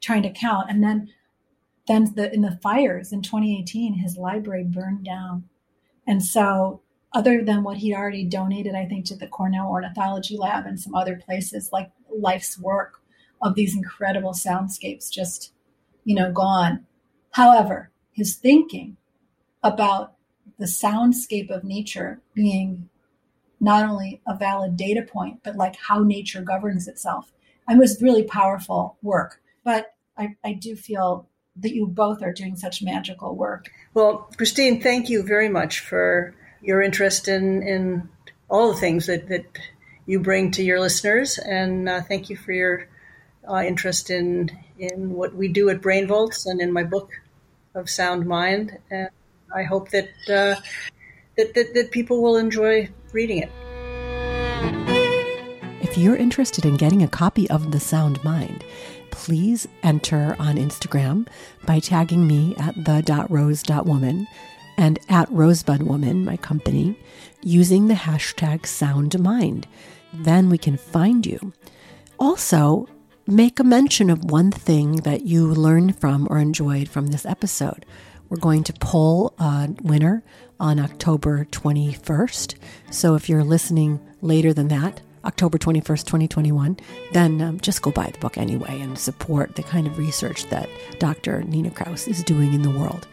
trying 0.00 0.22
to 0.22 0.32
count. 0.32 0.70
And 0.70 0.82
then 0.82 1.10
then 1.86 2.14
the, 2.14 2.32
in 2.32 2.40
the 2.40 2.58
fires 2.62 3.12
in 3.12 3.22
2018, 3.22 3.94
his 3.94 4.16
library 4.16 4.64
burned 4.64 5.04
down. 5.04 5.44
And 6.06 6.24
so, 6.24 6.80
other 7.12 7.44
than 7.44 7.62
what 7.62 7.76
he'd 7.76 7.94
already 7.94 8.24
donated, 8.24 8.74
I 8.74 8.86
think, 8.86 9.04
to 9.06 9.16
the 9.16 9.28
Cornell 9.28 9.68
Ornithology 9.68 10.36
Lab 10.36 10.66
and 10.66 10.80
some 10.80 10.94
other 10.94 11.16
places, 11.16 11.70
like 11.72 11.90
life's 12.10 12.58
work 12.58 13.00
of 13.42 13.54
these 13.54 13.76
incredible 13.76 14.32
soundscapes 14.32 15.10
just, 15.10 15.52
you 16.04 16.14
know, 16.14 16.32
gone. 16.32 16.86
However, 17.32 17.90
his 18.14 18.36
thinking 18.36 18.96
about 19.62 20.14
the 20.58 20.66
soundscape 20.66 21.50
of 21.50 21.64
nature 21.64 22.20
being 22.32 22.88
not 23.60 23.88
only 23.88 24.20
a 24.26 24.36
valid 24.36 24.76
data 24.76 25.02
point, 25.02 25.40
but 25.42 25.56
like 25.56 25.76
how 25.76 26.00
nature 26.00 26.42
governs 26.42 26.86
itself. 26.86 27.32
I 27.66 27.74
was 27.76 28.00
really 28.00 28.22
powerful 28.22 28.96
work. 29.02 29.40
But 29.64 29.94
I, 30.16 30.36
I 30.44 30.52
do 30.52 30.76
feel 30.76 31.28
that 31.56 31.74
you 31.74 31.86
both 31.86 32.22
are 32.22 32.32
doing 32.32 32.56
such 32.56 32.82
magical 32.82 33.34
work. 33.34 33.70
Well, 33.94 34.28
Christine, 34.36 34.80
thank 34.82 35.08
you 35.08 35.22
very 35.22 35.48
much 35.48 35.80
for 35.80 36.34
your 36.60 36.82
interest 36.82 37.28
in, 37.28 37.62
in 37.62 38.08
all 38.48 38.72
the 38.72 38.78
things 38.78 39.06
that, 39.06 39.28
that 39.28 39.44
you 40.06 40.20
bring 40.20 40.50
to 40.52 40.62
your 40.62 40.80
listeners. 40.80 41.38
And 41.38 41.88
uh, 41.88 42.02
thank 42.02 42.28
you 42.28 42.36
for 42.36 42.52
your 42.52 42.88
uh, 43.48 43.62
interest 43.62 44.10
in, 44.10 44.50
in 44.78 45.10
what 45.10 45.34
we 45.34 45.48
do 45.48 45.70
at 45.70 45.80
Brainvolts 45.80 46.46
and 46.46 46.60
in 46.60 46.72
my 46.72 46.84
book 46.84 47.10
of 47.74 47.90
Sound 47.90 48.26
Mind. 48.26 48.78
And 48.90 49.08
I 49.54 49.62
hope 49.62 49.90
that, 49.90 50.08
uh, 50.28 50.60
that, 51.36 51.54
that, 51.54 51.74
that 51.74 51.90
people 51.90 52.22
will 52.22 52.36
enjoy 52.36 52.88
reading 53.12 53.38
it. 53.38 53.50
If 55.82 55.98
you're 55.98 56.16
interested 56.16 56.64
in 56.64 56.76
getting 56.76 57.02
a 57.02 57.08
copy 57.08 57.48
of 57.50 57.70
The 57.70 57.78
Sound 57.78 58.22
Mind, 58.24 58.64
please 59.10 59.68
enter 59.82 60.34
on 60.40 60.56
Instagram 60.56 61.28
by 61.64 61.78
tagging 61.78 62.26
me 62.26 62.56
at 62.56 62.74
the.rose.woman 62.84 64.26
and 64.76 64.98
at 65.08 65.28
rosebudwoman, 65.30 66.24
my 66.24 66.36
company, 66.36 66.98
using 67.42 67.86
the 67.86 67.94
hashtag 67.94 68.62
soundmind. 68.62 69.66
Then 70.12 70.50
we 70.50 70.58
can 70.58 70.76
find 70.76 71.24
you. 71.24 71.52
Also, 72.18 72.88
make 73.26 73.58
a 73.58 73.64
mention 73.64 74.10
of 74.10 74.24
one 74.24 74.50
thing 74.50 74.96
that 74.96 75.24
you 75.24 75.46
learned 75.46 75.98
from 75.98 76.26
or 76.30 76.38
enjoyed 76.38 76.88
from 76.88 77.08
this 77.08 77.24
episode. 77.24 77.86
We're 78.28 78.38
going 78.38 78.64
to 78.64 78.72
poll 78.74 79.34
a 79.38 79.70
winner 79.82 80.22
on 80.60 80.78
October 80.78 81.46
21st. 81.46 82.54
So 82.90 83.14
if 83.14 83.28
you're 83.28 83.44
listening 83.44 84.00
later 84.20 84.52
than 84.52 84.68
that, 84.68 85.00
October 85.24 85.56
21st, 85.56 86.04
2021, 86.04 86.76
then 87.12 87.40
um, 87.40 87.60
just 87.60 87.80
go 87.80 87.90
buy 87.90 88.10
the 88.10 88.18
book 88.18 88.36
anyway 88.36 88.80
and 88.80 88.98
support 88.98 89.56
the 89.56 89.62
kind 89.62 89.86
of 89.86 89.96
research 89.96 90.46
that 90.50 90.68
Dr. 90.98 91.42
Nina 91.44 91.70
Kraus 91.70 92.06
is 92.06 92.22
doing 92.24 92.52
in 92.52 92.62
the 92.62 92.70
world. 92.70 93.06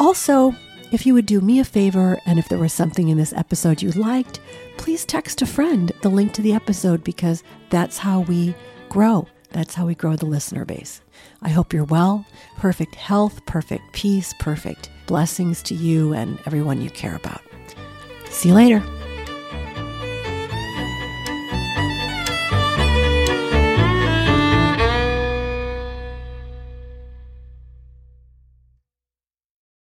Also, 0.00 0.54
if 0.90 1.04
you 1.04 1.12
would 1.14 1.26
do 1.26 1.40
me 1.40 1.58
a 1.58 1.64
favor 1.64 2.18
and 2.24 2.38
if 2.38 2.48
there 2.48 2.58
was 2.58 2.72
something 2.72 3.08
in 3.08 3.18
this 3.18 3.32
episode 3.34 3.82
you 3.82 3.90
liked, 3.92 4.40
please 4.78 5.04
text 5.04 5.42
a 5.42 5.46
friend 5.46 5.92
the 6.00 6.08
link 6.08 6.32
to 6.34 6.42
the 6.42 6.54
episode 6.54 7.04
because 7.04 7.42
that's 7.70 7.98
how 7.98 8.20
we 8.20 8.54
grow. 8.92 9.26
That's 9.52 9.74
how 9.74 9.86
we 9.86 9.94
grow 9.94 10.16
the 10.16 10.26
listener 10.26 10.66
base. 10.66 11.00
I 11.40 11.48
hope 11.48 11.72
you're 11.72 11.84
well, 11.84 12.26
perfect 12.58 12.94
health, 12.94 13.44
perfect 13.46 13.92
peace, 13.92 14.34
perfect 14.38 14.90
blessings 15.06 15.62
to 15.62 15.74
you 15.74 16.12
and 16.12 16.38
everyone 16.44 16.82
you 16.82 16.90
care 16.90 17.16
about. 17.16 17.40
See 18.28 18.50
you 18.50 18.54
later. 18.54 19.01